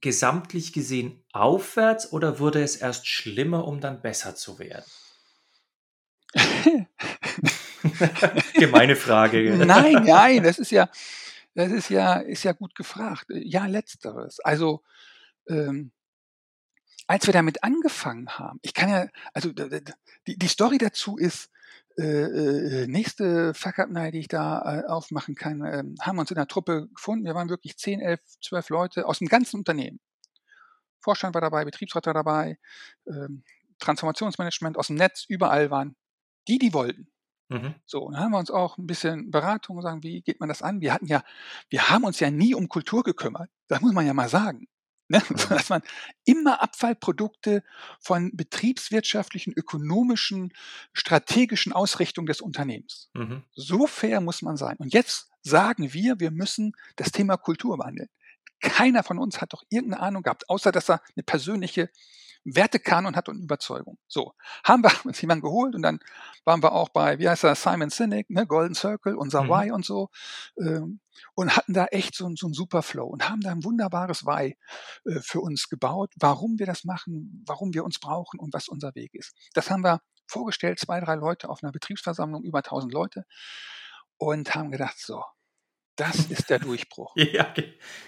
gesamtlich 0.00 0.72
gesehen 0.72 1.24
aufwärts 1.32 2.12
oder 2.12 2.38
wurde 2.38 2.62
es 2.62 2.76
erst 2.76 3.08
schlimmer, 3.08 3.66
um 3.66 3.80
dann 3.80 4.02
besser 4.02 4.36
zu 4.36 4.58
werden? 4.58 4.84
Gemeine 8.54 8.96
Frage. 8.96 9.56
nein, 9.64 10.04
nein, 10.04 10.42
das 10.42 10.58
ist 10.58 10.70
ja, 10.70 10.88
das 11.54 11.72
ist 11.72 11.88
ja, 11.88 12.16
ist 12.16 12.44
ja 12.44 12.52
gut 12.52 12.74
gefragt. 12.74 13.26
Ja, 13.30 13.66
letzteres. 13.66 14.40
Also 14.40 14.82
ähm, 15.48 15.92
als 17.06 17.26
wir 17.26 17.32
damit 17.32 17.62
angefangen 17.62 18.28
haben, 18.30 18.58
ich 18.62 18.74
kann 18.74 18.88
ja, 18.88 19.06
also 19.32 19.52
die, 19.52 20.38
die 20.38 20.48
Story 20.48 20.78
dazu 20.78 21.16
ist, 21.16 21.50
äh, 21.98 22.82
äh, 22.82 22.86
nächste 22.88 23.54
Fuck-Up-Night, 23.54 24.12
die 24.12 24.18
ich 24.20 24.28
da 24.28 24.80
äh, 24.80 24.86
aufmachen 24.86 25.34
kann, 25.34 25.62
äh, 25.62 25.82
haben 26.00 26.16
wir 26.16 26.20
uns 26.20 26.30
in 26.30 26.36
der 26.36 26.46
Truppe 26.46 26.88
gefunden. 26.94 27.24
Wir 27.24 27.34
waren 27.34 27.48
wirklich 27.48 27.78
10, 27.78 28.00
11, 28.00 28.20
12 28.42 28.68
Leute 28.68 29.06
aus 29.06 29.20
dem 29.20 29.28
ganzen 29.28 29.56
Unternehmen. 29.56 29.98
Vorstand 31.00 31.34
war 31.34 31.40
dabei, 31.40 31.64
Betriebsrat 31.64 32.04
war 32.06 32.12
dabei, 32.12 32.58
ähm, 33.06 33.44
Transformationsmanagement 33.78 34.76
aus 34.76 34.88
dem 34.88 34.96
Netz, 34.96 35.24
überall 35.26 35.70
waren 35.70 35.96
die, 36.48 36.58
die 36.58 36.74
wollten. 36.74 37.08
Mhm. 37.48 37.74
So, 37.86 38.02
und 38.02 38.14
dann 38.14 38.24
haben 38.24 38.32
wir 38.32 38.38
uns 38.38 38.50
auch 38.50 38.76
ein 38.76 38.86
bisschen 38.86 39.30
Beratung 39.30 39.80
sagen, 39.80 40.02
wie 40.02 40.20
geht 40.20 40.40
man 40.40 40.48
das 40.48 40.62
an? 40.62 40.80
Wir 40.80 40.92
hatten 40.92 41.06
ja, 41.06 41.22
wir 41.70 41.88
haben 41.88 42.04
uns 42.04 42.20
ja 42.20 42.30
nie 42.30 42.54
um 42.54 42.68
Kultur 42.68 43.04
gekümmert. 43.04 43.50
Das 43.68 43.80
muss 43.80 43.92
man 43.92 44.06
ja 44.06 44.12
mal 44.12 44.28
sagen. 44.28 44.66
Ne? 45.08 45.22
Dass 45.48 45.68
man 45.68 45.82
immer 46.24 46.62
Abfallprodukte 46.62 47.62
von 48.00 48.30
betriebswirtschaftlichen, 48.34 49.52
ökonomischen, 49.52 50.52
strategischen 50.92 51.72
Ausrichtungen 51.72 52.26
des 52.26 52.40
Unternehmens. 52.40 53.10
Mhm. 53.14 53.44
So 53.54 53.86
fair 53.86 54.20
muss 54.20 54.42
man 54.42 54.56
sein. 54.56 54.76
Und 54.78 54.92
jetzt 54.92 55.30
sagen 55.42 55.92
wir, 55.92 56.18
wir 56.18 56.30
müssen 56.30 56.72
das 56.96 57.12
Thema 57.12 57.36
Kultur 57.36 57.78
wandeln. 57.78 58.08
Keiner 58.60 59.02
von 59.02 59.18
uns 59.18 59.40
hat 59.40 59.52
doch 59.52 59.62
irgendeine 59.68 60.02
Ahnung 60.02 60.22
gehabt, 60.22 60.48
außer 60.48 60.72
dass 60.72 60.88
er 60.88 61.02
eine 61.14 61.22
persönliche 61.22 61.90
Wertekanon 62.54 63.16
hat 63.16 63.28
und 63.28 63.42
Überzeugung. 63.42 63.98
So, 64.06 64.34
haben 64.64 64.82
wir 64.82 64.90
uns 65.04 65.20
jemanden 65.20 65.42
geholt 65.42 65.74
und 65.74 65.82
dann 65.82 66.00
waren 66.44 66.62
wir 66.62 66.72
auch 66.72 66.88
bei, 66.88 67.18
wie 67.18 67.28
heißt 67.28 67.44
er, 67.44 67.54
Simon 67.54 67.90
Sinek, 67.90 68.30
ne, 68.30 68.46
Golden 68.46 68.74
Circle, 68.74 69.16
unser 69.16 69.44
mhm. 69.44 69.48
Why 69.48 69.70
und 69.72 69.84
so, 69.84 70.10
ähm, 70.58 71.00
und 71.34 71.56
hatten 71.56 71.72
da 71.72 71.86
echt 71.86 72.14
so, 72.14 72.30
so 72.36 72.46
einen 72.46 72.54
super 72.54 72.82
Flow 72.82 73.06
und 73.06 73.28
haben 73.28 73.40
da 73.40 73.50
ein 73.50 73.64
wunderbares 73.64 74.24
Why 74.24 74.56
äh, 75.06 75.20
für 75.20 75.40
uns 75.40 75.68
gebaut, 75.68 76.12
warum 76.16 76.58
wir 76.58 76.66
das 76.66 76.84
machen, 76.84 77.42
warum 77.46 77.74
wir 77.74 77.84
uns 77.84 77.98
brauchen 77.98 78.38
und 78.38 78.54
was 78.54 78.68
unser 78.68 78.94
Weg 78.94 79.14
ist. 79.14 79.34
Das 79.54 79.70
haben 79.70 79.82
wir 79.82 80.00
vorgestellt, 80.26 80.78
zwei, 80.78 81.00
drei 81.00 81.14
Leute 81.14 81.48
auf 81.48 81.62
einer 81.62 81.72
Betriebsversammlung, 81.72 82.42
über 82.44 82.58
1000 82.58 82.92
Leute 82.92 83.24
und 84.18 84.54
haben 84.54 84.70
gedacht, 84.70 84.98
so, 84.98 85.22
das 85.96 86.16
ist 86.26 86.50
der 86.50 86.58
Durchbruch. 86.60 87.12
Ja, 87.16 87.52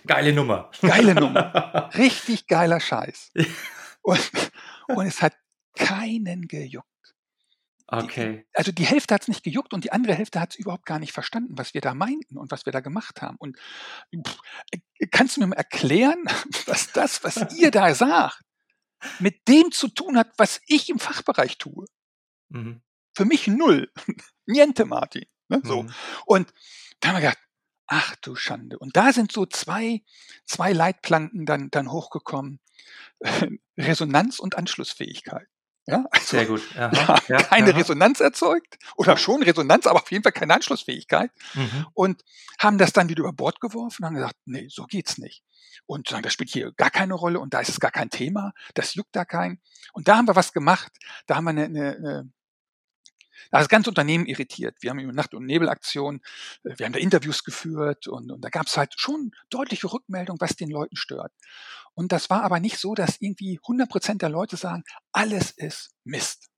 geile 0.06 0.32
Nummer. 0.32 0.70
Geile 0.80 1.14
Nummer. 1.14 1.90
Richtig 1.94 2.46
geiler 2.46 2.80
Scheiß. 2.80 3.32
Und, 4.08 4.52
und 4.86 5.06
es 5.06 5.20
hat 5.20 5.36
keinen 5.76 6.48
gejuckt. 6.48 6.86
Okay. 7.88 8.38
Die, 8.38 8.56
also 8.56 8.72
die 8.72 8.86
Hälfte 8.86 9.14
hat 9.14 9.22
es 9.22 9.28
nicht 9.28 9.44
gejuckt 9.44 9.74
und 9.74 9.84
die 9.84 9.92
andere 9.92 10.14
Hälfte 10.14 10.40
hat 10.40 10.52
es 10.52 10.58
überhaupt 10.58 10.86
gar 10.86 10.98
nicht 10.98 11.12
verstanden, 11.12 11.58
was 11.58 11.74
wir 11.74 11.82
da 11.82 11.92
meinten 11.92 12.38
und 12.38 12.50
was 12.50 12.64
wir 12.64 12.72
da 12.72 12.80
gemacht 12.80 13.20
haben. 13.20 13.36
Und 13.38 13.58
pff, 14.26 14.38
äh, 14.70 14.78
kannst 15.08 15.36
du 15.36 15.40
mir 15.40 15.48
mal 15.48 15.56
erklären, 15.56 16.24
was 16.66 16.92
das, 16.92 17.22
was 17.22 17.54
ihr 17.58 17.70
da 17.70 17.94
sagt, 17.94 18.42
mit 19.18 19.46
dem 19.46 19.72
zu 19.72 19.88
tun 19.88 20.16
hat, 20.16 20.30
was 20.38 20.62
ich 20.66 20.88
im 20.88 20.98
Fachbereich 20.98 21.58
tue? 21.58 21.84
Mhm. 22.48 22.80
Für 23.14 23.26
mich 23.26 23.46
null. 23.46 23.92
Niente, 24.46 24.86
Martin. 24.86 25.26
Ne? 25.48 25.60
So. 25.64 25.82
Mhm. 25.82 25.94
Und 26.24 26.54
da 27.00 27.08
haben 27.08 27.16
wir 27.16 27.20
gedacht, 27.20 27.44
ach 27.86 28.16
du 28.16 28.36
Schande. 28.36 28.78
Und 28.78 28.96
da 28.96 29.12
sind 29.12 29.32
so 29.32 29.44
zwei, 29.44 30.02
zwei 30.46 30.72
Leitplanken 30.72 31.44
dann, 31.44 31.70
dann 31.70 31.90
hochgekommen. 31.92 32.60
Resonanz 33.78 34.38
und 34.38 34.56
Anschlussfähigkeit. 34.56 35.46
Ja, 35.88 36.04
also, 36.10 36.26
Sehr 36.26 36.44
gut. 36.44 36.60
Aha, 36.76 37.18
ja, 37.28 37.42
keine 37.42 37.70
aha. 37.70 37.78
Resonanz 37.78 38.20
erzeugt 38.20 38.76
oder 38.96 39.16
schon 39.16 39.42
Resonanz, 39.42 39.86
aber 39.86 40.02
auf 40.02 40.10
jeden 40.10 40.22
Fall 40.22 40.32
keine 40.32 40.52
Anschlussfähigkeit. 40.52 41.30
Mhm. 41.54 41.86
Und 41.94 42.24
haben 42.58 42.76
das 42.76 42.92
dann 42.92 43.08
wieder 43.08 43.20
über 43.20 43.32
Bord 43.32 43.58
geworfen 43.60 44.02
und 44.02 44.08
haben 44.08 44.16
gesagt, 44.16 44.36
nee, 44.44 44.66
so 44.68 44.84
geht's 44.84 45.16
nicht. 45.16 45.42
Und 45.86 46.06
sagen, 46.06 46.22
das 46.22 46.34
spielt 46.34 46.50
hier 46.50 46.72
gar 46.72 46.90
keine 46.90 47.14
Rolle 47.14 47.40
und 47.40 47.54
da 47.54 47.60
ist 47.60 47.70
es 47.70 47.80
gar 47.80 47.90
kein 47.90 48.10
Thema, 48.10 48.52
das 48.74 48.94
juckt 48.94 49.16
da 49.16 49.24
keinen. 49.24 49.62
Und 49.94 50.08
da 50.08 50.18
haben 50.18 50.28
wir 50.28 50.36
was 50.36 50.52
gemacht. 50.52 50.92
Da 51.26 51.36
haben 51.36 51.44
wir 51.44 51.50
eine, 51.50 51.64
eine, 51.64 51.96
eine 51.96 52.32
das 53.50 53.68
ganze 53.68 53.90
Unternehmen 53.90 54.26
irritiert. 54.26 54.76
Wir 54.80 54.90
haben 54.90 54.98
eine 54.98 55.12
Nacht- 55.12 55.34
und 55.34 55.46
Nebelaktion, 55.46 56.20
äh, 56.64 56.74
wir 56.76 56.86
haben 56.86 56.92
da 56.92 56.98
Interviews 56.98 57.44
geführt 57.44 58.06
und, 58.08 58.30
und 58.30 58.40
da 58.42 58.48
gab 58.48 58.66
es 58.66 58.76
halt 58.76 58.94
schon 58.96 59.32
deutliche 59.50 59.92
Rückmeldungen, 59.92 60.40
was 60.40 60.56
den 60.56 60.70
Leuten 60.70 60.96
stört. 60.96 61.32
Und 61.94 62.12
das 62.12 62.30
war 62.30 62.42
aber 62.42 62.60
nicht 62.60 62.78
so, 62.78 62.94
dass 62.94 63.20
irgendwie 63.20 63.58
100 63.62 63.88
Prozent 63.88 64.22
der 64.22 64.28
Leute 64.28 64.56
sagen, 64.56 64.84
alles 65.12 65.50
ist 65.50 65.90
Mist. 66.04 66.48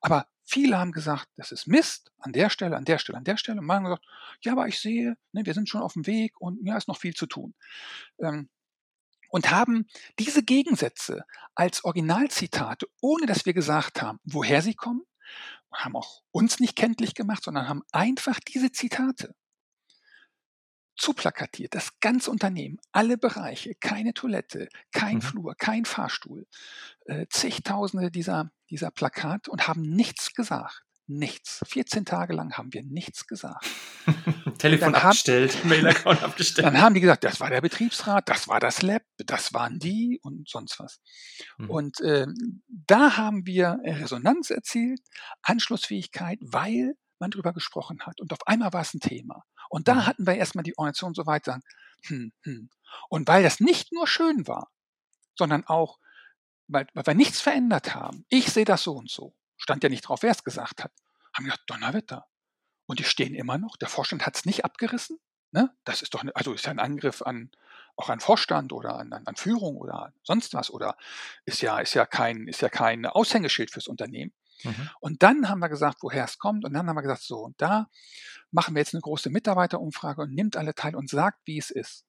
Aber 0.00 0.26
viele 0.44 0.78
haben 0.78 0.92
gesagt, 0.92 1.28
das 1.36 1.52
ist 1.52 1.66
Mist 1.66 2.12
an 2.18 2.32
der 2.32 2.50
Stelle, 2.50 2.76
an 2.76 2.84
der 2.84 2.98
Stelle, 2.98 3.18
an 3.18 3.24
der 3.24 3.36
Stelle. 3.36 3.60
Und 3.60 3.66
manche 3.66 3.78
haben 3.78 3.84
gesagt, 3.84 4.06
ja, 4.42 4.52
aber 4.52 4.68
ich 4.68 4.78
sehe, 4.78 5.16
ne, 5.32 5.46
wir 5.46 5.54
sind 5.54 5.68
schon 5.68 5.82
auf 5.82 5.94
dem 5.94 6.06
Weg 6.06 6.40
und 6.40 6.58
ja, 6.66 6.76
ist 6.76 6.88
noch 6.88 6.98
viel 6.98 7.14
zu 7.14 7.26
tun. 7.26 7.54
Ähm, 8.20 8.48
und 9.30 9.50
haben 9.50 9.86
diese 10.18 10.42
Gegensätze 10.42 11.24
als 11.54 11.84
Originalzitate, 11.84 12.86
ohne 13.00 13.26
dass 13.26 13.46
wir 13.46 13.54
gesagt 13.54 14.02
haben, 14.02 14.20
woher 14.24 14.60
sie 14.60 14.74
kommen, 14.74 15.02
haben 15.74 15.96
auch 15.96 16.22
uns 16.32 16.60
nicht 16.60 16.76
kenntlich 16.76 17.14
gemacht, 17.14 17.44
sondern 17.44 17.68
haben 17.68 17.82
einfach 17.92 18.38
diese 18.40 18.72
Zitate 18.72 19.34
zuplakatiert, 20.96 21.74
das 21.74 21.98
ganze 22.00 22.30
Unternehmen, 22.30 22.78
alle 22.92 23.16
Bereiche, 23.18 23.74
keine 23.74 24.14
Toilette, 24.14 24.68
kein 24.92 25.16
Mhm. 25.16 25.22
Flur, 25.22 25.54
kein 25.56 25.84
Fahrstuhl, 25.84 26.46
äh, 27.06 27.26
zigtausende 27.30 28.10
dieser, 28.10 28.52
dieser 28.70 28.90
Plakate 28.90 29.50
und 29.50 29.66
haben 29.68 29.82
nichts 29.82 30.34
gesagt. 30.34 30.84
Nichts. 31.08 31.60
14 31.66 32.04
Tage 32.04 32.32
lang 32.32 32.52
haben 32.56 32.72
wir 32.72 32.82
nichts 32.84 33.26
gesagt. 33.26 33.66
Telefon 34.58 34.94
haben- 34.94 35.04
abgestellt, 35.06 35.64
Mail-Account 35.64 36.22
abgestellt. 36.22 36.66
Dann 36.66 36.80
haben 36.80 36.94
die 36.94 37.00
gesagt, 37.00 37.24
das 37.24 37.40
war 37.40 37.50
der 37.50 37.60
Betriebsrat, 37.60 38.28
das 38.28 38.46
war 38.48 38.60
das 38.60 38.82
Lab, 38.82 39.02
das 39.18 39.52
waren 39.52 39.78
die 39.78 40.20
und 40.22 40.48
sonst 40.48 40.78
was. 40.78 41.00
Mhm. 41.58 41.70
Und 41.70 42.00
ähm, 42.02 42.62
da 42.68 43.16
haben 43.16 43.46
wir 43.46 43.78
Resonanz 43.84 44.50
erzielt, 44.50 45.00
Anschlussfähigkeit, 45.42 46.38
weil 46.40 46.94
man 47.18 47.30
drüber 47.30 47.52
gesprochen 47.52 48.00
hat. 48.06 48.20
Und 48.20 48.32
auf 48.32 48.46
einmal 48.46 48.72
war 48.72 48.82
es 48.82 48.94
ein 48.94 49.00
Thema. 49.00 49.42
Und 49.68 49.88
da 49.88 49.94
Mhm. 49.94 50.06
hatten 50.06 50.26
wir 50.26 50.34
erstmal 50.34 50.64
die 50.64 50.76
Organisation 50.78 51.14
so 51.14 51.26
weit 51.26 51.44
sagen, 51.44 51.62
hm, 52.06 52.32
hm. 52.44 52.70
Und 53.08 53.28
weil 53.28 53.42
das 53.42 53.60
nicht 53.60 53.92
nur 53.92 54.06
schön 54.06 54.46
war, 54.46 54.68
sondern 55.36 55.64
auch, 55.66 55.98
weil, 56.68 56.86
weil 56.94 57.06
wir 57.06 57.14
nichts 57.14 57.40
verändert 57.40 57.94
haben. 57.94 58.24
Ich 58.28 58.52
sehe 58.52 58.64
das 58.64 58.82
so 58.82 58.92
und 58.94 59.10
so. 59.10 59.34
Stand 59.62 59.84
ja 59.84 59.88
nicht 59.88 60.02
drauf, 60.02 60.22
wer 60.22 60.32
es 60.32 60.42
gesagt 60.42 60.82
hat. 60.82 60.92
Haben 61.32 61.44
wir 61.44 61.52
gedacht, 61.52 61.70
Donnerwetter. 61.70 62.26
Und 62.86 62.98
die 62.98 63.04
stehen 63.04 63.34
immer 63.34 63.58
noch. 63.58 63.76
Der 63.76 63.88
Vorstand 63.88 64.26
hat 64.26 64.36
es 64.36 64.44
nicht 64.44 64.64
abgerissen. 64.64 65.18
Ne? 65.52 65.70
Das 65.84 66.02
ist 66.02 66.14
doch, 66.14 66.24
ne, 66.24 66.32
also 66.34 66.52
ist 66.52 66.64
ja 66.66 66.72
ein 66.72 66.80
Angriff 66.80 67.22
an, 67.22 67.52
auch 67.94 68.10
an 68.10 68.18
Vorstand 68.18 68.72
oder 68.72 68.98
an, 68.98 69.12
an, 69.12 69.24
an 69.24 69.36
Führung 69.36 69.76
oder 69.76 70.06
an 70.06 70.12
sonst 70.24 70.54
was 70.54 70.68
oder 70.68 70.96
ist 71.44 71.60
ja, 71.60 71.78
ist 71.78 71.94
ja 71.94 72.06
kein, 72.06 72.48
ist 72.48 72.60
ja 72.60 72.70
kein 72.70 73.06
Aushängeschild 73.06 73.70
fürs 73.70 73.86
Unternehmen. 73.86 74.32
Mhm. 74.64 74.90
Und 74.98 75.22
dann 75.22 75.48
haben 75.48 75.60
wir 75.60 75.68
gesagt, 75.68 75.98
woher 76.00 76.24
es 76.24 76.38
kommt. 76.38 76.64
Und 76.64 76.72
dann 76.72 76.88
haben 76.88 76.96
wir 76.96 77.02
gesagt, 77.02 77.22
so, 77.22 77.38
und 77.38 77.60
da 77.62 77.88
machen 78.50 78.74
wir 78.74 78.80
jetzt 78.80 78.94
eine 78.94 79.00
große 79.00 79.30
Mitarbeiterumfrage 79.30 80.22
und 80.22 80.34
nimmt 80.34 80.56
alle 80.56 80.74
teil 80.74 80.96
und 80.96 81.08
sagt, 81.08 81.38
wie 81.44 81.58
es 81.58 81.70
ist. 81.70 82.04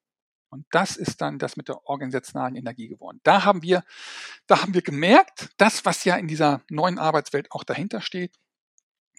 Und 0.53 0.67
das 0.69 0.97
ist 0.97 1.19
dann 1.19 1.39
das 1.39 1.57
mit 1.57 1.67
der 1.67 1.85
organisationalen 1.87 2.55
Energie 2.55 2.87
geworden. 2.87 3.19
Da 3.23 3.43
haben 3.43 3.63
wir, 3.63 3.83
da 4.45 4.61
haben 4.61 4.75
wir 4.75 4.83
gemerkt, 4.83 5.49
das, 5.57 5.83
was 5.83 6.05
ja 6.05 6.15
in 6.15 6.27
dieser 6.27 6.61
neuen 6.69 6.99
Arbeitswelt 6.99 7.51
auch 7.51 7.63
dahinter 7.63 8.01
steht, 8.01 8.35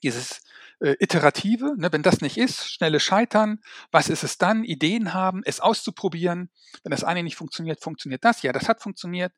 dieses 0.04 0.42
äh, 0.80 0.94
Iterative, 1.00 1.74
ne, 1.76 1.92
wenn 1.92 2.02
das 2.02 2.20
nicht 2.20 2.38
ist, 2.38 2.68
schnelle 2.70 3.00
Scheitern, 3.00 3.60
was 3.90 4.08
ist 4.08 4.22
es 4.22 4.38
dann? 4.38 4.62
Ideen 4.62 5.12
haben, 5.12 5.42
es 5.44 5.58
auszuprobieren. 5.58 6.50
Wenn 6.84 6.90
das 6.90 7.02
eine 7.02 7.22
nicht 7.24 7.36
funktioniert, 7.36 7.82
funktioniert 7.82 8.24
das. 8.24 8.42
Ja, 8.42 8.52
das 8.52 8.68
hat 8.68 8.80
funktioniert. 8.80 9.32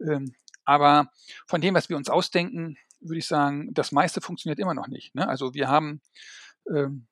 Ähm, 0.00 0.34
aber 0.64 1.10
von 1.46 1.60
dem, 1.60 1.74
was 1.74 1.90
wir 1.90 1.96
uns 1.98 2.08
ausdenken, 2.08 2.78
würde 3.00 3.18
ich 3.18 3.26
sagen, 3.26 3.74
das 3.74 3.92
meiste 3.92 4.22
funktioniert 4.22 4.58
immer 4.58 4.72
noch 4.72 4.88
nicht. 4.88 5.14
Ne? 5.14 5.28
Also 5.28 5.52
wir 5.52 5.68
haben 5.68 6.00
ähm, 6.74 7.06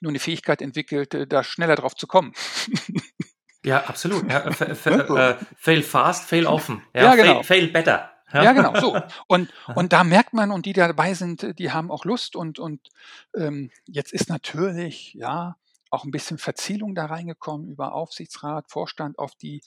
nur 0.00 0.10
eine 0.10 0.20
Fähigkeit 0.20 0.62
entwickelt, 0.62 1.14
äh, 1.14 1.26
da 1.26 1.42
schneller 1.42 1.74
drauf 1.74 1.96
zu 1.96 2.06
kommen. 2.06 2.32
Ja, 3.64 3.84
absolut. 3.86 4.30
Ja, 4.30 4.50
fa- 4.52 4.74
fa- 4.74 4.90
Ne, 4.90 5.04
so. 5.08 5.16
äh, 5.16 5.36
fail 5.56 5.82
fast, 5.82 6.28
fail 6.28 6.46
often. 6.46 6.82
Ja, 6.94 7.14
genau. 7.14 7.42
Fail, 7.42 7.62
fail 7.62 7.68
better. 7.68 8.10
Ja, 8.32 8.52
genau, 8.52 8.78
so. 8.78 9.00
Und, 9.26 9.50
und 9.74 9.92
da 9.94 10.04
merkt 10.04 10.34
man, 10.34 10.50
und 10.50 10.66
die, 10.66 10.74
die 10.74 10.80
dabei 10.80 11.14
sind, 11.14 11.58
die 11.58 11.72
haben 11.72 11.90
auch 11.90 12.04
Lust. 12.04 12.36
Und, 12.36 12.58
und 12.58 12.88
ähm, 13.34 13.70
jetzt 13.86 14.12
ist 14.12 14.28
natürlich, 14.28 15.14
ja, 15.14 15.56
auch 15.90 16.04
ein 16.04 16.10
bisschen 16.10 16.36
Verzielung 16.36 16.94
da 16.94 17.06
reingekommen 17.06 17.66
über 17.68 17.94
Aufsichtsrat, 17.94 18.70
Vorstand 18.70 19.18
auf 19.18 19.34
die 19.36 19.62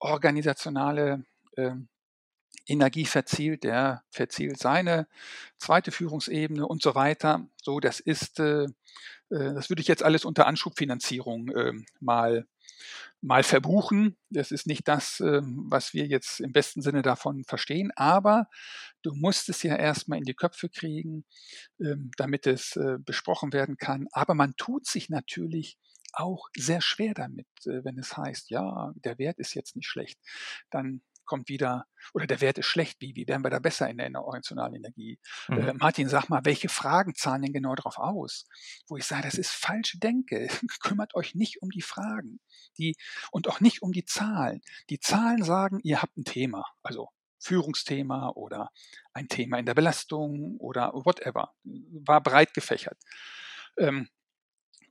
organisationale 0.00 1.24
ähm, 1.56 1.88
Energie 2.66 3.04
verzielt, 3.04 3.62
der 3.64 4.02
verzielt 4.10 4.58
seine 4.58 5.06
zweite 5.58 5.92
Führungsebene 5.92 6.66
und 6.66 6.82
so 6.82 6.94
weiter. 6.94 7.46
So, 7.62 7.78
das 7.80 8.00
ist, 8.00 8.40
äh, 8.40 8.64
äh, 8.64 8.68
das 9.30 9.68
würde 9.70 9.82
ich 9.82 9.88
jetzt 9.88 10.02
alles 10.02 10.24
unter 10.24 10.46
Anschubfinanzierung 10.46 11.50
ähm, 11.56 11.86
mal 12.00 12.46
mal 13.20 13.42
verbuchen. 13.42 14.16
Das 14.30 14.50
ist 14.50 14.66
nicht 14.66 14.86
das, 14.86 15.20
ähm, 15.20 15.64
was 15.68 15.94
wir 15.94 16.06
jetzt 16.06 16.40
im 16.40 16.52
besten 16.52 16.82
Sinne 16.82 17.02
davon 17.02 17.44
verstehen, 17.44 17.90
aber 17.96 18.48
du 19.02 19.14
musst 19.14 19.48
es 19.48 19.62
ja 19.62 19.76
erstmal 19.76 20.18
in 20.18 20.24
die 20.24 20.34
Köpfe 20.34 20.68
kriegen, 20.68 21.24
ähm, 21.80 22.10
damit 22.16 22.46
es 22.46 22.76
äh, 22.76 22.98
besprochen 22.98 23.52
werden 23.52 23.76
kann. 23.76 24.06
Aber 24.12 24.34
man 24.34 24.56
tut 24.56 24.86
sich 24.86 25.08
natürlich 25.08 25.78
auch 26.12 26.48
sehr 26.56 26.80
schwer 26.80 27.14
damit, 27.14 27.46
äh, 27.66 27.84
wenn 27.84 27.98
es 27.98 28.16
heißt, 28.16 28.50
ja, 28.50 28.92
der 28.96 29.18
Wert 29.18 29.38
ist 29.38 29.54
jetzt 29.54 29.76
nicht 29.76 29.88
schlecht. 29.88 30.18
Dann 30.70 31.02
kommt 31.24 31.48
wieder, 31.48 31.86
oder 32.12 32.26
der 32.26 32.40
Wert 32.40 32.58
ist 32.58 32.66
schlecht, 32.66 33.00
wie, 33.00 33.14
wie 33.14 33.26
werden 33.26 33.44
wir 33.44 33.50
da 33.50 33.58
besser 33.58 33.88
in 33.88 33.98
der 33.98 34.10
organisationalen 34.14 34.76
Energie? 34.76 35.18
Mhm. 35.48 35.58
Äh, 35.58 35.74
Martin, 35.74 36.08
sag 36.08 36.28
mal, 36.28 36.44
welche 36.44 36.68
Fragen 36.68 37.14
zahlen 37.14 37.42
denn 37.42 37.52
genau 37.52 37.74
darauf 37.74 37.98
aus? 37.98 38.46
Wo 38.88 38.96
ich 38.96 39.04
sage, 39.04 39.22
das 39.22 39.34
ist 39.34 39.50
falsche 39.50 39.98
Denke. 39.98 40.48
Kümmert 40.80 41.14
euch 41.14 41.34
nicht 41.34 41.62
um 41.62 41.70
die 41.70 41.82
Fragen 41.82 42.40
die, 42.78 42.96
und 43.30 43.48
auch 43.48 43.60
nicht 43.60 43.82
um 43.82 43.92
die 43.92 44.04
Zahlen. 44.04 44.60
Die 44.90 45.00
Zahlen 45.00 45.42
sagen, 45.42 45.80
ihr 45.82 46.02
habt 46.02 46.16
ein 46.16 46.24
Thema, 46.24 46.64
also 46.82 47.08
Führungsthema 47.40 48.30
oder 48.30 48.70
ein 49.12 49.28
Thema 49.28 49.58
in 49.58 49.66
der 49.66 49.74
Belastung 49.74 50.56
oder 50.58 50.92
whatever. 50.94 51.52
War 51.62 52.22
breit 52.22 52.54
gefächert. 52.54 52.98
Ähm, 53.78 54.08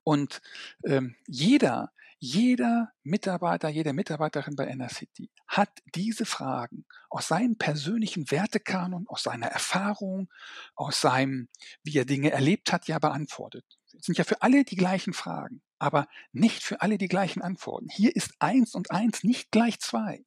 und 0.03 0.41
ähm, 0.86 1.15
jeder, 1.27 1.91
jeder 2.24 2.93
Mitarbeiter, 3.03 3.67
jede 3.67 3.91
Mitarbeiterin 3.91 4.55
bei 4.55 4.74
City 4.88 5.30
hat 5.45 5.69
diese 5.93 6.26
Fragen 6.26 6.86
aus 7.09 7.28
seinem 7.28 7.57
persönlichen 7.57 8.32
Wertekanon, 8.32 9.05
aus 9.09 9.24
seiner 9.24 9.47
Erfahrung, 9.47 10.30
aus 10.74 11.01
seinem, 11.01 11.49
wie 11.84 11.97
er 11.97 12.05
Dinge 12.05 12.32
erlebt 12.32 12.71
hat, 12.71 12.88
ja 12.88 12.97
beantwortet. 12.97 13.65
Es 13.99 14.05
sind 14.05 14.17
ja 14.17 14.24
für 14.24 14.41
alle 14.41 14.63
die 14.63 14.78
gleichen 14.78 15.11
Fragen, 15.11 15.61
aber 15.80 16.07
nicht 16.32 16.63
für 16.63 16.80
alle 16.80 16.97
die 16.97 17.09
gleichen 17.09 17.41
Antworten. 17.41 17.89
Hier 17.89 18.15
ist 18.15 18.32
eins 18.39 18.74
und 18.74 18.89
eins 18.89 19.26
nicht 19.26 19.51
gleich 19.51 19.82
zwei. 19.82 20.24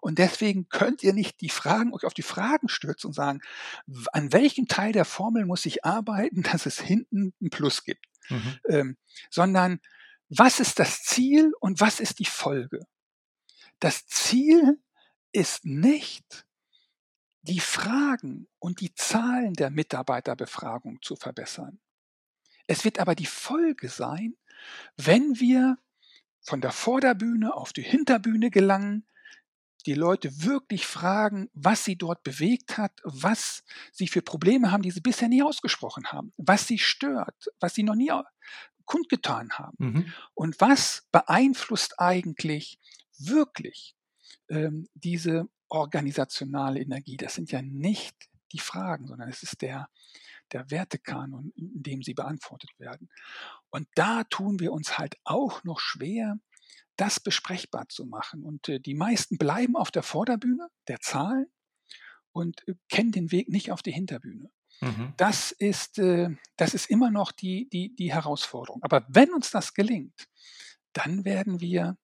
Und 0.00 0.18
deswegen 0.18 0.68
könnt 0.70 1.04
ihr 1.04 1.12
nicht 1.12 1.40
die 1.40 1.50
Fragen, 1.50 1.94
euch 1.94 2.04
auf 2.04 2.14
die 2.14 2.22
Fragen 2.22 2.68
stürzen 2.68 3.06
und 3.06 3.14
sagen, 3.14 3.42
an 4.12 4.32
welchem 4.32 4.66
Teil 4.66 4.90
der 4.90 5.04
Formel 5.04 5.46
muss 5.46 5.66
ich 5.66 5.84
arbeiten, 5.84 6.42
dass 6.52 6.66
es 6.66 6.80
hinten 6.80 7.32
ein 7.40 7.50
Plus 7.50 7.84
gibt 7.84 8.06
Mhm. 8.28 8.58
ähm, 8.68 8.96
sondern 9.30 9.80
was 10.34 10.60
ist 10.60 10.78
das 10.78 11.02
Ziel 11.02 11.52
und 11.60 11.80
was 11.80 12.00
ist 12.00 12.18
die 12.18 12.24
Folge? 12.24 12.86
Das 13.80 14.06
Ziel 14.06 14.80
ist 15.32 15.64
nicht, 15.66 16.46
die 17.42 17.60
Fragen 17.60 18.48
und 18.58 18.80
die 18.80 18.94
Zahlen 18.94 19.52
der 19.52 19.70
Mitarbeiterbefragung 19.70 21.02
zu 21.02 21.16
verbessern. 21.16 21.80
Es 22.66 22.84
wird 22.84 22.98
aber 22.98 23.14
die 23.14 23.26
Folge 23.26 23.88
sein, 23.88 24.36
wenn 24.96 25.38
wir 25.38 25.76
von 26.40 26.60
der 26.60 26.72
Vorderbühne 26.72 27.54
auf 27.54 27.72
die 27.72 27.82
Hinterbühne 27.82 28.50
gelangen, 28.50 29.06
die 29.84 29.94
Leute 29.94 30.44
wirklich 30.44 30.86
fragen, 30.86 31.50
was 31.52 31.84
sie 31.84 31.96
dort 31.96 32.22
bewegt 32.22 32.78
hat, 32.78 33.00
was 33.02 33.64
sie 33.90 34.06
für 34.06 34.22
Probleme 34.22 34.70
haben, 34.70 34.82
die 34.82 34.92
sie 34.92 35.00
bisher 35.00 35.28
nie 35.28 35.42
ausgesprochen 35.42 36.12
haben, 36.12 36.32
was 36.36 36.66
sie 36.66 36.78
stört, 36.78 37.50
was 37.60 37.74
sie 37.74 37.82
noch 37.82 37.96
nie 37.96 38.12
kundgetan 38.92 39.50
haben. 39.52 39.76
Mhm. 39.78 40.12
Und 40.34 40.60
was 40.60 41.08
beeinflusst 41.12 41.98
eigentlich 41.98 42.78
wirklich 43.18 43.96
ähm, 44.50 44.86
diese 44.92 45.48
organisationale 45.70 46.78
Energie? 46.78 47.16
Das 47.16 47.34
sind 47.34 47.50
ja 47.50 47.62
nicht 47.62 48.14
die 48.52 48.58
Fragen, 48.58 49.06
sondern 49.06 49.30
es 49.30 49.42
ist 49.42 49.62
der, 49.62 49.88
der 50.52 50.70
Wertekanon, 50.70 51.52
in 51.56 51.82
dem 51.82 52.02
sie 52.02 52.12
beantwortet 52.12 52.70
werden. 52.76 53.08
Und 53.70 53.88
da 53.94 54.24
tun 54.24 54.60
wir 54.60 54.72
uns 54.72 54.98
halt 54.98 55.16
auch 55.24 55.64
noch 55.64 55.80
schwer, 55.80 56.38
das 56.96 57.18
besprechbar 57.18 57.88
zu 57.88 58.04
machen. 58.04 58.44
Und 58.44 58.68
äh, 58.68 58.78
die 58.78 58.94
meisten 58.94 59.38
bleiben 59.38 59.74
auf 59.74 59.90
der 59.90 60.02
Vorderbühne 60.02 60.68
der 60.86 61.00
Zahlen 61.00 61.46
und 62.32 62.68
äh, 62.68 62.74
kennen 62.90 63.12
den 63.12 63.32
Weg 63.32 63.48
nicht 63.48 63.72
auf 63.72 63.80
die 63.80 63.92
Hinterbühne. 63.92 64.50
Mhm. 64.82 65.14
Das 65.16 65.52
ist, 65.52 65.98
äh, 65.98 66.28
das 66.56 66.74
ist 66.74 66.90
immer 66.90 67.10
noch 67.10 67.30
die, 67.32 67.68
die, 67.70 67.94
die 67.94 68.12
Herausforderung. 68.12 68.82
Aber 68.82 69.06
wenn 69.08 69.32
uns 69.32 69.50
das 69.50 69.74
gelingt, 69.74 70.28
dann 70.92 71.24
werden 71.24 71.60
wir 71.60 71.96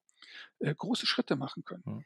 äh, 0.60 0.74
große 0.74 1.06
Schritte 1.06 1.36
machen 1.36 1.64
können. 1.64 2.04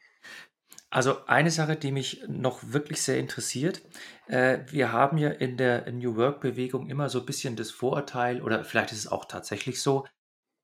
Also 0.88 1.26
eine 1.26 1.50
Sache, 1.50 1.76
die 1.76 1.92
mich 1.92 2.22
noch 2.26 2.60
wirklich 2.72 3.02
sehr 3.02 3.18
interessiert, 3.18 3.82
äh, 4.26 4.60
wir 4.70 4.92
haben 4.92 5.18
ja 5.18 5.30
in 5.30 5.56
der 5.56 5.90
New 5.92 6.16
Work-Bewegung 6.16 6.88
immer 6.88 7.08
so 7.08 7.20
ein 7.20 7.26
bisschen 7.26 7.56
das 7.56 7.70
Vorurteil, 7.70 8.42
oder 8.42 8.64
vielleicht 8.64 8.92
ist 8.92 8.98
es 8.98 9.06
auch 9.06 9.26
tatsächlich 9.26 9.80
so, 9.82 10.06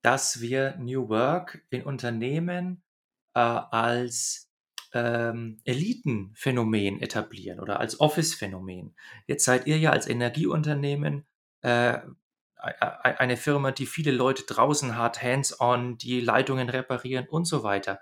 dass 0.02 0.40
wir 0.40 0.76
New 0.78 1.08
Work 1.08 1.64
in 1.70 1.82
Unternehmen 1.82 2.82
äh, 3.34 3.40
als 3.40 4.47
ähm, 4.92 5.60
Elitenphänomen 5.64 7.00
etablieren 7.00 7.60
oder 7.60 7.80
als 7.80 8.00
Office-Phänomen. 8.00 8.94
Jetzt 9.26 9.44
seid 9.44 9.66
ihr 9.66 9.78
ja 9.78 9.90
als 9.90 10.08
Energieunternehmen 10.08 11.26
äh, 11.62 11.98
eine 12.56 13.36
Firma, 13.36 13.70
die 13.70 13.86
viele 13.86 14.10
Leute 14.10 14.44
draußen 14.44 14.96
hat, 14.96 15.22
hands-on, 15.22 15.96
die 15.96 16.20
Leitungen 16.20 16.68
reparieren 16.68 17.28
und 17.28 17.44
so 17.44 17.62
weiter. 17.62 18.00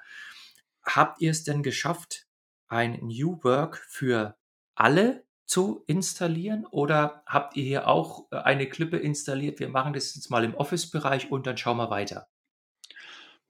Habt 0.82 1.20
ihr 1.20 1.30
es 1.30 1.45
denn 1.45 1.62
geschafft, 1.62 2.26
ein 2.68 2.99
New 3.03 3.43
Work 3.43 3.84
für 3.89 4.37
alle 4.74 5.24
zu 5.45 5.84
installieren 5.87 6.66
oder 6.66 7.22
habt 7.26 7.57
ihr 7.57 7.64
hier 7.64 7.89
auch 7.89 8.26
äh, 8.32 8.37
eine 8.37 8.68
Klippe 8.68 8.97
installiert? 8.97 9.61
Wir 9.61 9.68
machen 9.68 9.93
das 9.93 10.14
jetzt 10.14 10.30
mal 10.30 10.45
im 10.45 10.55
Office-Bereich 10.55 11.30
und 11.30 11.47
dann 11.47 11.57
schauen 11.57 11.76
wir 11.76 11.91
weiter. 11.91 12.28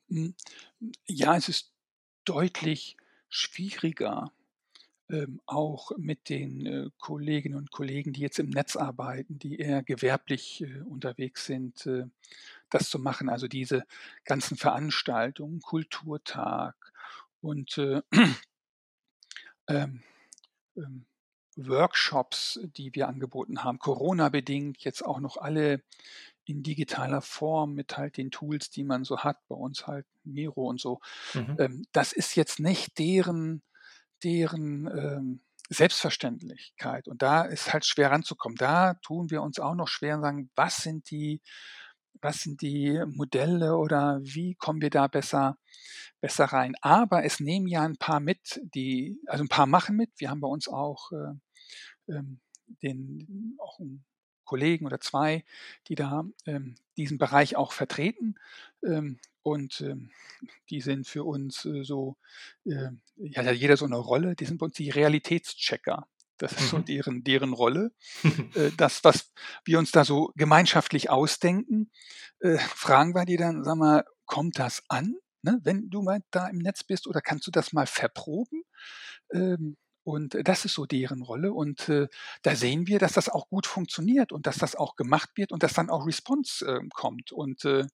Hm, 0.08 0.34
ja, 1.06 1.36
es 1.36 1.48
ist 1.48 1.72
deutlich 2.24 2.96
schwieriger, 3.36 4.32
ähm, 5.08 5.40
auch 5.46 5.92
mit 5.98 6.28
den, 6.28 6.66
äh, 6.66 6.90
Kolleginnen 6.98 7.56
und 7.56 7.70
Kollegen, 7.70 8.12
die 8.12 8.20
jetzt 8.22 8.38
im 8.38 8.50
Netz 8.50 8.76
arbeiten, 8.76 9.38
die 9.38 9.58
eher 9.58 9.82
gewerblich, 9.82 10.62
äh, 10.62 10.80
unterwegs 10.80 11.46
sind, 11.46 11.86
äh, 11.86 12.06
das 12.70 12.90
zu 12.90 12.98
machen. 12.98 13.28
Also, 13.28 13.46
diese 13.46 13.84
ganzen 14.24 14.56
Veranstaltungen, 14.56 15.60
Kulturtag 15.60 16.74
und, 17.40 17.78
äh, 17.78 18.02
ähm, 19.68 20.02
ähm, 20.76 21.06
Workshops, 21.56 22.60
die 22.76 22.94
wir 22.94 23.08
angeboten 23.08 23.64
haben, 23.64 23.78
Corona-bedingt 23.78 24.84
jetzt 24.84 25.02
auch 25.02 25.20
noch 25.20 25.36
alle 25.36 25.82
in 26.46 26.62
digitaler 26.64 27.22
Form 27.22 27.74
mit 27.74 27.96
halt 27.98 28.16
den 28.18 28.30
Tools, 28.32 28.70
die 28.70 28.84
man 28.84 29.04
so 29.04 29.20
hat, 29.20 29.38
bei 29.48 29.56
uns 29.56 29.86
halt 29.88 30.06
Miro 30.24 30.68
und 30.68 30.80
so. 30.80 31.00
Mhm. 31.34 31.58
Ähm, 31.58 31.84
das 31.92 32.12
ist 32.14 32.36
jetzt 32.36 32.60
nicht 32.60 32.98
deren 32.98 33.62
deren, 34.24 34.86
ähm, 34.88 35.42
Selbstverständlichkeit 35.70 37.08
und 37.08 37.22
da 37.22 37.42
ist 37.44 37.72
halt 37.74 37.84
schwer 37.86 38.10
ranzukommen. 38.12 38.56
Da 38.58 38.94
tun 38.96 39.30
wir 39.30 39.42
uns 39.42 39.60
auch 39.60 39.74
noch 39.76 39.88
schwer 39.88 40.16
und 40.16 40.22
sagen: 40.22 40.50
„Was 40.56 40.78
sind 40.78 41.10
die 41.12 41.42
was 42.22 42.40
sind 42.42 42.62
die 42.62 43.02
Modelle 43.08 43.76
oder 43.78 44.20
wie 44.22 44.54
kommen 44.56 44.80
wir 44.82 44.90
da 44.90 45.06
besser 45.08 45.58
besser 46.20 46.46
rein?“ 46.46 46.74
Aber 46.82 47.24
es 47.24 47.40
nehmen 47.40 47.66
ja 47.68 47.84
'n 47.86 47.96
paar 47.98 48.20
mit, 48.20 48.60
die 48.74 49.18
also 49.28 49.44
'n 49.44 49.48
paar 49.50 49.66
machen 49.66 49.96
mit. 49.96 50.10
Wir 50.18 50.30
haben 50.30 50.40
bei 50.40 50.48
uns 50.48 50.68
auch, 50.68 51.12
äh, 51.12 51.34
ähm, 52.14 52.40
den 52.82 53.56
auch 53.60 53.80
'n 53.80 54.04
Kollegen 54.46 54.86
oder 54.86 55.00
2, 55.00 55.44
die 55.88 55.96
da, 55.96 56.24
ähm, 56.46 56.76
diesen 56.98 57.18
Bereich 57.18 57.56
auch 57.56 57.72
vertreten, 57.72 58.36
ähm, 58.84 59.20
und, 59.44 59.80
ähm, 59.82 60.10
die 60.70 60.80
sind 60.82 61.06
für 61.08 61.24
uns, 61.24 61.64
äh, 61.66 61.84
so, 61.84 62.16
ähm 62.66 63.00
ja, 63.16 63.44
hat 63.44 63.56
jeder 63.56 63.76
so 63.78 63.86
'ne 63.86 63.96
Rolle. 63.98 64.36
Die 64.36 64.44
sind 64.46 64.58
bei 64.58 64.66
uns 64.66 64.76
die 64.76 64.90
Realitätschecker. 64.90 66.08
Das 66.38 66.52
ist 66.54 66.68
so 66.68 66.80
Mhm. 66.80 66.86
deren 66.88 67.24
deren 67.24 67.52
Rolle. 67.54 67.92
Äh, 68.54 68.72
das, 68.76 69.04
was 69.04 69.32
wir 69.64 69.78
uns 69.78 69.92
da 69.92 70.04
so 70.04 70.32
gemeinschaftlich 70.36 71.10
ausdenken, 71.10 71.90
äh, 72.40 72.58
fragen 72.58 73.14
wir 73.14 73.24
die 73.26 73.36
dann: 73.38 73.64
„Sag 73.64 73.76
mal, 73.76 74.04
kommt 74.26 74.58
das 74.58 74.82
an, 74.88 75.16
ne, 75.42 75.60
wenn 75.64 75.90
du 75.90 76.02
mal 76.02 76.20
da 76.32 76.48
im 76.48 76.58
Netz 76.58 76.84
bist 76.84 77.06
oder 77.08 77.20
kannst 77.22 77.46
du 77.46 77.50
das 77.52 77.72
mal 77.72 77.86
verproben?“ 77.86 78.64
Ähm, 79.32 79.76
und 80.06 80.36
das 80.44 80.64
ist 80.64 80.74
so 80.74 80.86
deren 80.86 81.22
Rolle 81.22 81.52
und, 81.52 81.88
äh, 81.88 82.08
da 82.42 82.54
sehen 82.56 82.86
wir, 82.86 82.98
dass 82.98 83.12
das 83.14 83.28
auch 83.28 83.48
gut 83.48 83.66
funktioniert 83.66 84.32
und 84.32 84.46
dass 84.46 84.56
das 84.58 84.76
auch 84.76 84.96
gemacht 84.96 85.30
wird 85.36 85.52
und 85.52 85.62
dass 85.62 85.74
dann 85.74 85.90
auch 85.90 86.06
Response, 86.06 86.64
ähm, 86.66 86.90
kommt. 86.90 87.32
Und, 87.32 87.64
äh, 87.64 87.84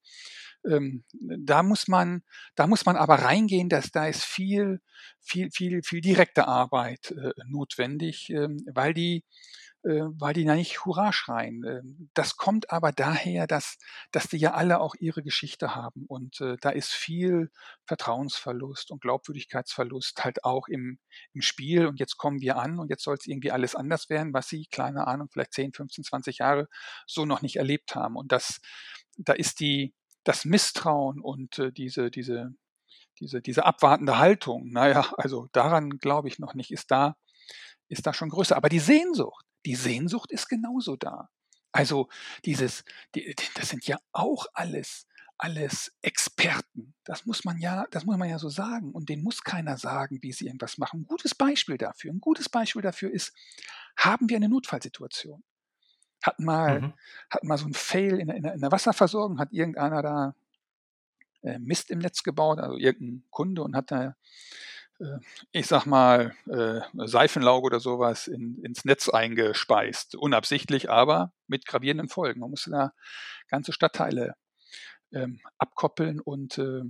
ähm, 0.65 1.03
da 1.19 1.63
muss 1.63 1.87
man 1.87 2.23
da 2.55 2.67
muss 2.67 2.85
man 2.85 2.95
aber 2.95 3.15
reingehen, 3.15 3.69
dass 3.69 3.91
da 3.91 4.07
ist 4.07 4.23
viel 4.23 4.79
viel 5.21 5.49
viel 5.51 5.81
viel 5.83 6.01
direkte 6.01 6.47
Arbeit, 6.47 7.11
äh, 7.11 7.31
notwendig, 7.47 8.29
ähm, 8.29 8.63
weil 8.73 8.93
die 8.93 9.17
äh, 9.17 9.23
weil 9.83 10.33
die 10.33 10.45
da 10.45 10.55
nicht 10.55 10.85
Hurra 10.85 11.11
schreien. 11.11 11.63
Ähm, 11.65 12.09
das 12.13 12.37
kommt 12.37 12.71
aber 12.71 12.91
daher, 12.91 13.47
dass 13.47 13.77
dass 14.11 14.27
die 14.27 14.37
ja 14.37 14.53
alle 14.53 14.79
auch 14.79 14.95
ihre 14.99 15.23
Geschichte 15.23 15.75
haben 15.75 16.05
und, 16.07 16.39
äh, 16.41 16.57
da 16.61 16.69
ist 16.69 16.91
viel 16.93 17.51
Vertrauensverlust 17.85 18.91
und 18.91 19.01
Glaubwürdigkeitsverlust 19.01 20.23
halt 20.23 20.43
auch 20.45 20.67
im 20.67 20.99
im 21.33 21.41
Spiel. 21.41 21.87
Und 21.87 21.99
jetzt 21.99 22.17
kommen 22.17 22.41
wir 22.41 22.57
an 22.57 22.79
und 22.79 22.89
jetzt 22.89 23.03
soll's 23.03 23.25
irgendwie 23.27 23.51
alles 23.51 23.75
anders 23.75 24.09
werden, 24.09 24.33
was 24.33 24.47
sie, 24.47 24.67
keine 24.71 25.07
Ahnung, 25.07 25.27
vielleicht 25.31 25.53
10, 25.53 25.73
15, 25.73 26.03
20 26.05 26.37
Jahre 26.39 26.67
so 27.07 27.25
noch 27.25 27.41
nicht 27.41 27.57
erlebt 27.57 27.95
haben. 27.95 28.15
Und 28.15 28.31
das 28.31 28.61
da 29.17 29.33
ist 29.33 29.59
die 29.59 29.93
das 30.23 30.45
Misstrauen 30.45 31.19
und, 31.21 31.59
äh, 31.59 31.71
diese 31.71 32.09
diese 32.11 32.51
diese 33.19 33.41
diese 33.41 33.65
abwartende 33.65 34.17
Haltung, 34.19 34.69
na 34.71 34.89
ja, 34.89 35.13
also 35.17 35.47
daran 35.53 35.91
glaube 35.99 36.27
ich 36.29 36.39
noch 36.39 36.53
nicht, 36.55 36.71
ist 36.71 36.91
da 36.91 37.15
ist 37.89 38.07
da 38.07 38.13
schon 38.13 38.29
größer. 38.29 38.55
Aber 38.57 38.69
die 38.69 38.79
Sehnsucht 38.79 39.45
die 39.65 39.75
Sehnsucht 39.75 40.31
ist 40.31 40.49
genauso 40.49 40.95
da. 40.97 41.29
Also, 41.73 42.09
dieses 42.45 42.83
die 43.15 43.35
das 43.55 43.69
sind 43.69 43.87
ja 43.87 43.97
auch 44.13 44.47
alles 44.53 45.07
alles 45.39 45.91
Experten. 46.01 46.95
Das 47.05 47.25
muss 47.25 47.43
man 47.45 47.57
ja 47.59 47.85
das 47.91 48.05
muss 48.05 48.17
man 48.17 48.29
ja 48.29 48.39
so 48.39 48.49
sagen 48.49 48.91
und 48.93 49.09
denen 49.09 49.23
muss 49.23 49.43
keiner 49.43 49.77
sagen, 49.77 50.19
wie 50.21 50.31
sie 50.33 50.47
irgendwas 50.47 50.77
machen. 50.77 51.01
'N 51.01 51.07
gutes 51.07 51.35
Beispiel 51.35 51.77
dafür 51.77 52.11
'n 52.11 52.21
gutes 52.21 52.49
Beispiel 52.49 52.81
dafür 52.83 53.11
ist, 53.11 53.33
haben 53.97 54.29
wir 54.29 54.39
'ne 54.39 54.49
Notfallsituation. 54.49 55.43
Hatten 56.23 56.45
mal 56.45 56.83
Mhm. 56.83 56.93
hatten 57.31 57.47
mal 57.47 57.57
so 57.59 57.67
'n 57.67 57.73
Fail 57.75 58.19
in 58.19 58.27
der 58.29 58.37
in 58.37 58.45
in 58.45 58.61
der 58.61 58.71
Wasserversorgung, 58.73 59.39
hat 59.39 59.53
irgendeiner 59.53 60.01
da, 60.03 60.35
äh, 61.43 61.59
Mist 61.59 61.91
im 61.91 61.99
Netz 61.99 62.23
gebaut, 62.23 62.59
also 62.59 62.77
irgend 62.77 63.01
'n 63.03 63.25
Kunde 63.31 63.63
und 63.63 63.75
hat 63.77 63.91
da, 63.91 64.15
ich 65.51 65.67
sage 65.67 65.89
mal, 65.89 66.35
äh, 66.47 66.81
Seifenlauge 67.07 67.65
oder 67.65 67.79
so 67.79 67.99
was 67.99 68.27
in 68.27 68.59
ins 68.63 68.85
Netz 68.85 69.09
eingespeist. 69.09 70.15
Unabsichtlich, 70.15 70.89
aber 70.89 71.33
mit 71.47 71.65
gravierenden 71.65 72.09
Folgen. 72.09 72.39
Man 72.41 72.49
musste 72.51 72.71
da 72.71 72.93
ganze 73.49 73.73
Stadtteile, 73.73 74.35
ähm, 75.13 75.41
abkoppeln 75.57 76.19
und, 76.19 76.57
äh 76.57 76.81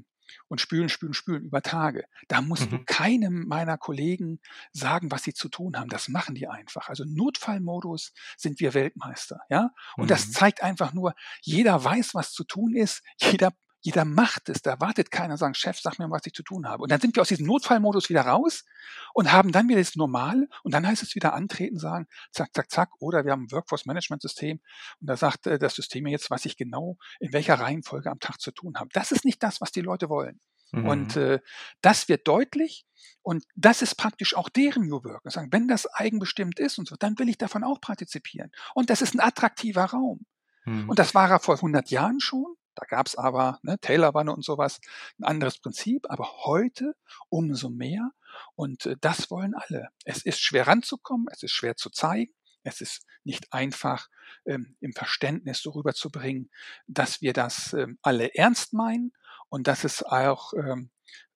und 0.48 0.62
spülen, 0.62 0.88
spülen, 0.90 1.14
spülen 1.14 1.44
über 1.44 1.62
Tage. 1.62 2.06
Da 2.30 2.42
musst 2.42 2.72
du 2.72 2.78
Mhm. 2.78 2.86
keinem 2.86 3.46
meiner 3.48 3.78
Kollegen 3.78 4.40
sagen, 4.72 5.12
was 5.12 5.24
sie 5.24 5.34
zu 5.34 5.50
tun 5.50 5.78
haben. 5.78 5.90
Das 5.90 6.08
machen 6.08 6.34
die 6.34 6.48
einfach. 6.48 6.88
Also, 6.90 7.04
Notfallmodus 7.06 8.14
sind 8.38 8.60
wir 8.62 8.74
Weltmeister, 8.74 9.42
ja? 9.50 9.72
Und 9.98 10.10
das 10.10 10.28
Mhm. 10.28 10.32
zeigt 10.32 10.64
einfach 10.64 10.94
nur, 10.94 11.14
jeder 11.42 11.84
weiß, 11.84 12.16
was 12.16 12.32
zu 12.32 12.46
tun 12.46 12.74
ist. 12.74 13.04
Jeder 13.20 13.52
jeder 13.84 14.06
macht 14.06 14.50
es. 14.50 14.62
Da 14.64 14.80
wartet 14.82 15.12
keiner, 15.12 15.38
sagen: 15.38 15.56
„Chef, 15.56 15.80
sag 15.80 16.00
mir, 16.00 16.10
was 16.12 16.26
ich 16.26 16.34
zu 16.34 16.44
tun 16.44 16.68
habe.“ 16.68 16.84
Und 16.84 16.92
dann 16.92 17.02
sind 17.02 17.16
wir 17.16 17.22
aus 17.22 17.30
diesem 17.30 17.46
Notfallmodus 17.48 18.10
wieder 18.10 18.24
raus 18.24 18.66
und 19.14 19.32
haben 19.32 19.52
dann 19.52 19.70
wieder 19.70 19.80
das 19.80 19.96
Normale 19.96 20.48
und 20.64 20.74
dann 20.74 20.88
heißt 20.88 21.04
es 21.04 21.16
wieder 21.16 21.34
antreten, 21.34 21.80
sagen, 21.80 22.08
zack, 22.32 22.54
zack, 22.56 22.72
zack. 22.72 22.90
Oder 23.00 23.26
wir 23.26 23.32
haben 23.34 23.46
'n 23.48 23.52
Workforce-Management-System 23.52 24.60
und 25.02 25.08
da 25.08 25.18
sagt, 25.18 25.48
äh, 25.48 25.60
das 25.60 25.76
System 25.76 26.04
mir 26.06 26.12
jetzt, 26.12 26.32
was 26.32 26.46
ich 26.46 26.58
genau 26.58 26.98
in 27.20 27.34
welcher 27.34 27.56
Reihenfolge 27.60 28.10
am 28.12 28.20
Tag 28.20 28.40
zu 28.42 28.52
tun 28.52 28.76
habe. 28.78 28.90
Das 28.94 29.12
ist 29.12 29.26
nicht 29.26 29.44
das, 29.44 29.62
was 29.62 29.72
die 29.72 29.82
Leute 29.82 30.10
wollen. 30.10 30.40
Und, 30.82 31.16
Mhm. 31.16 31.18
äh, 31.18 31.40
das 31.82 32.10
wird 32.10 32.28
deutlich 32.28 32.86
und 33.22 33.46
das 33.56 33.82
ist 33.82 33.96
praktisch 33.96 34.36
auch 34.36 34.50
deren 34.50 34.88
New 34.88 35.04
Work. 35.04 35.24
Und 35.26 35.32
sagen: 35.32 35.50
„Wenn 35.52 35.68
das 35.68 35.86
eigenbestimmt 35.88 36.60
ist 36.60 36.78
und 36.80 36.88
so, 36.88 36.96
dann 36.98 37.18
will 37.20 37.30
ich 37.30 37.38
davon 37.38 37.64
auch 37.64 37.80
partizipieren.“ 37.82 38.52
Und 38.76 38.90
das 38.90 39.02
ist 39.02 39.16
'n 39.16 39.20
attraktiver 39.22 39.86
Raum. 39.86 40.26
Mhm. 40.66 40.88
Und 40.88 41.00
das 41.00 41.16
war 41.16 41.30
er 41.32 41.40
vor 41.40 41.62
100 41.62 41.92
Jahren 41.92 42.20
schon. 42.22 42.56
Da 42.76 42.86
gab's 42.88 43.16
aber, 43.16 43.60
ne, 43.64 43.80
Tailor-Wanne 43.80 44.34
und 44.34 44.44
so 44.46 44.58
was, 44.58 44.80
'n 45.20 45.24
anderes 45.26 45.60
Prinzip, 45.60 46.06
aber 46.10 46.46
heute 46.46 46.96
umso 47.30 47.70
mehr 47.70 48.12
und, 48.56 48.86
äh, 48.88 48.96
das 49.02 49.30
wollen 49.32 49.54
alle. 49.56 49.90
Es 50.06 50.24
ist 50.26 50.42
schwer 50.42 50.68
ranzukommen, 50.68 51.28
es 51.32 51.44
ist 51.44 51.52
schwer 51.52 51.76
zu 51.78 51.90
zeigen. 51.90 52.34
Es 52.66 52.80
ist 52.82 53.06
nicht 53.26 53.52
einfach, 53.54 54.08
ähm, 54.46 54.78
im 54.80 54.94
Verständnis 54.94 55.62
so 55.62 55.72
rüberzubringen, 55.72 56.50
dass 56.88 57.22
wir 57.22 57.34
das, 57.34 57.74
ähm, 57.74 58.00
alle 58.02 58.34
ernst 58.36 58.74
meinen 58.74 59.14
und 59.50 59.68
dass 59.68 59.84
es 59.84 60.02
auch, 60.04 60.54
ähm, 60.54 60.90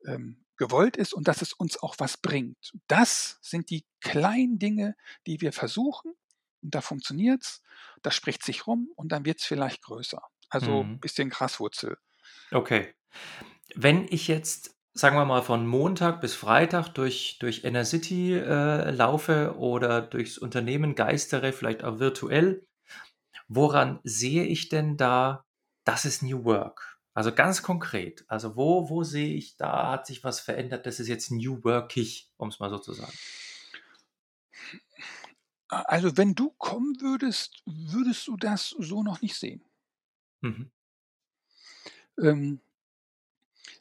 ähm, 0.08 0.46
gewollt 0.58 0.98
ist 0.98 1.14
und 1.14 1.28
dass 1.28 1.42
es 1.42 1.54
uns 1.54 1.78
auch 1.84 1.96
was 2.00 2.18
bringt. 2.18 2.72
Das 2.88 3.38
sind 3.42 3.70
die 3.70 3.86
kleinen 4.02 4.58
Dinge, 4.60 4.96
die 5.28 5.42
wir 5.42 5.54
versuchen 5.54 6.14
und 6.64 6.74
da 6.76 6.82
funktioniert's. 6.82 7.62
Das 8.04 8.16
spricht 8.16 8.44
sich 8.44 8.66
rum 8.68 8.90
und 8.96 9.12
dann 9.12 9.26
wird's 9.26 9.46
vielleicht 9.46 9.84
größer. 9.84 10.22
Also, 10.50 10.84
Mhm. 10.84 11.02
bisschen 11.02 11.30
Graswurzel. 11.30 11.98
Okay. 12.54 12.94
Wenn 13.76 14.08
ich 14.10 14.28
jetzt, 14.28 14.76
sagen 14.94 15.18
wir 15.18 15.26
mal, 15.26 15.44
von 15.44 15.68
Montag 15.68 16.22
bis 16.22 16.36
Freitag 16.36 16.90
durch 16.90 17.38
durch 17.40 17.64
Inner-City, 17.64 18.36
äh, 18.36 18.92
laufe 18.92 19.56
oder 19.58 20.02
durchs 20.02 20.38
Unternehmen 20.38 20.96
geistere, 20.96 21.54
vielleicht 21.54 21.84
auch 21.84 22.00
virtuell, 22.00 22.66
woran 23.50 24.00
sehe 24.04 24.46
ich 24.46 24.70
denn 24.70 24.98
da, 24.98 25.44
das 25.86 26.06
ist 26.06 26.24
New 26.24 26.46
Work? 26.46 27.00
Also, 27.16 27.34
ganz 27.34 27.64
konkret. 27.64 28.26
Also, 28.30 28.56
wo 28.58 28.90
wo 28.90 29.04
sehe 29.04 29.36
ich, 29.36 29.58
da 29.58 29.92
hat 29.92 30.08
sich 30.08 30.24
was 30.24 30.40
verändert, 30.42 30.86
das 30.88 31.00
ist 31.00 31.10
jetzt 31.10 31.32
New 31.32 31.64
Workig, 31.66 32.32
um's 32.38 32.60
mal 32.60 32.70
so 32.72 32.80
zu 32.80 32.94
sagen? 32.94 33.20
Also, 35.70 36.16
wenn 36.18 36.36
du 36.36 36.52
kommen 36.58 37.00
würdest, 37.00 37.62
würdest 37.66 38.28
du 38.28 38.36
das 38.38 38.70
so 38.70 39.02
noch 39.04 39.22
nicht 39.22 39.36
sehen. 39.36 39.64
Mhm. 40.44 40.70
Ähm 42.22 42.60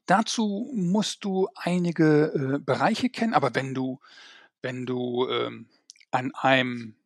dazu 0.08 0.70
musst 0.72 1.24
du 1.24 1.48
einige, 1.56 2.54
äh, 2.56 2.58
Bereiche 2.60 3.10
kennen, 3.10 3.34
aber 3.34 3.54
wenn 3.54 3.74
du 3.74 3.98
wenn 4.62 4.86
du, 4.86 5.28
ähm, 5.30 5.68
an 6.12 6.34
einem 6.34 6.96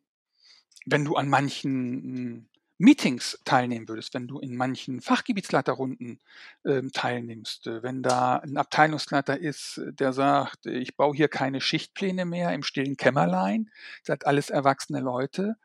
wenn 0.85 1.05
du 1.05 1.15
an 1.17 1.29
manchen, 1.29 2.49
Meetings 2.79 3.39
teilnehmen 3.45 3.87
würdest, 3.89 4.13
wenn 4.15 4.27
du 4.27 4.39
in 4.39 4.55
manchen 4.57 5.01
Fachgebietsleiterrunden, 5.01 6.19
ähm, 6.65 6.91
teilnimmst, 6.93 7.67
äh, 7.67 7.83
wenn 7.83 8.03
da 8.03 8.37
'n 8.37 8.57
Abteilungsleiter 8.57 9.39
ist, 9.39 9.81
der 9.85 10.13
sagt: 10.13 10.65
„Ich 10.67 10.97
baue 10.97 11.15
hier 11.15 11.29
keine 11.29 11.61
Schichtpläne 11.61 12.25
mehr 12.25 12.53
im 12.53 12.63
stillen 12.63 12.97
Kämmerlein, 12.97 13.69
seid 14.03 14.27
alles 14.27 14.49
erwachsene 14.51 15.01
Leute, 15.01 15.57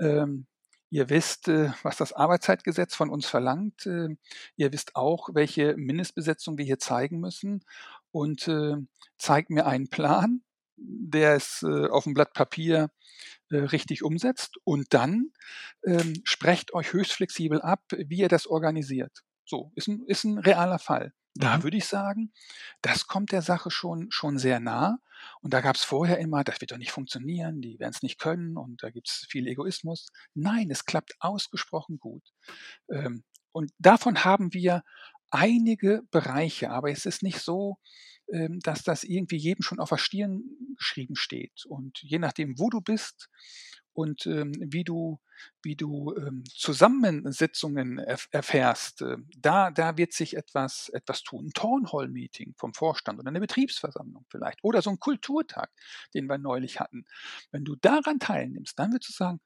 ähm, 0.00 0.46
Ihr 0.90 1.10
wisst, 1.10 1.48
äh, 1.48 1.70
was 1.82 1.98
das 1.98 2.12
Arbeitszeitgesetz 2.12 2.94
von 2.94 3.10
uns 3.10 3.26
verlangt. 3.26 3.86
Äh, 3.86 4.16
ihr 4.56 4.72
wisst 4.72 4.96
auch, 4.96 5.28
welche 5.32 5.76
Mindestbesetzung 5.76 6.56
wir 6.56 6.64
hier 6.64 6.78
zeigen 6.78 7.20
müssen 7.20 7.64
und 8.10 8.48
äh, 8.48 8.76
zeigt 9.18 9.50
mir 9.50 9.66
einen 9.66 9.88
Plan, 9.88 10.42
der 10.76 11.34
es 11.34 11.64
auf 11.64 12.04
dem 12.04 12.14
Blatt 12.14 12.34
Papier 12.34 12.90
richtig 13.50 14.04
umsetzt 14.04 14.58
und 14.62 14.94
dann 14.94 15.32
ähm, 15.84 16.20
sprecht 16.22 16.72
euch 16.72 16.92
höchst 16.92 17.14
flexibel 17.14 17.60
ab, 17.60 17.82
wie 17.90 18.18
ihr 18.18 18.28
das 18.28 18.46
organisiert. 18.46 19.24
So, 19.44 19.72
ist 19.74 19.88
ein, 19.88 20.04
ist 20.06 20.22
ein 20.22 20.38
realer 20.38 20.78
Fall. 20.78 21.12
Da 21.38 21.62
Mhm. 21.62 21.62
würde 21.62 21.76
ich 21.76 21.86
sagen, 21.86 22.32
das 22.82 23.06
kommt 23.06 23.32
der 23.32 23.42
Sache 23.42 23.70
schon, 23.70 24.10
schon 24.10 24.38
sehr 24.38 24.60
nah. 24.60 24.98
Und 25.40 25.54
da 25.54 25.60
gab 25.60 25.76
es 25.76 25.84
vorher 25.84 26.18
immer, 26.18 26.44
das 26.44 26.60
wird 26.60 26.72
doch 26.72 26.78
nicht 26.78 26.92
funktionieren, 26.92 27.60
die 27.60 27.78
werden 27.78 27.92
es 27.94 28.02
nicht 28.02 28.18
können 28.18 28.56
und 28.56 28.82
da 28.82 28.90
gibt 28.90 29.08
es 29.08 29.26
viel 29.30 29.46
Egoismus. 29.48 30.08
Nein, 30.34 30.70
es 30.70 30.84
klappt 30.84 31.14
ausgesprochen 31.20 31.98
gut. 31.98 32.22
Ähm, 32.90 33.24
und 33.52 33.72
davon 33.78 34.24
haben 34.24 34.52
wir 34.52 34.82
einige 35.30 36.02
Bereiche, 36.10 36.70
aber 36.70 36.90
es 36.90 37.06
ist 37.06 37.22
nicht 37.22 37.40
so, 37.40 37.78
ähm, 38.32 38.60
dass 38.60 38.82
das 38.82 39.04
irgendwie 39.04 39.36
jedem 39.36 39.62
schon 39.62 39.80
auf 39.80 39.90
der 39.90 39.98
Stirn 39.98 40.42
geschrieben 40.76 41.16
steht. 41.16 41.64
Und 41.66 41.98
je 42.02 42.18
nachdem, 42.18 42.58
wo 42.58 42.70
du 42.70 42.80
bist 42.80 43.28
und 43.98 44.26
ähm, 44.26 44.52
wie 44.60 44.84
du, 44.84 45.18
wie 45.60 45.74
du 45.74 46.14
ähm, 46.16 46.44
Zusammensetzungen 46.48 47.98
erf 47.98 48.28
erfährst, 48.30 49.02
äh, 49.02 49.16
da, 49.36 49.72
da 49.72 49.96
wird 49.96 50.12
sich 50.12 50.36
etwas, 50.36 50.88
etwas 50.90 51.24
tun. 51.24 51.46
Ein 51.46 51.52
Townhall-Meeting 51.52 52.54
vom 52.56 52.74
Vorstand 52.74 53.18
oder 53.18 53.26
eine 53.26 53.40
Betriebsversammlung 53.40 54.24
vielleicht 54.28 54.62
oder 54.62 54.82
so 54.82 54.90
ein 54.90 55.00
Kulturtag, 55.00 55.72
den 56.14 56.26
wir 56.26 56.38
neulich 56.38 56.78
hatten. 56.78 57.06
Wenn 57.50 57.64
du 57.64 57.74
daran 57.74 58.20
teilnimmst, 58.20 58.78
dann 58.78 58.92
würdest 58.92 59.10
du 59.10 59.14
sagen, 59.14 59.40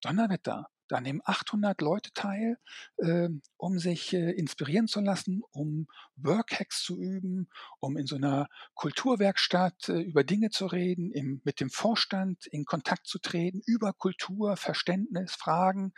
Donnerwetter, 0.00 0.70
da 0.88 1.00
nehmen 1.00 1.20
800 1.24 1.80
Leute 1.80 2.12
teil, 2.12 2.58
äh, 2.96 3.28
um 3.56 3.78
sich 3.78 4.12
äh, 4.14 4.30
inspirieren 4.32 4.88
zu 4.88 5.00
lassen, 5.00 5.42
um 5.52 5.86
Workhacks 6.16 6.82
zu 6.82 6.98
üben, 6.98 7.48
um 7.80 7.96
in 7.96 8.06
so 8.06 8.16
einer 8.16 8.48
Kulturwerkstatt 8.74 9.88
äh, 9.90 10.00
über 10.00 10.24
Dinge 10.24 10.50
zu 10.50 10.66
reden, 10.66 11.12
im, 11.12 11.40
mit 11.44 11.60
dem 11.60 11.70
Vorstand 11.70 12.46
in 12.46 12.64
Kontakt 12.64 13.06
zu 13.06 13.18
treten, 13.18 13.60
über 13.66 13.92
Kultur, 13.92 14.56
Verständnis, 14.56 15.34
Fragen 15.34 15.92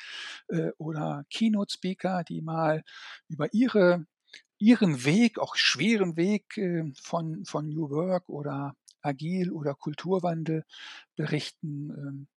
äh, 0.49 0.71
oder 0.79 1.25
Keynote-Speaker, 1.31 2.25
die 2.25 2.43
mal 2.43 2.83
über 3.29 3.53
ihre, 3.55 4.07
ihren 4.59 5.05
Weg, 5.05 5.39
auch 5.39 5.57
schweren 5.57 6.17
Weg 6.17 6.57
äh, 6.59 6.93
von, 7.01 7.45
von 7.45 7.69
New 7.69 7.91
Work 7.91 8.29
oder 8.29 8.75
Agil 9.03 9.51
oder 9.51 9.75
Kulturwandel 9.75 10.65
berichten. 11.17 12.29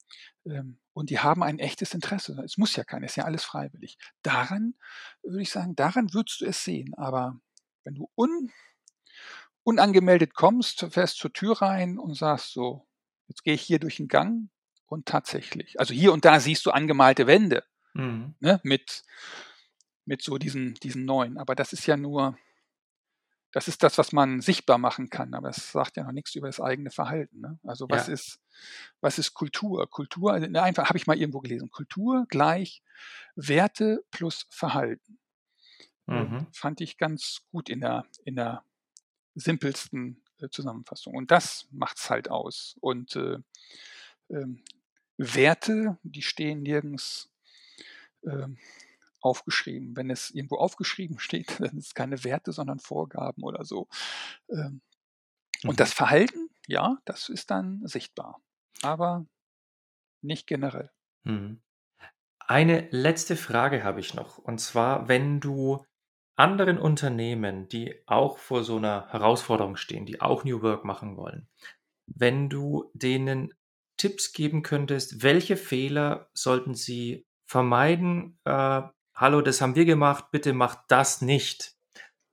Ähm, 0.46 0.80
und 0.94 1.10
die 1.10 1.20
haben 1.20 1.44
ein 1.44 1.60
echtes 1.60 1.94
Interesse. 1.94 2.40
Es 2.46 2.58
muss 2.58 2.76
ja 2.76 2.84
keiner, 2.84 3.06
es 3.06 3.14
ist 3.14 3.16
ja 3.18 3.26
alles 3.26 3.44
freiwillig. 3.44 3.98
Daran 4.22 4.76
würde 5.24 5.42
ich 5.42 5.52
sagen, 5.52 5.76
daran 5.76 6.14
würdest 6.14 6.42
du 6.42 6.46
es 6.46 6.64
sehen. 6.64 6.94
Aber 6.96 7.40
wenn 7.84 7.96
du 7.96 8.10
un, 8.16 8.52
unangemeldet 9.64 10.34
kommst, 10.34 10.86
fährst 10.92 11.18
zur 11.18 11.34
Tür 11.34 11.62
rein 11.62 11.98
und 11.98 12.16
sagst 12.16 12.54
so, 12.54 12.88
jetzt 13.28 13.44
gehe 13.44 13.54
ich 13.54 13.62
hier 13.62 13.80
durch 13.80 13.98
den 13.98 14.08
Gang 14.08 14.50
und 14.86 15.06
tatsächlich, 15.08 15.80
also 15.80 15.94
hier 15.94 16.14
und 16.14 16.26
da 16.26 16.40
siehst 16.40 16.66
du 16.66 16.72
angemalte 16.72 17.28
Wände 17.28 17.64
Mhm. 17.96 18.34
ne, 18.40 18.60
mit, 18.64 19.04
mit 20.06 20.22
so 20.24 20.38
diesen, 20.38 20.74
diesen 20.76 21.06
neuen. 21.06 21.38
Aber 21.38 21.56
das 21.56 21.74
ist 21.74 21.86
ja 21.86 21.96
nur, 21.96 22.38
das 23.54 23.68
ist 23.68 23.84
das, 23.84 23.98
was 24.00 24.12
man 24.12 24.42
sichtbar 24.42 24.80
machen 24.80 25.10
kann, 25.12 25.34
aber 25.36 25.50
das 25.50 25.72
sagt 25.72 25.96
ja 25.96 26.04
noch 26.04 26.12
nichts 26.12 26.34
über 26.36 26.48
das 26.48 26.60
eigene 26.60 26.90
Verhalten. 26.90 27.40
Ne? 27.40 27.60
Also 27.64 27.88
was 27.90 28.08
Ja. 28.08 28.14
ist, 28.14 28.40
was 29.00 29.20
ist 29.20 29.36
Kultur? 29.36 29.88
Kultur, 29.90 30.34
also 30.34 30.48
einfach 30.60 30.90
habe 30.90 30.98
ich 30.98 31.06
mal 31.08 31.18
irgendwo 31.18 31.40
gelesen. 31.40 31.70
Kultur 31.70 32.26
gleich 32.30 32.82
Werte 33.36 34.04
plus 34.10 34.48
Verhalten. 34.50 35.20
Ähm, 36.10 36.32
Mhm. 36.32 36.48
fand 36.52 36.82
ich 36.82 36.98
ganz 36.98 37.42
gut 37.52 37.70
in 37.70 37.82
der, 37.82 38.06
in 38.26 38.36
der 38.36 38.66
simpelsten 39.36 40.24
äh, 40.40 40.50
Zusammenfassung. 40.50 41.16
Und 41.16 41.30
das 41.30 41.68
macht's 41.72 42.10
halt 42.10 42.30
aus. 42.30 42.76
Und 42.82 43.16
äh, 43.16 43.38
ähm, 44.30 44.64
Werte, 45.18 46.00
die 46.02 46.24
stehen 46.24 46.64
nirgends 46.64 47.30
ähm, 48.26 48.58
aufgeschrieben. 49.24 49.96
Wenn 49.98 50.10
es 50.10 50.32
irgendwo 50.32 50.58
aufgeschrieben 50.58 51.20
steht, 51.20 51.50
dann 51.60 51.70
sind 51.72 51.80
es 51.80 51.94
keine 51.96 52.24
Werte, 52.24 52.52
sondern 52.52 52.80
Vorgaben 52.80 53.44
oder 53.44 53.66
so. 53.66 53.88
Ähm, 54.50 54.82
Mhm. 55.64 55.74
und 55.74 55.80
das 55.80 55.94
Verhalten, 55.94 56.50
ja, 56.68 56.98
das 57.06 57.30
ist 57.30 57.52
dann 57.52 57.86
sichtbar, 57.88 58.42
aber 58.84 59.26
nicht 60.22 60.48
generell. 60.48 60.92
Mhm. 61.24 61.62
Eine 62.48 62.90
letzte 62.92 63.38
Frage 63.38 63.84
habe 63.84 64.00
ich 64.02 64.16
noch. 64.16 64.38
Und 64.40 64.60
zwar, 64.60 65.08
wenn 65.08 65.40
du 65.40 65.86
anderen 66.38 66.78
Unternehmen, 66.80 67.70
die 67.70 68.04
auch 68.08 68.38
vor 68.40 68.64
so 68.64 68.78
einer 68.78 69.08
Herausforderung 69.12 69.78
stehen, 69.78 70.06
die 70.06 70.22
auch 70.22 70.44
New 70.46 70.62
Work 70.62 70.86
machen 70.86 71.18
wollen, 71.18 71.50
wenn 72.08 72.50
du 72.50 72.92
denen 72.94 73.54
Tipps 73.98 74.34
geben 74.34 74.64
könntest, 74.64 75.24
welche 75.24 75.58
Fehler 75.58 76.30
sollten 76.34 76.76
sie 76.76 77.26
vermeiden? 77.48 78.40
Äh, 78.46 78.84
hallo, 79.16 79.42
das 79.42 79.62
haben 79.62 79.76
wir 79.76 79.86
gemacht, 79.86 80.32
bitte 80.32 80.54
macht 80.54 80.80
das 80.88 81.22
nicht. 81.22 81.76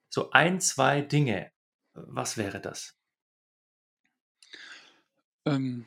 So 0.08 0.30
ein, 0.30 0.60
zwei 0.60 1.02
Dinge. 1.02 1.52
Was 1.94 2.36
wäre 2.36 2.60
das? 2.60 2.96
Ähm, 5.44 5.86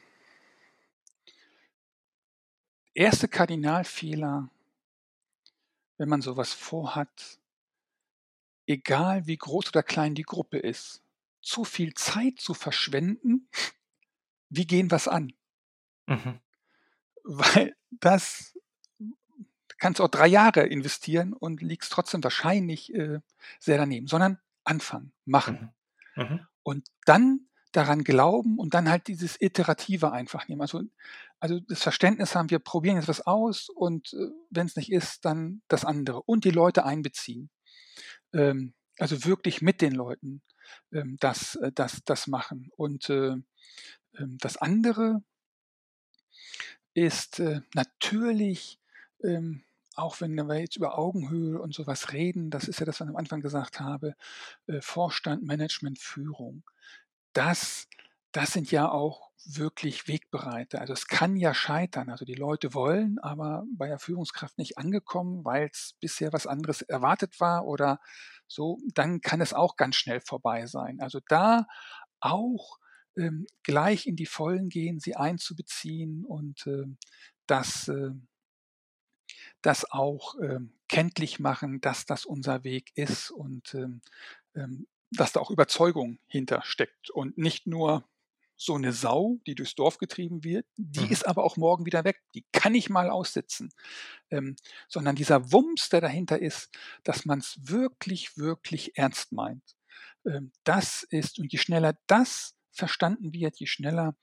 erste 2.93 3.27
Kardinalfehler, 3.27 4.49
wenn 5.97 6.09
man 6.09 6.21
sowas 6.21 6.53
vorhat, 6.53 7.39
egal 8.65 9.27
wie 9.27 9.37
groß 9.37 9.69
oder 9.69 9.83
klein 9.83 10.15
die 10.15 10.23
Gruppe 10.23 10.57
ist, 10.57 11.03
zu 11.41 11.65
viel 11.65 11.93
Zeit 11.93 12.39
zu 12.39 12.53
verschwenden, 12.53 13.49
wie 14.49 14.65
gehen 14.65 14.91
was 14.91 15.07
an? 15.07 15.33
Mhm. 16.07 16.39
Weil 17.23 17.75
das 17.91 18.57
kannst 19.83 19.99
auch 19.99 20.07
drei 20.07 20.27
Jahre 20.27 20.61
investieren 20.61 21.33
und 21.33 21.61
liegst 21.61 21.91
trotzdem 21.91 22.23
wahrscheinlich 22.23 22.95
äh, 22.95 23.19
sehr 23.59 23.77
daneben, 23.77 24.07
sondern 24.07 24.39
anfangen, 24.63 25.11
machen. 25.25 25.73
Mhm. 26.15 26.23
Mhm. 26.23 26.47
Und 26.63 26.87
dann 27.03 27.49
daran 27.73 28.05
glauben 28.05 28.59
und 28.59 28.73
dann 28.75 28.89
halt 28.89 29.07
dieses 29.07 29.35
Iterative 29.41 30.13
einfach 30.13 30.47
nehmen. 30.47 30.61
Also, 30.61 30.83
also 31.41 31.59
das 31.59 31.83
Verständnis 31.83 32.33
haben, 32.33 32.49
wir 32.49 32.59
probieren 32.59 32.95
jetzt 32.95 33.09
was 33.09 33.27
aus 33.27 33.67
und 33.67 34.13
äh, 34.13 34.29
wenn 34.49 34.67
es 34.67 34.77
nicht 34.77 34.89
ist, 34.89 35.25
dann 35.25 35.61
das 35.67 35.83
andere. 35.83 36.21
Und 36.21 36.45
die 36.45 36.51
Leute 36.51 36.85
einbeziehen. 36.85 37.49
Ähm, 38.31 38.73
also 38.99 39.25
wirklich 39.25 39.61
mit 39.61 39.81
den 39.81 39.91
Leuten 39.91 40.43
ähm, 40.93 41.17
das, 41.19 41.55
äh, 41.55 41.73
das, 41.73 42.05
das 42.05 42.27
machen. 42.27 42.69
Und 42.77 43.09
äh, 43.09 43.35
ähm, 44.17 44.37
das 44.39 44.55
andere 44.55 45.23
ist 46.93 47.41
äh, 47.41 47.59
natürlich, 47.73 48.79
ähm, 49.21 49.65
auch 49.95 50.21
wenn 50.21 50.35
wir 50.35 50.59
jetzt 50.59 50.75
über 50.75 50.97
Augenhöhe 50.97 51.59
und 51.61 51.73
sowas 51.73 52.13
reden, 52.13 52.49
das 52.49 52.67
ist 52.67 52.79
ja 52.79 52.85
das, 52.85 52.99
was 52.99 53.07
ich 53.07 53.11
am 53.11 53.17
Anfang 53.17 53.41
gesagt 53.41 53.79
habe, 53.79 54.15
äh, 54.67 54.81
Vorstand, 54.81 55.43
Management, 55.43 55.99
Führung. 55.99 56.63
Das, 57.33 57.87
das 58.31 58.53
sind 58.53 58.71
ja 58.71 58.89
auch 58.89 59.31
wirklich 59.45 60.07
Wegbereiter. 60.07 60.79
Also 60.79 60.93
es 60.93 61.07
kann 61.07 61.35
ja 61.35 61.53
scheitern. 61.53 62.09
Also 62.09 62.25
die 62.25 62.35
Leute 62.35 62.73
wollen, 62.73 63.19
aber 63.19 63.65
bei 63.75 63.87
der 63.87 63.99
Führungskraft 63.99 64.57
nicht 64.57 64.77
angekommen, 64.77 65.43
weil 65.43 65.69
es 65.71 65.95
bisher 65.99 66.33
was 66.33 66.47
anderes 66.47 66.81
erwartet 66.81 67.39
war 67.39 67.65
oder 67.65 67.99
so, 68.47 68.79
dann 68.93 69.21
kann 69.21 69.41
es 69.41 69.53
auch 69.53 69.75
ganz 69.75 69.95
schnell 69.95 70.21
vorbei 70.21 70.65
sein. 70.65 70.99
Also 71.01 71.19
da 71.27 71.65
auch 72.19 72.77
ähm, 73.17 73.45
gleich 73.63 74.07
in 74.07 74.15
die 74.15 74.25
Vollen 74.25 74.69
gehen, 74.69 74.99
sie 74.99 75.15
einzubeziehen 75.15 76.25
und 76.25 76.65
ähm, 76.67 76.97
das, 77.47 77.87
äh, 77.89 78.11
das 79.63 79.89
auch 79.91 80.35
ähm, 80.41 80.73
kenntlich 80.89 81.39
machen, 81.39 81.81
dass 81.81 82.05
das 82.05 82.25
unser 82.25 82.63
Weg 82.63 82.91
ist 82.95 83.31
und 83.31 83.73
ähm, 83.73 84.01
ähm, 84.55 84.87
dass 85.11 85.33
da 85.33 85.39
auch 85.39 85.51
Überzeugung 85.51 86.19
hintersteckt 86.27 87.09
und 87.09 87.37
nicht 87.37 87.67
nur 87.67 88.03
so 88.55 88.75
eine 88.75 88.93
Sau, 88.93 89.39
die 89.47 89.55
durchs 89.55 89.75
Dorf 89.75 89.97
getrieben 89.97 90.43
wird, 90.43 90.65
die 90.77 91.05
Mhm. 91.05 91.11
ist 91.11 91.27
aber 91.27 91.43
auch 91.43 91.57
morgen 91.57 91.85
wieder 91.85 92.03
weg, 92.03 92.21
die 92.35 92.45
kann 92.51 92.75
ich 92.75 92.89
mal 92.89 93.09
aussitzen, 93.09 93.71
ähm, 94.31 94.55
sondern 94.87 95.15
dieser 95.15 95.51
Wumms, 95.51 95.89
der 95.89 96.01
dahinter 96.01 96.39
ist, 96.39 96.69
dass 97.03 97.25
man 97.25 97.39
es 97.39 97.57
wirklich, 97.61 98.37
wirklich 98.37 98.97
ernst 98.97 99.31
meint. 99.31 99.75
Ähm, 100.25 100.51
das 100.63 101.03
ist, 101.03 101.39
und 101.39 101.51
je 101.51 101.59
schneller 101.59 101.97
das 102.07 102.55
verstanden 102.71 103.33
wird, 103.33 103.57
je 103.59 103.67
schneller 103.67 104.15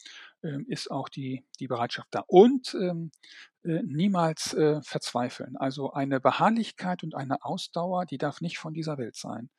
ähm, 0.43 0.67
ist 0.69 0.91
auch 0.91 1.09
die, 1.09 1.45
die 1.61 1.69
Bereitschaft 1.69 2.09
da. 2.13 2.25
Und 2.27 2.75
ähm, 2.75 3.11
äh, 3.50 3.50
niemals 3.63 4.55
äh, 4.55 4.81
verzweifeln. 4.83 5.57
Also 5.57 5.93
eine 5.93 6.21
Beharrlichkeit 6.21 7.03
und 7.03 7.15
eine 7.15 7.45
Ausdauer, 7.45 8.07
die 8.07 8.19
darf 8.19 8.41
nicht 8.41 8.59
von 8.59 8.75
dieser 8.75 8.99
Welt 8.99 9.17
sein. 9.17 9.51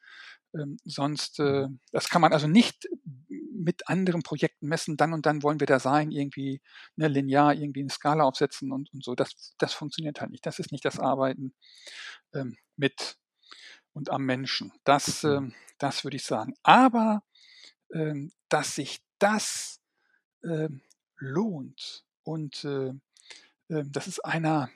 Ähm, 0.54 0.78
sonst, 0.84 1.39
äh, 1.39 1.68
Mhm. 1.68 1.80
das 1.91 2.10
kann 2.10 2.22
man 2.22 2.34
also 2.34 2.47
nicht 2.47 2.88
mit 3.30 3.88
anderen 3.88 4.24
Projekten 4.24 4.68
messen, 4.68 4.97
dann 4.97 5.14
und 5.14 5.26
dann 5.26 5.43
wollen 5.43 5.60
wir 5.60 5.68
da 5.68 5.80
sein, 5.80 6.12
irgendwie 6.12 6.62
ne, 6.95 7.08
linear 7.08 7.54
irgendwie 7.54 7.82
eine 7.82 7.89
Skala 7.89 8.24
aufsetzen 8.24 8.72
und, 8.72 8.91
und 8.93 9.04
so. 9.04 9.16
Das, 9.16 9.54
das 9.60 9.74
funktioniert 9.74 10.20
halt 10.22 10.32
nicht. 10.32 10.45
Das 10.45 10.60
ist 10.60 10.72
nicht 10.72 10.86
das 10.86 10.99
Arbeiten 10.99 11.54
ähm, 12.34 12.58
mit 12.78 13.18
und 13.93 14.10
am 14.10 14.26
Menschen. 14.26 14.74
Das, 14.84 15.24
mhm. 15.24 15.30
ähm, 15.32 15.54
das 15.78 16.04
würde 16.04 16.18
ich 16.18 16.26
sagen. 16.26 16.56
Aber 16.64 17.24
ähm, 17.93 18.32
dass 18.49 18.76
sich 18.76 19.02
das 19.20 19.80
ähm, 20.43 20.82
lohnt 21.18 22.06
und 22.24 22.64
äh, 22.66 22.89
äh, 22.89 22.93
das 23.72 24.07
ist 24.07 24.24
einer, 24.26 24.69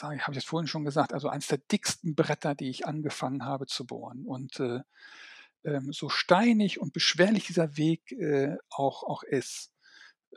habe 0.00 0.14
ich 0.14 0.34
jetzt 0.34 0.48
vorhin 0.48 0.66
schon 0.66 0.84
gesagt, 0.84 1.12
also 1.12 1.28
eines 1.28 1.46
der 1.48 1.58
dicksten 1.58 2.14
Bretter, 2.14 2.54
die 2.54 2.70
ich 2.70 2.86
angefangen 2.86 3.44
habe 3.44 3.66
zu 3.66 3.86
bohren. 3.86 4.24
Und 4.24 4.58
äh, 4.60 4.80
ähm, 5.64 5.92
so 5.92 6.08
steinig 6.08 6.80
und 6.80 6.92
beschwerlich 6.92 7.46
dieser 7.46 7.76
Weg 7.76 8.12
äh, 8.12 8.56
auch, 8.70 9.04
auch 9.04 9.22
ist, 9.22 9.72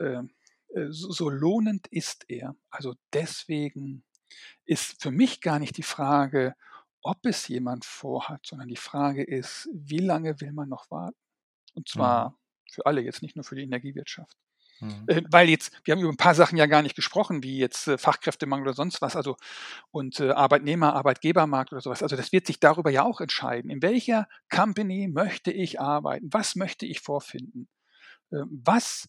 ähm, 0.00 0.30
äh, 0.68 0.86
so, 0.90 1.10
so 1.10 1.30
lohnend 1.30 1.86
ist 1.88 2.24
er. 2.28 2.54
Also 2.70 2.94
deswegen 3.12 4.04
ist 4.64 5.02
für 5.02 5.10
mich 5.10 5.40
gar 5.40 5.58
nicht 5.58 5.76
die 5.76 5.82
Frage, 5.82 6.54
ob 7.02 7.24
es 7.24 7.48
jemand 7.48 7.84
vorhat, 7.84 8.44
sondern 8.44 8.68
die 8.68 8.76
Frage 8.76 9.22
ist, 9.22 9.68
wie 9.72 9.98
lange 9.98 10.40
will 10.40 10.52
man 10.52 10.68
noch 10.68 10.90
warten? 10.90 11.16
Und 11.74 11.88
zwar 11.88 12.30
mhm. 12.30 12.34
für 12.72 12.86
alle, 12.86 13.00
jetzt 13.00 13.22
nicht 13.22 13.36
nur 13.36 13.44
für 13.44 13.54
die 13.54 13.62
Energiewirtschaft. 13.62 14.36
Mhm. 14.80 15.04
Äh, 15.06 15.22
weil 15.30 15.48
jetzt, 15.48 15.72
wir 15.84 15.92
haben 15.92 16.00
über 16.00 16.10
ein 16.10 16.16
paar 16.16 16.34
Sachen 16.34 16.56
ja 16.58 16.66
gar 16.66 16.82
nicht 16.82 16.96
gesprochen, 16.96 17.42
wie 17.42 17.58
jetzt 17.58 17.88
äh, 17.88 17.98
Fachkräftemangel 17.98 18.68
oder 18.68 18.74
sonst 18.74 19.00
was, 19.02 19.16
also 19.16 19.36
und 19.90 20.20
äh, 20.20 20.30
Arbeitnehmer, 20.30 20.94
Arbeitgebermarkt 20.94 21.72
oder 21.72 21.80
sowas. 21.80 22.02
Also 22.02 22.16
das 22.16 22.32
wird 22.32 22.46
sich 22.46 22.60
darüber 22.60 22.90
ja 22.90 23.04
auch 23.04 23.20
entscheiden. 23.20 23.70
In 23.70 23.82
welcher 23.82 24.28
Company 24.50 25.08
möchte 25.08 25.50
ich 25.50 25.80
arbeiten? 25.80 26.28
Was 26.32 26.56
möchte 26.56 26.86
ich 26.86 27.00
vorfinden? 27.00 27.68
Ähm, 28.32 28.62
was 28.64 29.08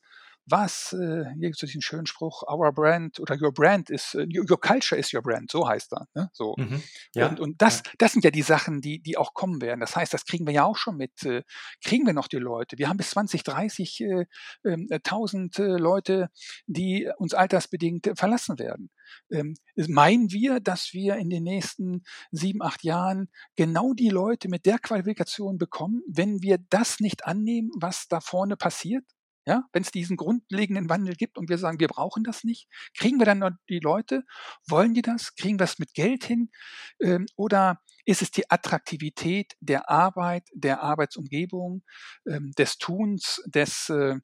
was, 0.49 0.93
äh, 0.93 1.25
hier 1.33 1.49
gibt 1.49 1.55
es 1.55 1.59
diesen 1.59 1.81
schönen 1.81 2.05
Spruch, 2.05 2.43
our 2.43 2.71
brand 2.71 3.19
oder 3.19 3.37
your 3.39 3.53
brand 3.53 3.89
is, 3.89 4.15
uh, 4.15 4.25
your 4.33 4.59
culture 4.59 4.97
is 4.97 5.13
your 5.13 5.21
brand, 5.21 5.51
so 5.51 5.67
heißt 5.67 5.91
er. 5.93 6.07
Ne? 6.15 6.29
So. 6.33 6.55
Mhm. 6.57 6.81
Ja. 7.13 7.27
Und, 7.27 7.39
und 7.39 7.61
das, 7.61 7.83
ja. 7.85 7.91
das 7.97 8.13
sind 8.13 8.23
ja 8.23 8.31
die 8.31 8.41
Sachen, 8.41 8.81
die, 8.81 9.01
die 9.01 9.17
auch 9.17 9.33
kommen 9.33 9.61
werden. 9.61 9.81
Das 9.81 9.95
heißt, 9.95 10.13
das 10.13 10.25
kriegen 10.25 10.47
wir 10.47 10.53
ja 10.53 10.63
auch 10.63 10.77
schon 10.77 10.95
mit. 10.95 11.23
Äh, 11.23 11.43
kriegen 11.83 12.05
wir 12.05 12.13
noch 12.13 12.27
die 12.27 12.37
Leute? 12.37 12.77
Wir 12.77 12.87
haben 12.87 12.97
bis 12.97 13.09
2030 13.11 14.01
äh, 14.01 14.25
ähm, 14.65 14.87
äh, 14.89 14.95
1000 14.95 15.59
äh, 15.59 15.63
Leute, 15.63 16.29
die 16.65 17.09
uns 17.17 17.33
altersbedingt 17.33 18.11
verlassen 18.15 18.57
werden. 18.57 18.89
Ähm, 19.31 19.55
meinen 19.75 20.31
wir, 20.31 20.59
dass 20.59 20.93
wir 20.93 21.15
in 21.17 21.29
den 21.29 21.43
nächsten 21.43 22.03
sieben, 22.31 22.61
acht 22.61 22.83
Jahren 22.83 23.29
genau 23.55 23.93
die 23.93 24.09
Leute 24.09 24.47
mit 24.47 24.65
der 24.65 24.79
Qualifikation 24.79 25.57
bekommen, 25.57 26.01
wenn 26.07 26.41
wir 26.41 26.57
das 26.69 26.99
nicht 26.99 27.25
annehmen, 27.25 27.71
was 27.79 28.07
da 28.07 28.21
vorne 28.21 28.55
passiert? 28.55 29.03
Ja, 29.47 29.63
wenn 29.71 29.81
es 29.81 29.91
diesen 29.91 30.17
grundlegenden 30.17 30.89
Wandel 30.89 31.15
gibt 31.15 31.37
und 31.37 31.47
wir 31.47 31.57
sagen, 31.57 31.79
wir 31.79 31.87
brauchen 31.87 32.25
das 32.25 32.43
nicht, 32.43 32.67
kriegen 32.97 33.17
wir 33.17 33.25
dann 33.25 33.39
noch 33.39 33.51
die 33.69 33.79
Leute? 33.79 34.23
Wollen 34.67 34.93
die 34.93 35.01
das? 35.01 35.35
Kriegen 35.35 35.57
wir 35.57 35.63
es 35.63 35.79
mit 35.79 35.93
Geld 35.93 36.25
hin? 36.25 36.51
Ähm, 36.99 37.27
oder 37.37 37.79
ist 38.03 38.21
es 38.21 38.29
die 38.29 38.51
Attraktivität 38.51 39.53
der 39.61 39.89
Arbeit, 39.89 40.43
der 40.53 40.81
Arbeitsumgebung, 40.81 41.83
ähm, 42.27 42.51
des 42.57 42.77
Tuns, 42.77 43.41
des, 43.45 43.87
äh, 43.87 44.15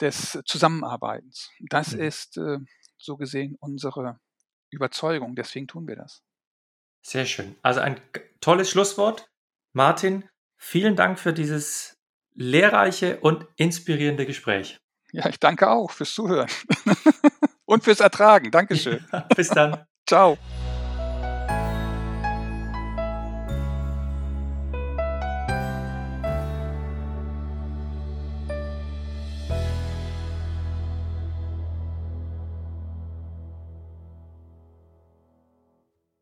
des 0.00 0.40
Zusammenarbeitens? 0.44 1.50
Das 1.70 1.92
mhm. 1.92 2.00
ist 2.00 2.36
äh, 2.36 2.58
so 2.98 3.16
gesehen 3.16 3.56
unsere 3.60 4.18
Überzeugung. 4.72 5.36
Deswegen 5.36 5.68
tun 5.68 5.86
wir 5.86 5.94
das. 5.94 6.24
Sehr 7.06 7.26
schön. 7.26 7.54
Also 7.62 7.78
ein 7.78 8.00
tolles 8.40 8.70
Schlusswort. 8.70 9.30
Martin, 9.72 10.28
vielen 10.58 10.96
Dank 10.96 11.20
für 11.20 11.32
dieses 11.32 11.93
lehrreiche 12.34 13.18
und 13.20 13.46
inspirierende 13.56 14.26
Gespräch. 14.26 14.80
Ja, 15.12 15.28
ich 15.28 15.38
danke 15.38 15.70
auch 15.70 15.90
fürs 15.90 16.12
Zuhören 16.12 16.48
und 17.64 17.84
fürs 17.84 18.00
Ertragen. 18.00 18.50
Dankeschön. 18.50 19.04
bis 19.36 19.48
dann. 19.48 19.84
Ciao. 20.06 20.36